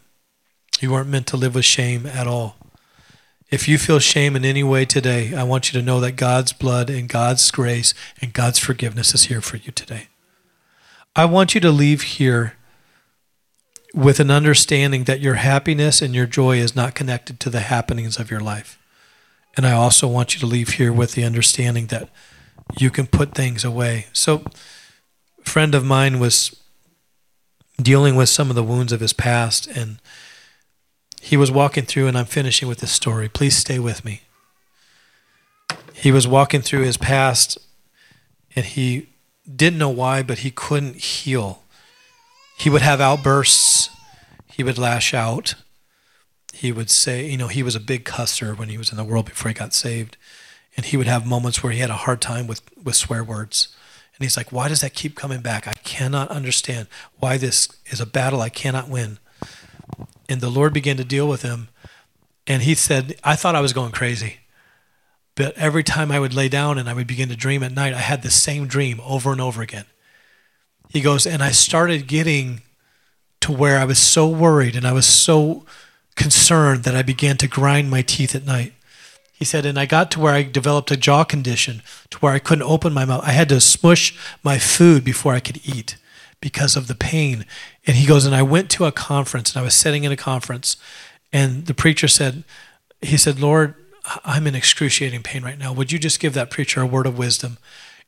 You 0.80 0.90
weren't 0.90 1.08
meant 1.08 1.26
to 1.28 1.36
live 1.36 1.54
with 1.54 1.64
shame 1.64 2.06
at 2.06 2.26
all. 2.26 2.56
If 3.50 3.68
you 3.68 3.78
feel 3.78 3.98
shame 3.98 4.34
in 4.34 4.44
any 4.44 4.62
way 4.62 4.84
today, 4.84 5.34
I 5.34 5.42
want 5.42 5.72
you 5.72 5.78
to 5.78 5.84
know 5.84 6.00
that 6.00 6.12
God's 6.12 6.52
blood 6.52 6.88
and 6.90 7.08
God's 7.08 7.50
grace 7.50 7.92
and 8.20 8.32
God's 8.32 8.58
forgiveness 8.58 9.14
is 9.14 9.24
here 9.24 9.42
for 9.42 9.58
you 9.58 9.72
today. 9.72 10.08
I 11.14 11.26
want 11.26 11.54
you 11.54 11.60
to 11.60 11.70
leave 11.70 12.02
here 12.02 12.54
with 13.94 14.18
an 14.18 14.30
understanding 14.30 15.04
that 15.04 15.20
your 15.20 15.34
happiness 15.34 16.00
and 16.00 16.14
your 16.14 16.26
joy 16.26 16.56
is 16.56 16.74
not 16.74 16.94
connected 16.94 17.38
to 17.40 17.50
the 17.50 17.60
happenings 17.60 18.18
of 18.18 18.30
your 18.30 18.40
life. 18.40 18.78
And 19.54 19.66
I 19.66 19.72
also 19.72 20.08
want 20.08 20.32
you 20.32 20.40
to 20.40 20.46
leave 20.46 20.70
here 20.70 20.92
with 20.92 21.12
the 21.12 21.24
understanding 21.24 21.88
that 21.88 22.08
you 22.78 22.88
can 22.90 23.06
put 23.06 23.34
things 23.34 23.64
away. 23.64 24.06
So, 24.14 24.44
a 25.44 25.50
friend 25.50 25.74
of 25.74 25.84
mine 25.84 26.18
was 26.18 26.58
dealing 27.80 28.14
with 28.14 28.30
some 28.30 28.48
of 28.48 28.56
the 28.56 28.62
wounds 28.62 28.92
of 28.92 29.00
his 29.00 29.12
past, 29.12 29.66
and 29.66 30.00
he 31.20 31.36
was 31.36 31.50
walking 31.50 31.84
through, 31.84 32.06
and 32.06 32.16
I'm 32.16 32.24
finishing 32.24 32.68
with 32.68 32.78
this 32.78 32.92
story. 32.92 33.28
Please 33.28 33.56
stay 33.56 33.78
with 33.78 34.04
me. 34.04 34.22
He 35.92 36.10
was 36.10 36.26
walking 36.26 36.62
through 36.62 36.84
his 36.84 36.96
past, 36.96 37.58
and 38.56 38.64
he 38.64 39.11
didn't 39.56 39.78
know 39.78 39.90
why, 39.90 40.22
but 40.22 40.38
he 40.38 40.50
couldn't 40.50 40.96
heal. 40.96 41.62
He 42.58 42.70
would 42.70 42.82
have 42.82 43.00
outbursts. 43.00 43.90
He 44.46 44.62
would 44.62 44.78
lash 44.78 45.14
out. 45.14 45.54
He 46.52 46.70
would 46.70 46.90
say, 46.90 47.28
you 47.28 47.36
know, 47.36 47.48
he 47.48 47.62
was 47.62 47.74
a 47.74 47.80
big 47.80 48.04
cusser 48.04 48.56
when 48.56 48.68
he 48.68 48.78
was 48.78 48.90
in 48.90 48.96
the 48.96 49.04
world 49.04 49.26
before 49.26 49.48
he 49.48 49.54
got 49.54 49.74
saved. 49.74 50.16
And 50.76 50.86
he 50.86 50.96
would 50.96 51.06
have 51.06 51.26
moments 51.26 51.62
where 51.62 51.72
he 51.72 51.80
had 51.80 51.90
a 51.90 51.94
hard 51.94 52.20
time 52.20 52.46
with, 52.46 52.62
with 52.82 52.96
swear 52.96 53.24
words. 53.24 53.74
And 54.14 54.24
he's 54.24 54.36
like, 54.36 54.52
why 54.52 54.68
does 54.68 54.80
that 54.82 54.94
keep 54.94 55.16
coming 55.16 55.40
back? 55.40 55.66
I 55.66 55.72
cannot 55.72 56.28
understand 56.28 56.86
why 57.18 57.36
this 57.36 57.68
is 57.86 58.00
a 58.00 58.06
battle 58.06 58.40
I 58.40 58.48
cannot 58.48 58.88
win. 58.88 59.18
And 60.28 60.40
the 60.40 60.50
Lord 60.50 60.72
began 60.72 60.96
to 60.98 61.04
deal 61.04 61.28
with 61.28 61.42
him. 61.42 61.68
And 62.46 62.62
he 62.62 62.74
said, 62.74 63.16
I 63.24 63.36
thought 63.36 63.54
I 63.54 63.60
was 63.60 63.72
going 63.72 63.92
crazy. 63.92 64.38
But 65.34 65.56
every 65.56 65.82
time 65.82 66.12
I 66.12 66.20
would 66.20 66.34
lay 66.34 66.48
down 66.48 66.78
and 66.78 66.88
I 66.88 66.94
would 66.94 67.06
begin 67.06 67.28
to 67.30 67.36
dream 67.36 67.62
at 67.62 67.72
night, 67.72 67.94
I 67.94 67.98
had 67.98 68.22
the 68.22 68.30
same 68.30 68.66
dream 68.66 69.00
over 69.04 69.32
and 69.32 69.40
over 69.40 69.62
again. 69.62 69.86
He 70.88 71.00
goes, 71.00 71.26
and 71.26 71.42
I 71.42 71.50
started 71.52 72.06
getting 72.06 72.60
to 73.40 73.52
where 73.52 73.78
I 73.78 73.84
was 73.84 73.98
so 73.98 74.28
worried 74.28 74.76
and 74.76 74.86
I 74.86 74.92
was 74.92 75.06
so 75.06 75.64
concerned 76.16 76.84
that 76.84 76.94
I 76.94 77.02
began 77.02 77.38
to 77.38 77.48
grind 77.48 77.90
my 77.90 78.02
teeth 78.02 78.34
at 78.34 78.44
night. 78.44 78.74
He 79.32 79.44
said, 79.44 79.66
and 79.66 79.78
I 79.78 79.86
got 79.86 80.10
to 80.12 80.20
where 80.20 80.34
I 80.34 80.42
developed 80.42 80.90
a 80.90 80.96
jaw 80.96 81.24
condition 81.24 81.82
to 82.10 82.18
where 82.18 82.32
I 82.32 82.38
couldn't 82.38 82.68
open 82.68 82.92
my 82.92 83.04
mouth. 83.04 83.24
I 83.24 83.32
had 83.32 83.48
to 83.48 83.60
smush 83.60 84.16
my 84.44 84.58
food 84.58 85.02
before 85.02 85.34
I 85.34 85.40
could 85.40 85.66
eat 85.66 85.96
because 86.40 86.76
of 86.76 86.86
the 86.86 86.94
pain. 86.94 87.46
And 87.86 87.96
he 87.96 88.06
goes, 88.06 88.26
and 88.26 88.34
I 88.34 88.42
went 88.42 88.70
to 88.72 88.84
a 88.84 88.92
conference 88.92 89.52
and 89.52 89.60
I 89.60 89.64
was 89.64 89.74
sitting 89.74 90.04
in 90.04 90.12
a 90.12 90.16
conference 90.16 90.76
and 91.32 91.66
the 91.66 91.74
preacher 91.74 92.06
said, 92.06 92.44
he 93.00 93.16
said, 93.16 93.40
Lord, 93.40 93.74
I'm 94.24 94.46
in 94.46 94.54
excruciating 94.54 95.22
pain 95.22 95.42
right 95.42 95.58
now. 95.58 95.72
Would 95.72 95.92
you 95.92 95.98
just 95.98 96.20
give 96.20 96.34
that 96.34 96.50
preacher 96.50 96.80
a 96.80 96.86
word 96.86 97.06
of 97.06 97.18
wisdom? 97.18 97.58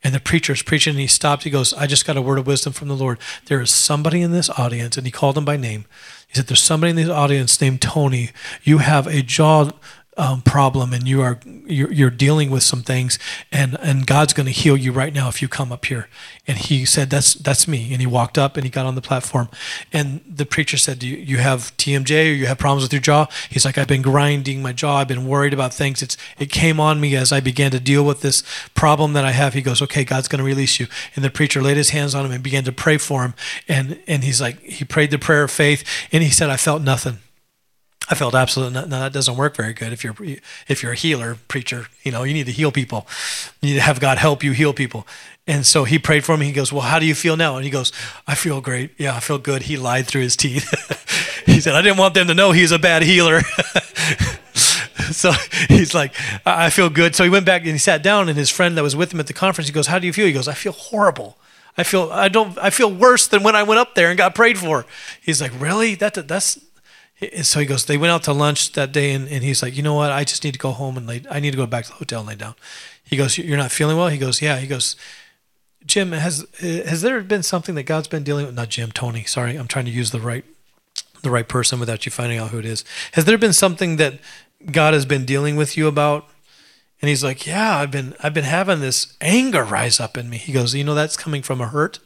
And 0.02 0.14
the 0.14 0.20
preacher's 0.20 0.60
preaching 0.60 0.92
and 0.92 1.00
he 1.00 1.06
stopped. 1.06 1.44
He 1.44 1.50
goes, 1.50 1.72
I 1.72 1.86
just 1.86 2.06
got 2.06 2.16
a 2.16 2.22
word 2.22 2.38
of 2.38 2.46
wisdom 2.46 2.74
from 2.74 2.88
the 2.88 2.96
Lord. 2.96 3.18
There 3.46 3.60
is 3.60 3.70
somebody 3.70 4.20
in 4.20 4.32
this 4.32 4.50
audience, 4.50 4.98
and 4.98 5.06
he 5.06 5.10
called 5.10 5.38
him 5.38 5.46
by 5.46 5.56
name. 5.56 5.86
He 6.28 6.34
said, 6.34 6.46
There's 6.46 6.62
somebody 6.62 6.90
in 6.90 6.96
this 6.96 7.08
audience 7.08 7.58
named 7.60 7.80
Tony. 7.80 8.30
You 8.62 8.78
have 8.78 9.06
a 9.06 9.22
jaw 9.22 9.70
um, 10.16 10.42
problem 10.42 10.92
and 10.92 11.08
you 11.08 11.22
are 11.22 11.40
you're, 11.44 11.92
you're, 11.92 12.10
dealing 12.10 12.50
with 12.50 12.62
some 12.62 12.82
things 12.82 13.18
and 13.50 13.76
and 13.80 14.06
God's 14.06 14.32
going 14.32 14.46
to 14.46 14.52
heal 14.52 14.76
you 14.76 14.92
right 14.92 15.12
now 15.12 15.28
if 15.28 15.42
you 15.42 15.48
come 15.48 15.72
up 15.72 15.86
here. 15.86 16.08
And 16.46 16.56
he 16.56 16.84
said 16.84 17.10
that's 17.10 17.34
that's 17.34 17.66
me. 17.66 17.92
And 17.92 18.00
he 18.00 18.06
walked 18.06 18.38
up 18.38 18.56
and 18.56 18.64
he 18.64 18.70
got 18.70 18.86
on 18.86 18.94
the 18.94 19.02
platform. 19.02 19.48
And 19.92 20.20
the 20.28 20.46
preacher 20.46 20.76
said 20.76 21.00
do 21.00 21.08
you, 21.08 21.16
you 21.16 21.38
have 21.38 21.76
TMJ 21.76 22.30
or 22.30 22.34
you 22.34 22.46
have 22.46 22.58
problems 22.58 22.84
with 22.84 22.92
your 22.92 23.02
jaw? 23.02 23.26
He's 23.50 23.64
like 23.64 23.76
I've 23.76 23.88
been 23.88 24.02
grinding 24.02 24.62
my 24.62 24.72
jaw. 24.72 24.98
I've 24.98 25.08
been 25.08 25.26
worried 25.26 25.52
about 25.52 25.74
things. 25.74 26.02
It's 26.02 26.16
it 26.38 26.50
came 26.50 26.78
on 26.78 27.00
me 27.00 27.16
as 27.16 27.32
I 27.32 27.40
began 27.40 27.72
to 27.72 27.80
deal 27.80 28.04
with 28.04 28.20
this 28.20 28.44
problem 28.74 29.14
that 29.14 29.24
I 29.24 29.32
have. 29.32 29.54
He 29.54 29.62
goes 29.62 29.82
okay 29.82 30.04
God's 30.04 30.28
going 30.28 30.38
to 30.38 30.44
release 30.44 30.78
you. 30.78 30.86
And 31.16 31.24
the 31.24 31.30
preacher 31.30 31.60
laid 31.60 31.76
his 31.76 31.90
hands 31.90 32.14
on 32.14 32.24
him 32.24 32.32
and 32.32 32.42
began 32.42 32.64
to 32.64 32.72
pray 32.72 32.98
for 32.98 33.22
him. 33.24 33.34
And 33.68 34.00
and 34.06 34.22
he's 34.22 34.40
like 34.40 34.60
he 34.60 34.84
prayed 34.84 35.10
the 35.10 35.18
prayer 35.18 35.42
of 35.42 35.50
faith 35.50 35.82
and 36.12 36.22
he 36.22 36.30
said 36.30 36.50
I 36.50 36.56
felt 36.56 36.82
nothing 36.82 37.18
I 38.08 38.14
felt 38.14 38.34
absolutely 38.34 38.82
no, 38.82 38.86
that 38.86 39.12
doesn't 39.12 39.36
work 39.36 39.56
very 39.56 39.72
good. 39.72 39.92
If 39.92 40.04
you're 40.04 40.14
if 40.68 40.82
you're 40.82 40.92
a 40.92 40.96
healer 40.96 41.38
preacher, 41.48 41.86
you 42.02 42.12
know 42.12 42.22
you 42.22 42.34
need 42.34 42.46
to 42.46 42.52
heal 42.52 42.70
people. 42.70 43.06
You 43.62 43.70
need 43.70 43.76
to 43.76 43.82
have 43.82 43.98
God 43.98 44.18
help 44.18 44.44
you 44.44 44.52
heal 44.52 44.74
people. 44.74 45.06
And 45.46 45.64
so 45.64 45.84
he 45.84 45.98
prayed 45.98 46.24
for 46.24 46.36
me. 46.36 46.46
He 46.46 46.52
goes, 46.52 46.72
"Well, 46.72 46.82
how 46.82 46.98
do 46.98 47.06
you 47.06 47.14
feel 47.14 47.36
now?" 47.36 47.56
And 47.56 47.64
he 47.64 47.70
goes, 47.70 47.92
"I 48.26 48.34
feel 48.34 48.60
great. 48.60 48.90
Yeah, 48.98 49.16
I 49.16 49.20
feel 49.20 49.38
good." 49.38 49.62
He 49.62 49.76
lied 49.76 50.06
through 50.06 50.22
his 50.22 50.36
teeth. 50.36 50.68
he 51.46 51.60
said, 51.60 51.74
"I 51.74 51.82
didn't 51.82 51.98
want 51.98 52.14
them 52.14 52.26
to 52.28 52.34
know 52.34 52.52
he's 52.52 52.72
a 52.72 52.78
bad 52.78 53.02
healer." 53.02 53.40
so 55.10 55.32
he's 55.68 55.94
like, 55.94 56.14
"I 56.44 56.68
feel 56.70 56.90
good." 56.90 57.14
So 57.14 57.24
he 57.24 57.30
went 57.30 57.46
back 57.46 57.62
and 57.62 57.72
he 57.72 57.78
sat 57.78 58.02
down, 58.02 58.28
and 58.28 58.36
his 58.36 58.50
friend 58.50 58.76
that 58.76 58.82
was 58.82 58.96
with 58.96 59.14
him 59.14 59.20
at 59.20 59.26
the 59.26 59.32
conference, 59.32 59.68
he 59.68 59.74
goes, 59.74 59.86
"How 59.86 59.98
do 59.98 60.06
you 60.06 60.12
feel?" 60.12 60.26
He 60.26 60.32
goes, 60.32 60.48
"I 60.48 60.54
feel 60.54 60.72
horrible." 60.72 61.38
I 61.76 61.82
feel 61.82 62.10
I 62.12 62.28
don't 62.28 62.56
I 62.58 62.70
feel 62.70 62.92
worse 62.92 63.26
than 63.26 63.42
when 63.42 63.56
I 63.56 63.62
went 63.64 63.80
up 63.80 63.94
there 63.94 64.08
and 64.08 64.16
got 64.16 64.34
prayed 64.34 64.58
for. 64.58 64.86
He's 65.20 65.40
like, 65.40 65.52
really? 65.58 65.94
That 65.96 66.14
that's 66.28 66.58
so 67.42 67.60
he 67.60 67.66
goes, 67.66 67.84
they 67.84 67.96
went 67.96 68.10
out 68.10 68.22
to 68.24 68.32
lunch 68.32 68.72
that 68.72 68.92
day, 68.92 69.12
and, 69.12 69.28
and 69.28 69.42
he's 69.44 69.62
like, 69.62 69.76
you 69.76 69.82
know 69.82 69.94
what? 69.94 70.10
I 70.10 70.24
just 70.24 70.44
need 70.44 70.52
to 70.52 70.58
go 70.58 70.72
home 70.72 70.96
and 70.96 71.06
lay. 71.06 71.22
I 71.30 71.40
need 71.40 71.52
to 71.52 71.56
go 71.56 71.66
back 71.66 71.84
to 71.84 71.90
the 71.90 71.96
hotel 71.96 72.20
and 72.20 72.28
lay 72.28 72.34
down. 72.34 72.54
He 73.04 73.16
goes, 73.16 73.38
you're 73.38 73.56
not 73.56 73.70
feeling 73.70 73.96
well. 73.96 74.08
He 74.08 74.18
goes, 74.18 74.42
yeah. 74.42 74.58
He 74.58 74.66
goes, 74.66 74.96
Jim, 75.86 76.12
has 76.12 76.46
has 76.60 77.02
there 77.02 77.20
been 77.22 77.42
something 77.42 77.74
that 77.74 77.82
God's 77.84 78.08
been 78.08 78.24
dealing 78.24 78.46
with? 78.46 78.54
Not 78.54 78.70
Jim, 78.70 78.90
Tony. 78.90 79.24
Sorry, 79.24 79.56
I'm 79.56 79.68
trying 79.68 79.84
to 79.84 79.90
use 79.90 80.10
the 80.10 80.20
right 80.20 80.44
the 81.22 81.30
right 81.30 81.48
person 81.48 81.78
without 81.78 82.06
you 82.06 82.12
finding 82.12 82.38
out 82.38 82.50
who 82.50 82.58
it 82.58 82.66
is. 82.66 82.84
Has 83.12 83.24
there 83.26 83.38
been 83.38 83.52
something 83.52 83.96
that 83.96 84.14
God 84.70 84.94
has 84.94 85.06
been 85.06 85.24
dealing 85.24 85.56
with 85.56 85.76
you 85.76 85.86
about? 85.86 86.28
And 87.02 87.10
he's 87.10 87.22
like, 87.22 87.46
yeah, 87.46 87.78
I've 87.78 87.90
been 87.90 88.14
I've 88.22 88.34
been 88.34 88.44
having 88.44 88.80
this 88.80 89.14
anger 89.20 89.62
rise 89.62 90.00
up 90.00 90.16
in 90.16 90.30
me. 90.30 90.38
He 90.38 90.52
goes, 90.52 90.74
you 90.74 90.84
know, 90.84 90.94
that's 90.94 91.16
coming 91.16 91.42
from 91.42 91.60
a 91.60 91.68
hurt. 91.68 91.98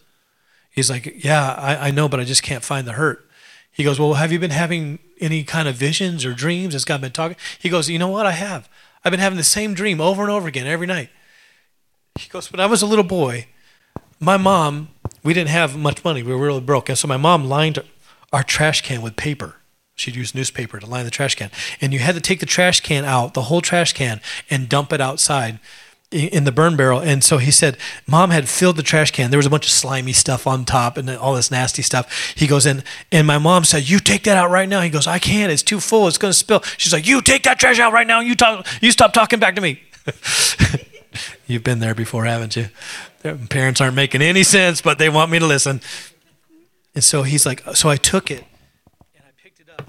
He's 0.70 0.90
like, 0.90 1.24
yeah, 1.24 1.54
I, 1.54 1.88
I 1.88 1.90
know, 1.92 2.08
but 2.08 2.20
I 2.20 2.24
just 2.24 2.42
can't 2.42 2.64
find 2.64 2.86
the 2.86 2.92
hurt. 2.94 3.27
He 3.72 3.84
goes, 3.84 3.98
Well, 3.98 4.14
have 4.14 4.32
you 4.32 4.38
been 4.38 4.50
having 4.50 4.98
any 5.20 5.44
kind 5.44 5.68
of 5.68 5.76
visions 5.76 6.24
or 6.24 6.32
dreams? 6.32 6.72
Has 6.74 6.84
God 6.84 7.00
been 7.00 7.12
talking? 7.12 7.36
He 7.58 7.68
goes, 7.68 7.88
You 7.88 7.98
know 7.98 8.08
what? 8.08 8.26
I 8.26 8.32
have. 8.32 8.68
I've 9.04 9.10
been 9.10 9.20
having 9.20 9.36
the 9.36 9.44
same 9.44 9.74
dream 9.74 10.00
over 10.00 10.22
and 10.22 10.30
over 10.30 10.48
again 10.48 10.66
every 10.66 10.86
night. 10.86 11.10
He 12.18 12.28
goes, 12.28 12.50
When 12.50 12.60
I 12.60 12.66
was 12.66 12.82
a 12.82 12.86
little 12.86 13.04
boy, 13.04 13.46
my 14.20 14.36
mom, 14.36 14.88
we 15.22 15.32
didn't 15.34 15.50
have 15.50 15.76
much 15.76 16.04
money. 16.04 16.22
We 16.22 16.34
were 16.34 16.46
really 16.46 16.60
broke. 16.60 16.88
And 16.88 16.98
so 16.98 17.06
my 17.06 17.16
mom 17.16 17.44
lined 17.44 17.78
our 18.32 18.42
trash 18.42 18.82
can 18.82 19.02
with 19.02 19.16
paper. 19.16 19.56
She'd 19.94 20.16
use 20.16 20.34
newspaper 20.34 20.78
to 20.78 20.86
line 20.86 21.04
the 21.04 21.10
trash 21.10 21.34
can. 21.34 21.50
And 21.80 21.92
you 21.92 21.98
had 21.98 22.14
to 22.14 22.20
take 22.20 22.40
the 22.40 22.46
trash 22.46 22.80
can 22.80 23.04
out, 23.04 23.34
the 23.34 23.42
whole 23.42 23.60
trash 23.60 23.92
can, 23.92 24.20
and 24.48 24.68
dump 24.68 24.92
it 24.92 25.00
outside 25.00 25.58
in 26.10 26.44
the 26.44 26.52
burn 26.52 26.76
barrel. 26.76 27.00
And 27.00 27.22
so 27.22 27.38
he 27.38 27.50
said, 27.50 27.76
Mom 28.06 28.30
had 28.30 28.48
filled 28.48 28.76
the 28.76 28.82
trash 28.82 29.10
can. 29.10 29.30
There 29.30 29.38
was 29.38 29.46
a 29.46 29.50
bunch 29.50 29.66
of 29.66 29.72
slimy 29.72 30.12
stuff 30.12 30.46
on 30.46 30.64
top 30.64 30.96
and 30.96 31.10
all 31.10 31.34
this 31.34 31.50
nasty 31.50 31.82
stuff. 31.82 32.32
He 32.34 32.46
goes, 32.46 32.64
and, 32.64 32.82
and 33.12 33.26
my 33.26 33.38
mom 33.38 33.64
said, 33.64 33.88
You 33.88 33.98
take 33.98 34.24
that 34.24 34.36
out 34.36 34.50
right 34.50 34.68
now. 34.68 34.80
He 34.80 34.90
goes, 34.90 35.06
I 35.06 35.18
can't. 35.18 35.52
It's 35.52 35.62
too 35.62 35.80
full. 35.80 36.08
It's 36.08 36.18
going 36.18 36.32
to 36.32 36.38
spill. 36.38 36.62
She's 36.78 36.92
like, 36.92 37.06
You 37.06 37.20
take 37.20 37.42
that 37.42 37.58
trash 37.58 37.78
out 37.78 37.92
right 37.92 38.06
now. 38.06 38.20
You, 38.20 38.34
talk, 38.34 38.66
you 38.80 38.90
stop 38.90 39.12
talking 39.12 39.38
back 39.38 39.54
to 39.56 39.60
me. 39.60 39.82
You've 41.46 41.64
been 41.64 41.78
there 41.78 41.94
before, 41.94 42.24
haven't 42.24 42.56
you? 42.56 42.68
Their 43.20 43.36
parents 43.36 43.80
aren't 43.80 43.96
making 43.96 44.22
any 44.22 44.44
sense, 44.44 44.80
but 44.80 44.98
they 44.98 45.08
want 45.08 45.30
me 45.30 45.38
to 45.38 45.46
listen. 45.46 45.80
And 46.94 47.04
so 47.04 47.22
he's 47.22 47.44
like, 47.44 47.62
So 47.74 47.90
I 47.90 47.96
took 47.96 48.30
it 48.30 48.44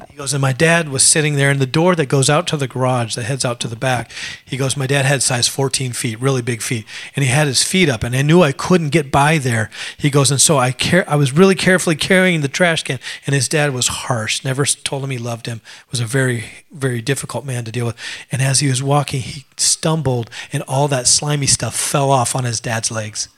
he 0.10 0.16
goes, 0.16 0.34
and 0.34 0.42
my 0.42 0.54
dad 0.54 0.90
was 0.90 1.04
sitting 1.04 1.36
there 1.36 1.52
in 1.52 1.60
the 1.60 1.66
door 1.66 1.96
that 1.96 2.08
goes 2.08 2.30
out 2.30 2.48
to 2.48 2.58
the 2.58 2.68
garage 2.68 3.16
that 3.16 3.24
heads 3.24 3.44
out 3.44 3.60
to 3.62 3.68
the 3.68 3.76
back. 3.76 4.12
He 4.46 4.58
goes, 4.58 4.78
my 4.78 4.88
dad 4.88 5.06
had 5.06 5.24
size 5.24 5.48
14 5.48 5.94
feet, 5.94 6.20
really 6.20 6.42
big 6.42 6.62
feet, 6.62 6.86
and 7.16 7.24
he 7.24 7.32
had 7.32 7.48
his 7.48 7.64
feet 7.64 7.90
up, 7.90 8.04
and 8.04 8.16
I 8.16 8.22
knew 8.22 8.42
I 8.42 8.52
couldn't 8.52 8.90
get 8.90 9.12
by 9.12 9.38
there. 9.38 9.70
He 9.98 10.10
goes, 10.10 10.32
and 10.32 10.40
so 10.40 10.58
I 10.58 10.72
care, 10.72 11.10
I 11.10 11.16
was 11.16 11.32
really 11.32 11.56
carefully 11.56 11.96
carrying 11.96 12.42
the 12.42 12.48
trash 12.48 12.84
can, 12.84 13.00
and 13.26 13.34
his 13.34 13.50
dad 13.50 13.74
was 13.74 13.88
harsh, 13.88 14.44
never 14.44 14.66
told 14.66 15.04
him 15.04 15.10
he 15.10 15.18
loved 15.18 15.48
him, 15.48 15.62
was 15.90 16.00
a 16.00 16.06
very, 16.06 16.46
very 16.72 17.02
difficult 17.02 17.46
man 17.46 17.66
to 17.66 17.72
deal 17.72 17.86
with. 17.86 17.98
And 18.32 18.42
as 18.42 18.60
he 18.60 18.68
was 18.68 18.84
walking, 18.84 19.22
he 19.22 19.46
stumbled, 19.58 20.30
and 20.54 20.64
all 20.64 20.88
that 20.88 21.08
slimy 21.08 21.48
stuff 21.48 21.76
fell 21.76 22.12
off 22.12 22.36
on 22.36 22.44
his 22.44 22.60
dad's 22.60 22.92
legs. 22.92 23.30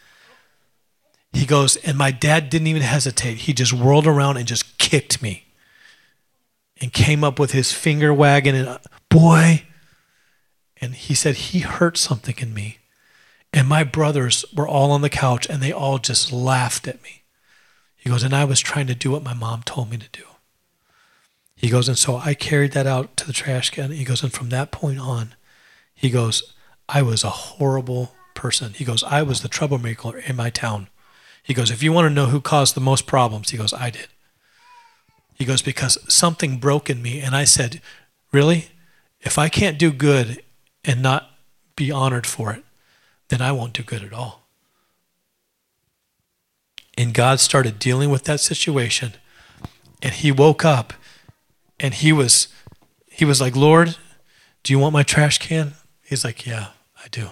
He 1.34 1.46
goes, 1.46 1.78
and 1.78 1.98
my 1.98 2.12
dad 2.12 2.50
didn't 2.50 2.68
even 2.68 2.82
hesitate. 2.82 3.38
He 3.40 3.54
just 3.54 3.72
whirled 3.72 4.06
around 4.06 4.36
and 4.36 4.46
just 4.46 4.78
kicked 4.78 5.22
me 5.22 5.46
and 6.82 6.92
came 6.92 7.24
up 7.24 7.40
with 7.40 7.52
his 7.52 7.72
finger 7.72 8.14
wagging 8.14 8.56
and 8.56 8.80
boy 9.10 9.64
and 10.82 10.96
he 10.96 11.14
said 11.14 11.36
he 11.36 11.60
hurt 11.60 11.98
something 11.98 12.36
in 12.40 12.54
me 12.54 12.80
and 13.54 13.68
my 13.68 13.84
brothers 13.84 14.44
were 14.54 14.68
all 14.68 14.92
on 14.92 15.02
the 15.02 15.10
couch 15.10 15.48
and 15.50 15.62
they 15.62 15.72
all 15.72 16.00
just 16.00 16.32
laughed 16.34 16.88
at 16.88 17.02
me 17.04 17.22
He 17.96 18.10
goes, 18.10 18.24
and 18.24 18.34
I 18.34 18.46
was 18.46 18.60
trying 18.60 18.88
to 18.88 18.96
do 18.96 19.12
what 19.12 19.22
my 19.22 19.36
mom 19.36 19.62
told 19.64 19.92
me 19.92 19.98
to 19.98 20.10
do. 20.12 20.24
He 21.56 21.70
goes, 21.70 21.88
and 21.88 21.98
so 21.98 22.18
I 22.18 22.34
carried 22.34 22.72
that 22.72 22.88
out 22.88 23.16
to 23.18 23.28
the 23.28 23.34
trash 23.34 23.70
can. 23.70 23.92
He 23.92 24.04
goes, 24.04 24.24
and 24.24 24.34
from 24.34 24.50
that 24.50 24.72
point 24.72 25.00
on, 25.00 25.36
he 25.94 26.10
goes, 26.10 26.54
I 26.90 27.04
was 27.04 27.24
a 27.24 27.30
horrible 27.30 28.16
person. 28.34 28.74
He 28.74 28.86
goes, 28.86 29.04
I 29.04 29.22
was 29.22 29.42
the 29.42 29.48
troublemaker 29.48 30.18
in 30.18 30.36
my 30.36 30.50
town. 30.50 30.90
He 31.44 31.54
goes, 31.54 31.70
if 31.70 31.84
you 31.84 31.92
want 31.94 32.06
to 32.06 32.14
know 32.14 32.26
who 32.26 32.42
caused 32.42 32.76
the 32.76 32.82
most 32.82 33.06
problems, 33.06 33.52
he 33.52 33.58
goes, 33.58 33.72
I 33.72 33.92
did. 33.92 34.08
He 35.42 35.46
goes, 35.46 35.64
because 35.64 35.98
something 36.08 36.60
broke 36.60 36.88
in 36.88 37.02
me. 37.02 37.20
And 37.20 37.36
I 37.36 37.46
said, 37.46 37.82
really? 38.32 38.68
If 39.22 39.40
I 39.40 39.50
can't 39.50 39.80
do 39.80 39.92
good 39.92 40.44
and 40.86 41.02
not 41.02 41.32
be 41.76 41.90
honored 41.90 42.28
for 42.28 42.54
it, 42.54 42.64
then 43.30 43.42
I 43.42 43.52
won't 43.52 43.74
do 43.74 43.82
good 43.82 44.04
at 44.04 44.14
all. 44.14 44.44
And 46.96 47.12
God 47.12 47.40
started 47.40 47.80
dealing 47.80 48.12
with 48.12 48.26
that 48.26 48.40
situation. 48.40 49.14
And 50.04 50.14
he 50.14 50.32
woke 50.32 50.64
up 50.64 50.94
and 51.80 51.96
he 51.96 52.14
was 52.14 52.48
he 53.10 53.26
was 53.26 53.42
like, 53.42 53.56
"Lord, 53.56 53.98
do 54.62 54.72
you 54.72 54.78
want 54.78 54.94
my 54.94 55.02
trash 55.02 55.40
can?" 55.40 55.74
He's 56.04 56.24
like, 56.24 56.46
"Yeah, 56.46 56.68
I 57.04 57.08
do. 57.10 57.30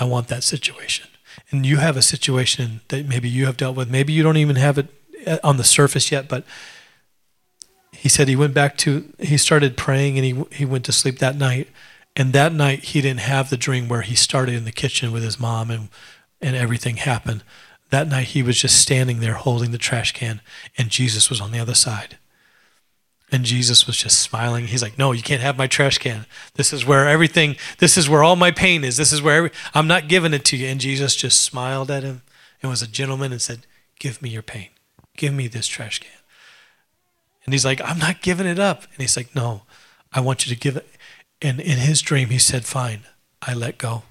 I 0.00 0.04
want 0.04 0.28
that 0.28 0.44
situation." 0.44 1.08
And 1.50 1.66
you 1.66 1.76
have 1.76 1.98
a 1.98 2.02
situation 2.02 2.80
that 2.88 3.04
maybe 3.04 3.28
you 3.28 3.44
have 3.44 3.58
dealt 3.58 3.76
with. 3.76 3.90
Maybe 3.90 4.14
you 4.14 4.22
don't 4.22 4.38
even 4.38 4.56
have 4.56 4.78
it 4.78 4.88
uh, 5.26 5.38
on 5.42 5.56
the 5.56 5.64
surface 5.64 6.10
yet, 6.10 6.28
but 6.28 6.44
he 7.96 8.08
said 8.08 8.28
he 8.28 8.36
went 8.36 8.54
back 8.54 8.76
to 8.78 9.12
he 9.18 9.36
started 9.36 9.76
praying 9.76 10.18
and 10.18 10.24
he 10.24 10.56
he 10.56 10.64
went 10.64 10.84
to 10.84 10.92
sleep 10.92 11.18
that 11.18 11.36
night. 11.36 11.68
And 12.14 12.32
that 12.32 12.52
night 12.52 12.84
he 12.84 13.02
didn't 13.02 13.20
have 13.20 13.50
the 13.50 13.56
dream 13.56 13.88
where 13.88 14.02
he 14.02 14.14
started 14.14 14.54
in 14.54 14.64
the 14.64 14.72
kitchen 14.72 15.12
with 15.12 15.22
his 15.22 15.40
mom 15.40 15.70
and 15.70 15.88
and 16.40 16.56
everything 16.56 16.96
happened. 16.96 17.42
That 17.90 18.08
night 18.08 18.28
he 18.28 18.42
was 18.42 18.60
just 18.60 18.80
standing 18.80 19.20
there 19.20 19.34
holding 19.34 19.70
the 19.70 19.78
trash 19.78 20.12
can 20.12 20.40
and 20.76 20.90
Jesus 20.90 21.30
was 21.30 21.40
on 21.40 21.52
the 21.52 21.58
other 21.58 21.74
side. 21.74 22.18
And 23.32 23.44
Jesus 23.44 23.86
was 23.88 23.96
just 23.96 24.20
smiling. 24.20 24.68
He's 24.68 24.82
like, 24.82 24.98
"No, 24.98 25.10
you 25.10 25.22
can't 25.22 25.42
have 25.42 25.58
my 25.58 25.66
trash 25.66 25.98
can. 25.98 26.26
This 26.54 26.72
is 26.72 26.86
where 26.86 27.08
everything. 27.08 27.56
This 27.78 27.98
is 27.98 28.08
where 28.08 28.22
all 28.22 28.36
my 28.36 28.52
pain 28.52 28.84
is. 28.84 28.96
This 28.96 29.12
is 29.12 29.20
where 29.20 29.36
every, 29.36 29.50
I'm 29.74 29.88
not 29.88 30.08
giving 30.08 30.32
it 30.32 30.44
to 30.46 30.56
you." 30.56 30.68
And 30.68 30.80
Jesus 30.80 31.16
just 31.16 31.40
smiled 31.40 31.90
at 31.90 32.04
him 32.04 32.22
and 32.62 32.70
was 32.70 32.82
a 32.82 32.86
gentleman 32.86 33.32
and 33.32 33.42
said, 33.42 33.66
"Give 33.98 34.22
me 34.22 34.30
your 34.30 34.42
pain. 34.42 34.68
Give 35.16 35.34
me 35.34 35.48
this 35.48 35.66
trash 35.66 35.98
can." 35.98 36.15
And 37.46 37.54
he's 37.54 37.64
like, 37.64 37.80
"I'm 37.80 37.98
not 37.98 38.20
giving 38.20 38.46
it 38.46 38.58
up." 38.58 38.82
And 38.82 39.00
he's 39.00 39.16
like, 39.16 39.34
"No, 39.34 39.62
I 40.12 40.20
want 40.20 40.44
you 40.44 40.54
to 40.54 40.60
give 40.60 40.76
it." 40.76 40.88
And 41.40 41.60
in 41.60 41.78
his 41.78 42.02
dream, 42.02 42.28
he 42.28 42.38
said, 42.38 42.64
"Fine, 42.64 43.06
I 43.40 43.54
let 43.54 43.78
go." 43.78 44.02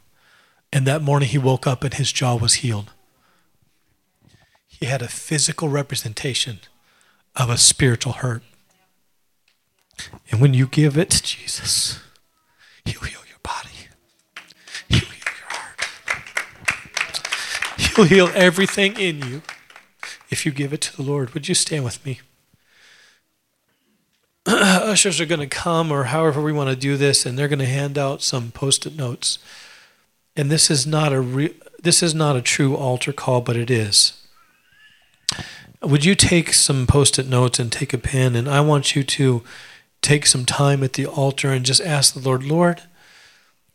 And 0.72 0.88
that 0.88 1.02
morning, 1.02 1.30
he 1.30 1.38
woke 1.38 1.68
up 1.68 1.84
and 1.84 1.94
his 1.94 2.12
jaw 2.12 2.36
was 2.36 2.56
healed. 2.56 2.92
He 4.68 4.88
had 4.88 5.02
a 5.02 5.08
physical 5.08 5.70
representation 5.70 6.60
of 7.36 7.50
a 7.50 7.58
spiritual 7.58 8.14
hurt. 8.14 8.44
And 10.32 10.42
when 10.42 10.54
you 10.54 10.68
give 10.68 10.98
it 10.98 11.10
to 11.12 11.24
Jesus, 11.24 12.00
He'll 12.84 13.02
heal 13.02 13.22
your 13.28 13.40
body, 13.42 13.70
He'll 14.90 15.00
heal 15.00 15.10
your 15.10 15.48
heart, 15.48 15.82
He'll 17.80 18.06
heal 18.06 18.30
everything 18.36 19.00
in 19.00 19.22
you 19.26 19.42
if 20.30 20.46
you 20.46 20.52
give 20.52 20.74
it 20.74 20.82
to 20.82 20.96
the 20.96 21.04
Lord. 21.04 21.34
Would 21.34 21.48
you 21.48 21.56
stand 21.56 21.86
with 21.86 22.06
me? 22.06 22.20
Ushers 24.48 25.20
are 25.20 25.26
going 25.26 25.40
to 25.40 25.48
come, 25.48 25.92
or 25.92 26.06
however 26.06 26.42
we 26.42 26.54
want 26.54 26.70
to 26.70 26.76
do 26.76 26.98
this, 26.98 27.26
and 27.26 27.38
they're 27.38 27.48
going 27.48 27.60
to 27.60 27.66
hand 27.66 27.98
out 27.98 28.22
some 28.22 28.52
post-it 28.52 28.96
notes. 28.96 29.40
And 30.36 30.52
this 30.52 30.70
is 30.70 30.86
not 30.86 31.12
a 31.12 31.20
re- 31.20 31.56
this 31.82 32.04
is 32.04 32.14
not 32.14 32.36
a 32.36 32.42
true 32.42 32.76
altar 32.76 33.14
call, 33.14 33.42
but 33.42 33.56
it 33.56 33.72
is. 33.72 34.22
Would 35.82 36.06
you 36.06 36.16
take 36.16 36.54
some 36.54 36.88
post-it 36.88 37.28
notes 37.28 37.60
and 37.60 37.72
take 37.72 37.94
a 37.94 37.98
pen, 37.98 38.36
and 38.36 38.48
I 38.48 38.62
want 38.62 38.96
you 38.96 39.04
to 39.04 39.44
take 40.02 40.28
some 40.28 40.46
time 40.46 40.84
at 40.84 40.94
the 40.94 41.08
altar 41.08 41.50
and 41.50 41.66
just 41.66 41.82
ask 41.82 42.14
the 42.14 42.20
Lord, 42.20 42.44
Lord, 42.44 42.84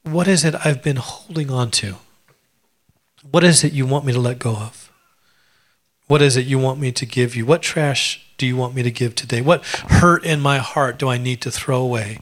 what 0.04 0.28
is 0.28 0.44
it 0.44 0.54
I've 0.64 0.82
been 0.82 0.96
holding 0.96 1.50
on 1.50 1.70
to? 1.72 1.96
What 3.28 3.44
is 3.44 3.64
it 3.64 3.72
you 3.72 3.86
want 3.86 4.04
me 4.04 4.12
to 4.12 4.20
let 4.20 4.38
go 4.38 4.56
of? 4.56 4.90
What 6.06 6.22
is 6.22 6.36
it 6.36 6.46
you 6.46 6.58
want 6.58 6.80
me 6.80 6.90
to 6.92 7.06
give 7.06 7.36
you? 7.36 7.44
What 7.44 7.62
trash 7.62 8.29
do 8.40 8.46
you 8.46 8.56
want 8.56 8.74
me 8.74 8.82
to 8.82 8.90
give 8.90 9.14
today? 9.14 9.42
What 9.42 9.62
hurt 9.66 10.24
in 10.24 10.40
my 10.40 10.56
heart 10.56 10.98
do 10.98 11.10
I 11.10 11.18
need 11.18 11.42
to 11.42 11.50
throw 11.50 11.78
away 11.82 12.20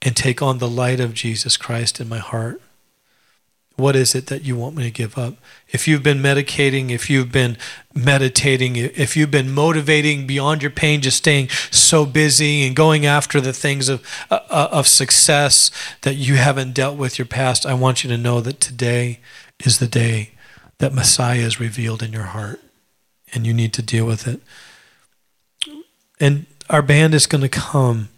and 0.00 0.14
take 0.14 0.40
on 0.40 0.58
the 0.58 0.68
light 0.68 1.00
of 1.00 1.14
Jesus 1.14 1.56
Christ 1.56 2.00
in 2.00 2.08
my 2.08 2.18
heart? 2.18 2.62
What 3.74 3.96
is 3.96 4.14
it 4.14 4.28
that 4.28 4.44
you 4.44 4.54
want 4.56 4.76
me 4.76 4.84
to 4.84 4.90
give 4.90 5.18
up? 5.18 5.34
If 5.68 5.88
you've 5.88 6.04
been 6.04 6.18
medicating, 6.18 6.90
if 6.90 7.10
you've 7.10 7.32
been 7.32 7.58
meditating, 7.92 8.76
if 8.76 9.16
you've 9.16 9.32
been 9.32 9.50
motivating 9.50 10.28
beyond 10.28 10.62
your 10.62 10.70
pain, 10.70 11.02
just 11.02 11.16
staying 11.16 11.48
so 11.72 12.06
busy 12.06 12.64
and 12.64 12.76
going 12.76 13.04
after 13.04 13.40
the 13.40 13.52
things 13.52 13.88
of, 13.88 14.06
uh, 14.30 14.38
of 14.48 14.86
success 14.86 15.72
that 16.02 16.14
you 16.14 16.36
haven't 16.36 16.72
dealt 16.72 16.96
with 16.96 17.18
your 17.18 17.26
past, 17.26 17.66
I 17.66 17.74
want 17.74 18.04
you 18.04 18.10
to 18.10 18.16
know 18.16 18.40
that 18.42 18.60
today 18.60 19.18
is 19.64 19.80
the 19.80 19.88
day 19.88 20.30
that 20.78 20.94
Messiah 20.94 21.40
is 21.40 21.58
revealed 21.58 22.00
in 22.00 22.12
your 22.12 22.22
heart 22.22 22.60
and 23.34 23.44
you 23.44 23.52
need 23.52 23.72
to 23.72 23.82
deal 23.82 24.06
with 24.06 24.28
it. 24.28 24.40
And 26.18 26.46
our 26.70 26.82
band 26.82 27.14
is 27.14 27.26
going 27.26 27.42
to 27.42 27.48
come 27.48 28.08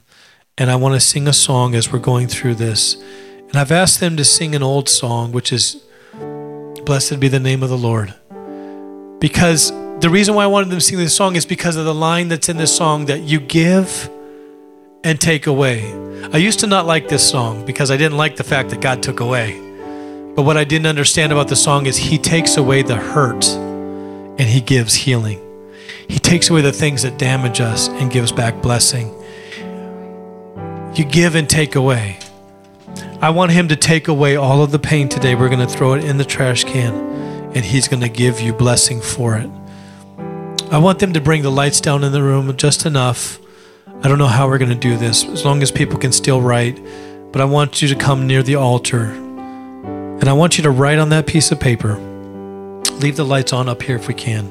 and 0.56 0.70
I 0.70 0.76
want 0.76 0.94
to 0.94 1.00
sing 1.00 1.28
a 1.28 1.32
song 1.32 1.74
as 1.74 1.92
we're 1.92 2.00
going 2.00 2.26
through 2.26 2.56
this. 2.56 2.96
And 3.48 3.56
I've 3.56 3.70
asked 3.70 4.00
them 4.00 4.16
to 4.16 4.24
sing 4.24 4.54
an 4.54 4.62
old 4.62 4.88
song, 4.88 5.30
which 5.32 5.52
is 5.52 5.82
Blessed 6.84 7.20
be 7.20 7.28
the 7.28 7.38
name 7.38 7.62
of 7.62 7.68
the 7.68 7.76
Lord. 7.76 8.14
Because 9.20 9.70
the 10.00 10.08
reason 10.10 10.34
why 10.34 10.44
I 10.44 10.46
wanted 10.46 10.70
them 10.70 10.78
to 10.78 10.84
sing 10.84 10.96
this 10.96 11.14
song 11.14 11.36
is 11.36 11.44
because 11.44 11.76
of 11.76 11.84
the 11.84 11.94
line 11.94 12.28
that's 12.28 12.48
in 12.48 12.56
this 12.56 12.74
song 12.74 13.06
that 13.06 13.20
you 13.20 13.40
give 13.40 14.08
and 15.04 15.20
take 15.20 15.46
away. 15.46 15.92
I 16.32 16.38
used 16.38 16.60
to 16.60 16.66
not 16.66 16.86
like 16.86 17.08
this 17.08 17.28
song 17.28 17.66
because 17.66 17.90
I 17.90 17.96
didn't 17.96 18.16
like 18.16 18.36
the 18.36 18.44
fact 18.44 18.70
that 18.70 18.80
God 18.80 19.02
took 19.02 19.20
away. 19.20 19.60
But 20.34 20.42
what 20.42 20.56
I 20.56 20.64
didn't 20.64 20.86
understand 20.86 21.30
about 21.30 21.48
the 21.48 21.56
song 21.56 21.86
is 21.86 21.96
He 21.96 22.16
takes 22.16 22.56
away 22.56 22.82
the 22.82 22.96
hurt 22.96 23.46
and 23.46 24.42
He 24.42 24.60
gives 24.60 24.94
healing. 24.94 25.47
He 26.08 26.18
takes 26.18 26.48
away 26.50 26.62
the 26.62 26.72
things 26.72 27.02
that 27.02 27.18
damage 27.18 27.60
us 27.60 27.88
and 27.88 28.10
gives 28.10 28.32
back 28.32 28.62
blessing. 28.62 29.14
You 30.94 31.04
give 31.04 31.34
and 31.34 31.48
take 31.48 31.76
away. 31.76 32.18
I 33.20 33.30
want 33.30 33.52
Him 33.52 33.68
to 33.68 33.76
take 33.76 34.08
away 34.08 34.36
all 34.36 34.62
of 34.62 34.72
the 34.72 34.78
pain 34.78 35.08
today. 35.08 35.34
We're 35.34 35.48
going 35.48 35.66
to 35.66 35.72
throw 35.72 35.92
it 35.92 36.04
in 36.04 36.16
the 36.16 36.24
trash 36.24 36.64
can, 36.64 36.94
and 37.54 37.64
He's 37.64 37.88
going 37.88 38.02
to 38.02 38.08
give 38.08 38.40
you 38.40 38.52
blessing 38.52 39.00
for 39.00 39.36
it. 39.36 39.50
I 40.70 40.78
want 40.78 40.98
them 40.98 41.12
to 41.12 41.20
bring 41.20 41.42
the 41.42 41.50
lights 41.50 41.80
down 41.80 42.04
in 42.04 42.12
the 42.12 42.22
room 42.22 42.56
just 42.56 42.86
enough. 42.86 43.38
I 44.02 44.08
don't 44.08 44.18
know 44.18 44.26
how 44.26 44.48
we're 44.48 44.58
going 44.58 44.70
to 44.70 44.74
do 44.74 44.96
this, 44.96 45.24
as 45.24 45.44
long 45.44 45.62
as 45.62 45.70
people 45.70 45.98
can 45.98 46.12
still 46.12 46.40
write. 46.40 46.80
But 47.32 47.42
I 47.42 47.44
want 47.44 47.82
you 47.82 47.88
to 47.88 47.94
come 47.94 48.26
near 48.26 48.42
the 48.42 48.54
altar, 48.54 49.04
and 49.04 50.28
I 50.28 50.32
want 50.32 50.56
you 50.56 50.62
to 50.64 50.70
write 50.70 50.98
on 50.98 51.10
that 51.10 51.26
piece 51.26 51.52
of 51.52 51.60
paper. 51.60 51.96
Leave 53.00 53.16
the 53.16 53.24
lights 53.24 53.52
on 53.52 53.68
up 53.68 53.82
here 53.82 53.96
if 53.96 54.08
we 54.08 54.14
can. 54.14 54.50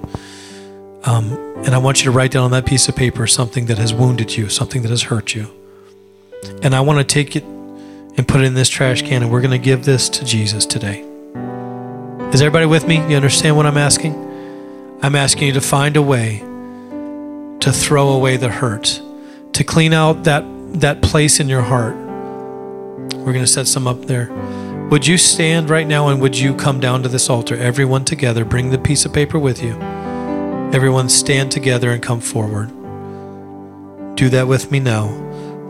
Um, 1.07 1.31
and 1.65 1.73
I 1.73 1.77
want 1.77 1.99
you 1.99 2.03
to 2.03 2.11
write 2.11 2.31
down 2.31 2.43
on 2.43 2.51
that 2.51 2.65
piece 2.65 2.89
of 2.89 2.95
paper 2.95 3.25
something 3.27 3.67
that 3.67 3.77
has 3.77 3.93
wounded 3.93 4.35
you, 4.35 4.49
something 4.49 4.81
that 4.81 4.89
has 4.89 5.03
hurt 5.03 5.33
you. 5.33 5.47
And 6.61 6.75
I 6.75 6.81
want 6.81 6.99
to 6.99 7.05
take 7.05 7.37
it 7.37 7.43
and 7.45 8.27
put 8.27 8.41
it 8.41 8.43
in 8.43 8.55
this 8.55 8.67
trash 8.67 9.03
can, 9.03 9.23
and 9.23 9.31
we're 9.31 9.39
going 9.39 9.51
to 9.51 9.57
give 9.57 9.85
this 9.85 10.09
to 10.09 10.25
Jesus 10.25 10.65
today. 10.65 11.05
Is 12.33 12.41
everybody 12.41 12.65
with 12.65 12.85
me? 12.85 12.97
You 13.09 13.15
understand 13.15 13.55
what 13.55 13.65
I'm 13.65 13.77
asking? 13.77 14.15
I'm 15.01 15.15
asking 15.15 15.47
you 15.47 15.53
to 15.53 15.61
find 15.61 15.95
a 15.95 16.01
way 16.01 16.39
to 17.61 17.71
throw 17.71 18.09
away 18.09 18.35
the 18.35 18.49
hurt, 18.49 19.01
to 19.53 19.63
clean 19.63 19.93
out 19.93 20.25
that, 20.25 20.43
that 20.81 21.01
place 21.01 21.39
in 21.39 21.47
your 21.47 21.61
heart. 21.61 21.95
We're 21.95 23.33
going 23.33 23.45
to 23.45 23.47
set 23.47 23.67
some 23.67 23.87
up 23.87 24.07
there. 24.07 24.29
Would 24.91 25.07
you 25.07 25.17
stand 25.17 25.69
right 25.69 25.87
now 25.87 26.09
and 26.09 26.19
would 26.21 26.37
you 26.37 26.53
come 26.53 26.81
down 26.81 27.01
to 27.03 27.09
this 27.09 27.29
altar? 27.29 27.55
Everyone 27.55 28.03
together, 28.03 28.43
bring 28.43 28.71
the 28.71 28.77
piece 28.77 29.05
of 29.05 29.13
paper 29.13 29.39
with 29.39 29.63
you. 29.63 29.96
Everyone 30.73 31.07
stand 31.07 31.51
together 31.51 31.91
and 31.91 32.03
come 32.03 32.19
forward. 32.19 32.67
Do 34.15 34.29
that 34.29 34.47
with 34.47 34.69
me 34.69 34.79
now. 34.79 35.07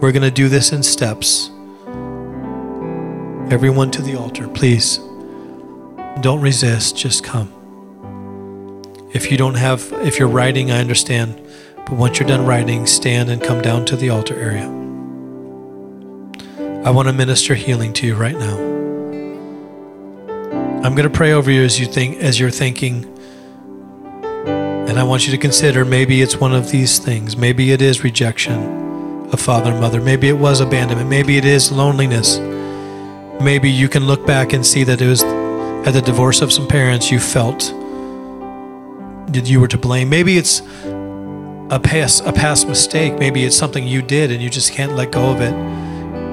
We're 0.02 0.12
going 0.12 0.24
to 0.24 0.32
do 0.32 0.50
this 0.50 0.72
in 0.72 0.82
steps. 0.82 1.52
Everyone 3.52 3.92
to 3.92 4.02
the 4.02 4.16
altar, 4.18 4.48
please. 4.48 5.00
Don't 6.22 6.42
resist, 6.42 6.98
just 6.98 7.24
come. 7.24 7.54
If 9.14 9.32
you 9.32 9.38
don't 9.38 9.56
have, 9.56 9.88
if 9.94 10.18
you're 10.20 10.28
writing, 10.28 10.72
I 10.72 10.80
understand. 10.80 11.40
But 11.76 11.92
once 11.92 12.20
you're 12.20 12.28
done 12.28 12.46
writing, 12.46 12.86
stand 12.88 13.30
and 13.30 13.42
come 13.42 13.62
down 13.62 13.86
to 13.86 13.96
the 13.96 14.10
altar 14.10 14.36
area. 14.36 14.68
I 16.84 16.90
want 16.90 17.08
to 17.08 17.14
minister 17.14 17.54
healing 17.56 17.94
to 17.94 18.08
you 18.08 18.16
right 18.16 18.38
now. 18.38 18.58
I'm 20.84 20.96
going 20.96 21.10
to 21.10 21.16
pray 21.16 21.34
over 21.34 21.52
you 21.52 21.64
as 21.64 21.80
you 21.80 21.86
think, 21.86 22.18
as 22.18 22.40
you're 22.40 22.50
thinking. 22.50 23.17
And 24.98 25.04
I 25.04 25.08
want 25.08 25.28
you 25.28 25.32
to 25.32 25.38
consider 25.38 25.86
maybe 25.86 26.24
it's 26.24 26.38
one 26.38 26.56
of 26.56 26.72
these 26.72 26.98
things. 26.98 27.38
Maybe 27.38 27.72
it 27.72 27.84
is 27.84 28.04
rejection 28.04 29.30
of 29.32 29.40
father 29.40 29.70
and 29.70 29.80
mother. 29.80 30.02
Maybe 30.02 30.28
it 30.28 30.40
was 30.40 30.60
abandonment. 30.60 31.08
Maybe 31.08 31.38
it 31.38 31.46
is 31.46 31.72
loneliness. 31.72 32.40
Maybe 33.40 33.70
you 33.70 33.90
can 33.90 34.08
look 34.08 34.26
back 34.26 34.54
and 34.54 34.66
see 34.66 34.84
that 34.86 35.00
it 35.00 35.08
was 35.08 35.22
at 35.22 35.92
the 35.92 36.02
divorce 36.02 36.42
of 36.42 36.52
some 36.52 36.68
parents 36.68 37.12
you 37.12 37.20
felt 37.20 37.60
that 39.34 39.44
you 39.46 39.60
were 39.60 39.68
to 39.68 39.78
blame. 39.78 40.10
Maybe 40.10 40.36
it's 40.36 40.62
a 41.70 41.80
past 41.80 42.26
a 42.26 42.34
past 42.34 42.68
mistake. 42.68 43.20
Maybe 43.20 43.44
it's 43.46 43.56
something 43.56 43.86
you 43.86 44.02
did 44.02 44.32
and 44.32 44.42
you 44.42 44.50
just 44.50 44.74
can't 44.74 44.94
let 44.94 45.12
go 45.12 45.30
of 45.30 45.42
it. 45.42 45.54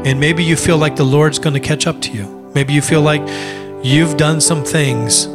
And 0.07 0.19
maybe 0.19 0.43
you 0.43 0.57
feel 0.57 0.79
like 0.79 0.97
the 0.97 1.05
Lord's 1.05 1.39
going 1.39 1.53
to 1.53 1.61
catch 1.61 1.87
up 1.87 2.01
to 2.01 2.13
you. 2.13 2.51
Maybe 2.55 2.73
you 2.73 2.81
feel 2.81 3.03
like 3.03 3.21
you've 3.85 4.17
done 4.17 4.41
some 4.41 4.65
things 4.65 5.29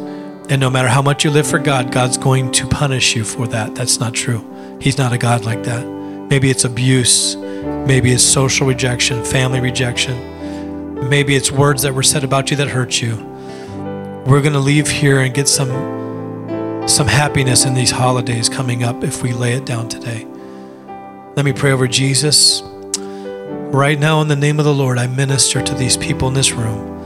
and 0.50 0.60
no 0.60 0.68
matter 0.68 0.88
how 0.88 1.00
much 1.00 1.24
you 1.24 1.30
live 1.30 1.46
for 1.46 1.60
God, 1.60 1.92
God's 1.92 2.18
going 2.18 2.50
to 2.52 2.66
punish 2.66 3.14
you 3.14 3.22
for 3.22 3.46
that. 3.46 3.76
That's 3.76 4.00
not 4.00 4.14
true. 4.14 4.44
He's 4.80 4.98
not 4.98 5.12
a 5.12 5.18
God 5.18 5.44
like 5.44 5.62
that. 5.62 5.86
Maybe 5.86 6.50
it's 6.50 6.64
abuse. 6.64 7.36
Maybe 7.36 8.10
it's 8.10 8.24
social 8.24 8.66
rejection, 8.66 9.24
family 9.24 9.60
rejection. 9.60 11.08
Maybe 11.08 11.36
it's 11.36 11.52
words 11.52 11.82
that 11.82 11.94
were 11.94 12.02
said 12.02 12.24
about 12.24 12.50
you 12.50 12.56
that 12.56 12.66
hurt 12.66 13.00
you. 13.00 13.14
We're 14.26 14.42
going 14.42 14.54
to 14.54 14.58
leave 14.58 14.88
here 14.88 15.20
and 15.20 15.32
get 15.32 15.46
some 15.48 15.98
some 16.88 17.06
happiness 17.06 17.64
in 17.64 17.74
these 17.74 17.92
holidays 17.92 18.48
coming 18.48 18.82
up 18.82 19.04
if 19.04 19.22
we 19.22 19.32
lay 19.32 19.52
it 19.52 19.64
down 19.64 19.88
today. 19.88 20.26
Let 21.36 21.44
me 21.44 21.52
pray 21.52 21.70
over 21.70 21.86
Jesus. 21.86 22.62
Right 22.64 24.00
now, 24.00 24.20
in 24.20 24.26
the 24.26 24.34
name 24.34 24.58
of 24.58 24.64
the 24.64 24.74
Lord, 24.74 24.98
I 24.98 25.06
minister 25.06 25.62
to 25.62 25.74
these 25.74 25.96
people 25.96 26.26
in 26.26 26.34
this 26.34 26.50
room. 26.50 26.99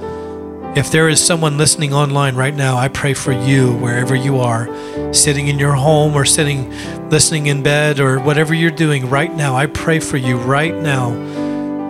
If 0.77 0.91
there 0.91 1.09
is 1.09 1.25
someone 1.25 1.57
listening 1.57 1.95
online 1.95 2.35
right 2.35 2.53
now, 2.53 2.77
I 2.77 2.89
pray 2.89 3.15
for 3.15 3.31
you 3.31 3.75
wherever 3.77 4.17
you 4.17 4.41
are, 4.41 4.69
sitting 5.15 5.47
in 5.47 5.57
your 5.57 5.75
home 5.75 6.15
or 6.15 6.25
sitting, 6.25 6.69
listening 7.11 7.47
in 7.47 7.63
bed 7.63 8.01
or 8.01 8.19
whatever 8.19 8.53
you're 8.55 8.73
doing 8.73 9.09
right 9.09 9.33
now. 9.33 9.55
I 9.55 9.67
pray 9.67 10.01
for 10.01 10.17
you 10.17 10.37
right 10.37 10.75
now 10.75 11.11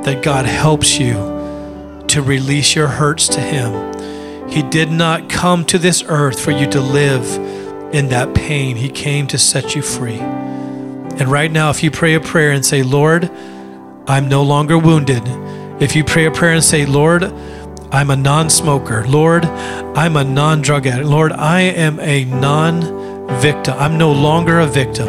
that 0.02 0.22
God 0.22 0.44
helps 0.44 0.98
you 0.98 1.14
to 2.08 2.20
release 2.20 2.74
your 2.74 2.88
hurts 2.88 3.26
to 3.28 3.40
Him. 3.40 4.50
He 4.50 4.62
did 4.62 4.90
not 4.90 5.30
come 5.30 5.64
to 5.66 5.78
this 5.78 6.04
earth 6.06 6.38
for 6.38 6.50
you 6.50 6.68
to 6.70 6.80
live 6.82 7.24
in 7.94 8.08
that 8.08 8.34
pain. 8.34 8.76
He 8.76 8.90
came 8.90 9.26
to 9.28 9.38
set 9.38 9.74
you 9.74 9.80
free. 9.80 10.18
And 10.18 11.28
right 11.28 11.50
now, 11.50 11.70
if 11.70 11.82
you 11.82 11.90
pray 11.90 12.14
a 12.16 12.20
prayer 12.20 12.50
and 12.50 12.66
say, 12.66 12.82
Lord, 12.82 13.30
I'm 14.06 14.28
no 14.28 14.42
longer 14.42 14.76
wounded. 14.76 15.22
If 15.80 15.96
you 15.96 16.04
pray 16.04 16.26
a 16.26 16.30
prayer 16.30 16.52
and 16.52 16.62
say, 16.62 16.84
Lord, 16.84 17.32
I'm 17.94 18.10
a 18.10 18.16
non 18.16 18.50
smoker. 18.50 19.06
Lord, 19.06 19.44
I'm 19.44 20.16
a 20.16 20.24
non 20.24 20.62
drug 20.62 20.84
addict. 20.88 21.06
Lord, 21.06 21.30
I 21.30 21.60
am 21.60 22.00
a 22.00 22.24
non 22.24 22.80
victim. 23.40 23.76
I'm 23.78 23.96
no 23.96 24.10
longer 24.10 24.58
a 24.58 24.66
victim. 24.66 25.06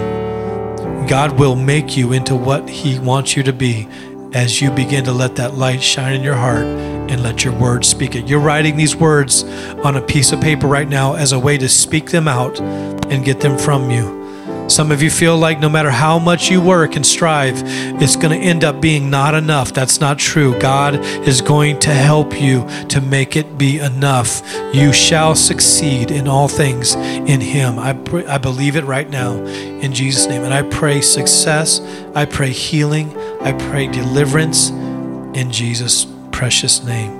God 1.07 1.39
will 1.39 1.55
make 1.55 1.97
you 1.97 2.13
into 2.13 2.35
what 2.35 2.69
He 2.69 2.99
wants 2.99 3.35
you 3.35 3.41
to 3.41 3.51
be 3.51 3.87
as 4.35 4.61
you 4.61 4.69
begin 4.69 5.03
to 5.05 5.11
let 5.11 5.35
that 5.37 5.55
light 5.55 5.81
shine 5.81 6.13
in 6.13 6.21
your 6.21 6.35
heart 6.35 6.65
and 6.65 7.23
let 7.23 7.43
your 7.43 7.59
words 7.59 7.87
speak 7.87 8.15
it. 8.15 8.27
You're 8.27 8.39
writing 8.39 8.77
these 8.77 8.95
words 8.95 9.43
on 9.83 9.95
a 9.95 10.01
piece 10.01 10.31
of 10.31 10.39
paper 10.39 10.67
right 10.67 10.87
now 10.87 11.15
as 11.15 11.31
a 11.31 11.39
way 11.39 11.57
to 11.57 11.67
speak 11.67 12.11
them 12.11 12.27
out 12.27 12.61
and 12.61 13.25
get 13.25 13.39
them 13.39 13.57
from 13.57 13.89
you. 13.89 14.24
Some 14.67 14.91
of 14.91 15.03
you 15.03 15.11
feel 15.11 15.37
like 15.37 15.59
no 15.59 15.69
matter 15.69 15.91
how 15.91 16.17
much 16.17 16.49
you 16.49 16.59
work 16.59 16.95
and 16.95 17.05
strive, 17.05 17.61
it's 18.01 18.15
going 18.15 18.39
to 18.39 18.45
end 18.45 18.63
up 18.63 18.81
being 18.81 19.09
not 19.09 19.35
enough. 19.35 19.73
That's 19.73 19.99
not 19.99 20.17
true. 20.17 20.57
God 20.59 20.95
is 21.27 21.41
going 21.41 21.79
to 21.81 21.93
help 21.93 22.39
you 22.39 22.67
to 22.89 22.99
make 22.99 23.35
it 23.35 23.57
be 23.57 23.79
enough. 23.79 24.41
You 24.73 24.91
shall 24.91 25.35
succeed 25.35 26.09
in 26.09 26.27
all 26.27 26.47
things 26.47 26.95
in 26.95 27.41
Him. 27.41 27.77
I, 27.77 27.91
I 28.27 28.39
believe 28.39 28.75
it 28.75 28.85
right 28.85 29.09
now 29.09 29.35
in 29.35 29.93
Jesus' 29.93 30.25
name. 30.25 30.43
And 30.43 30.53
I 30.53 30.63
pray 30.63 31.01
success. 31.01 31.79
I 32.15 32.25
pray 32.25 32.49
healing. 32.49 33.15
I 33.41 33.53
pray 33.53 33.87
deliverance 33.87 34.69
in 34.69 35.51
Jesus' 35.51 36.07
precious 36.31 36.83
name. 36.83 37.11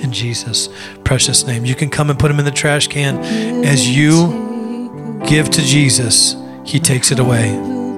In 0.00 0.10
Jesus' 0.12 0.68
precious 1.04 1.46
name. 1.46 1.64
You 1.64 1.76
can 1.76 1.88
come 1.88 2.10
and 2.10 2.18
put 2.18 2.28
them 2.28 2.40
in 2.40 2.44
the 2.44 2.50
trash 2.50 2.88
can 2.88 3.18
as 3.64 3.88
you 3.88 4.51
give 5.26 5.50
to 5.50 5.62
Jesus, 5.62 6.36
He 6.64 6.78
takes 6.80 7.10
it 7.10 7.18
away. 7.18 7.50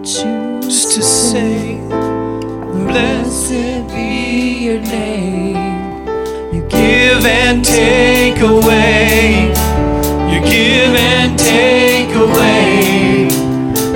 Just 0.03 0.95
to 0.95 1.03
say, 1.03 1.77
Blessed 2.87 3.89
be 3.89 4.67
your 4.67 4.81
name. 4.81 6.07
You 6.55 6.63
give 6.69 7.25
and 7.25 7.65
take 7.65 8.41
away. 8.41 9.49
You 10.33 10.41
give 10.41 10.95
and 10.95 11.39
take 11.39 12.15
away. 12.15 13.29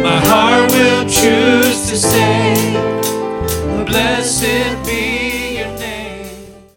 My 0.02 0.20
heart 0.26 0.70
will 0.72 1.04
choose 1.04 1.88
to 1.90 1.96
say, 1.96 2.54
Blessed. 3.86 4.77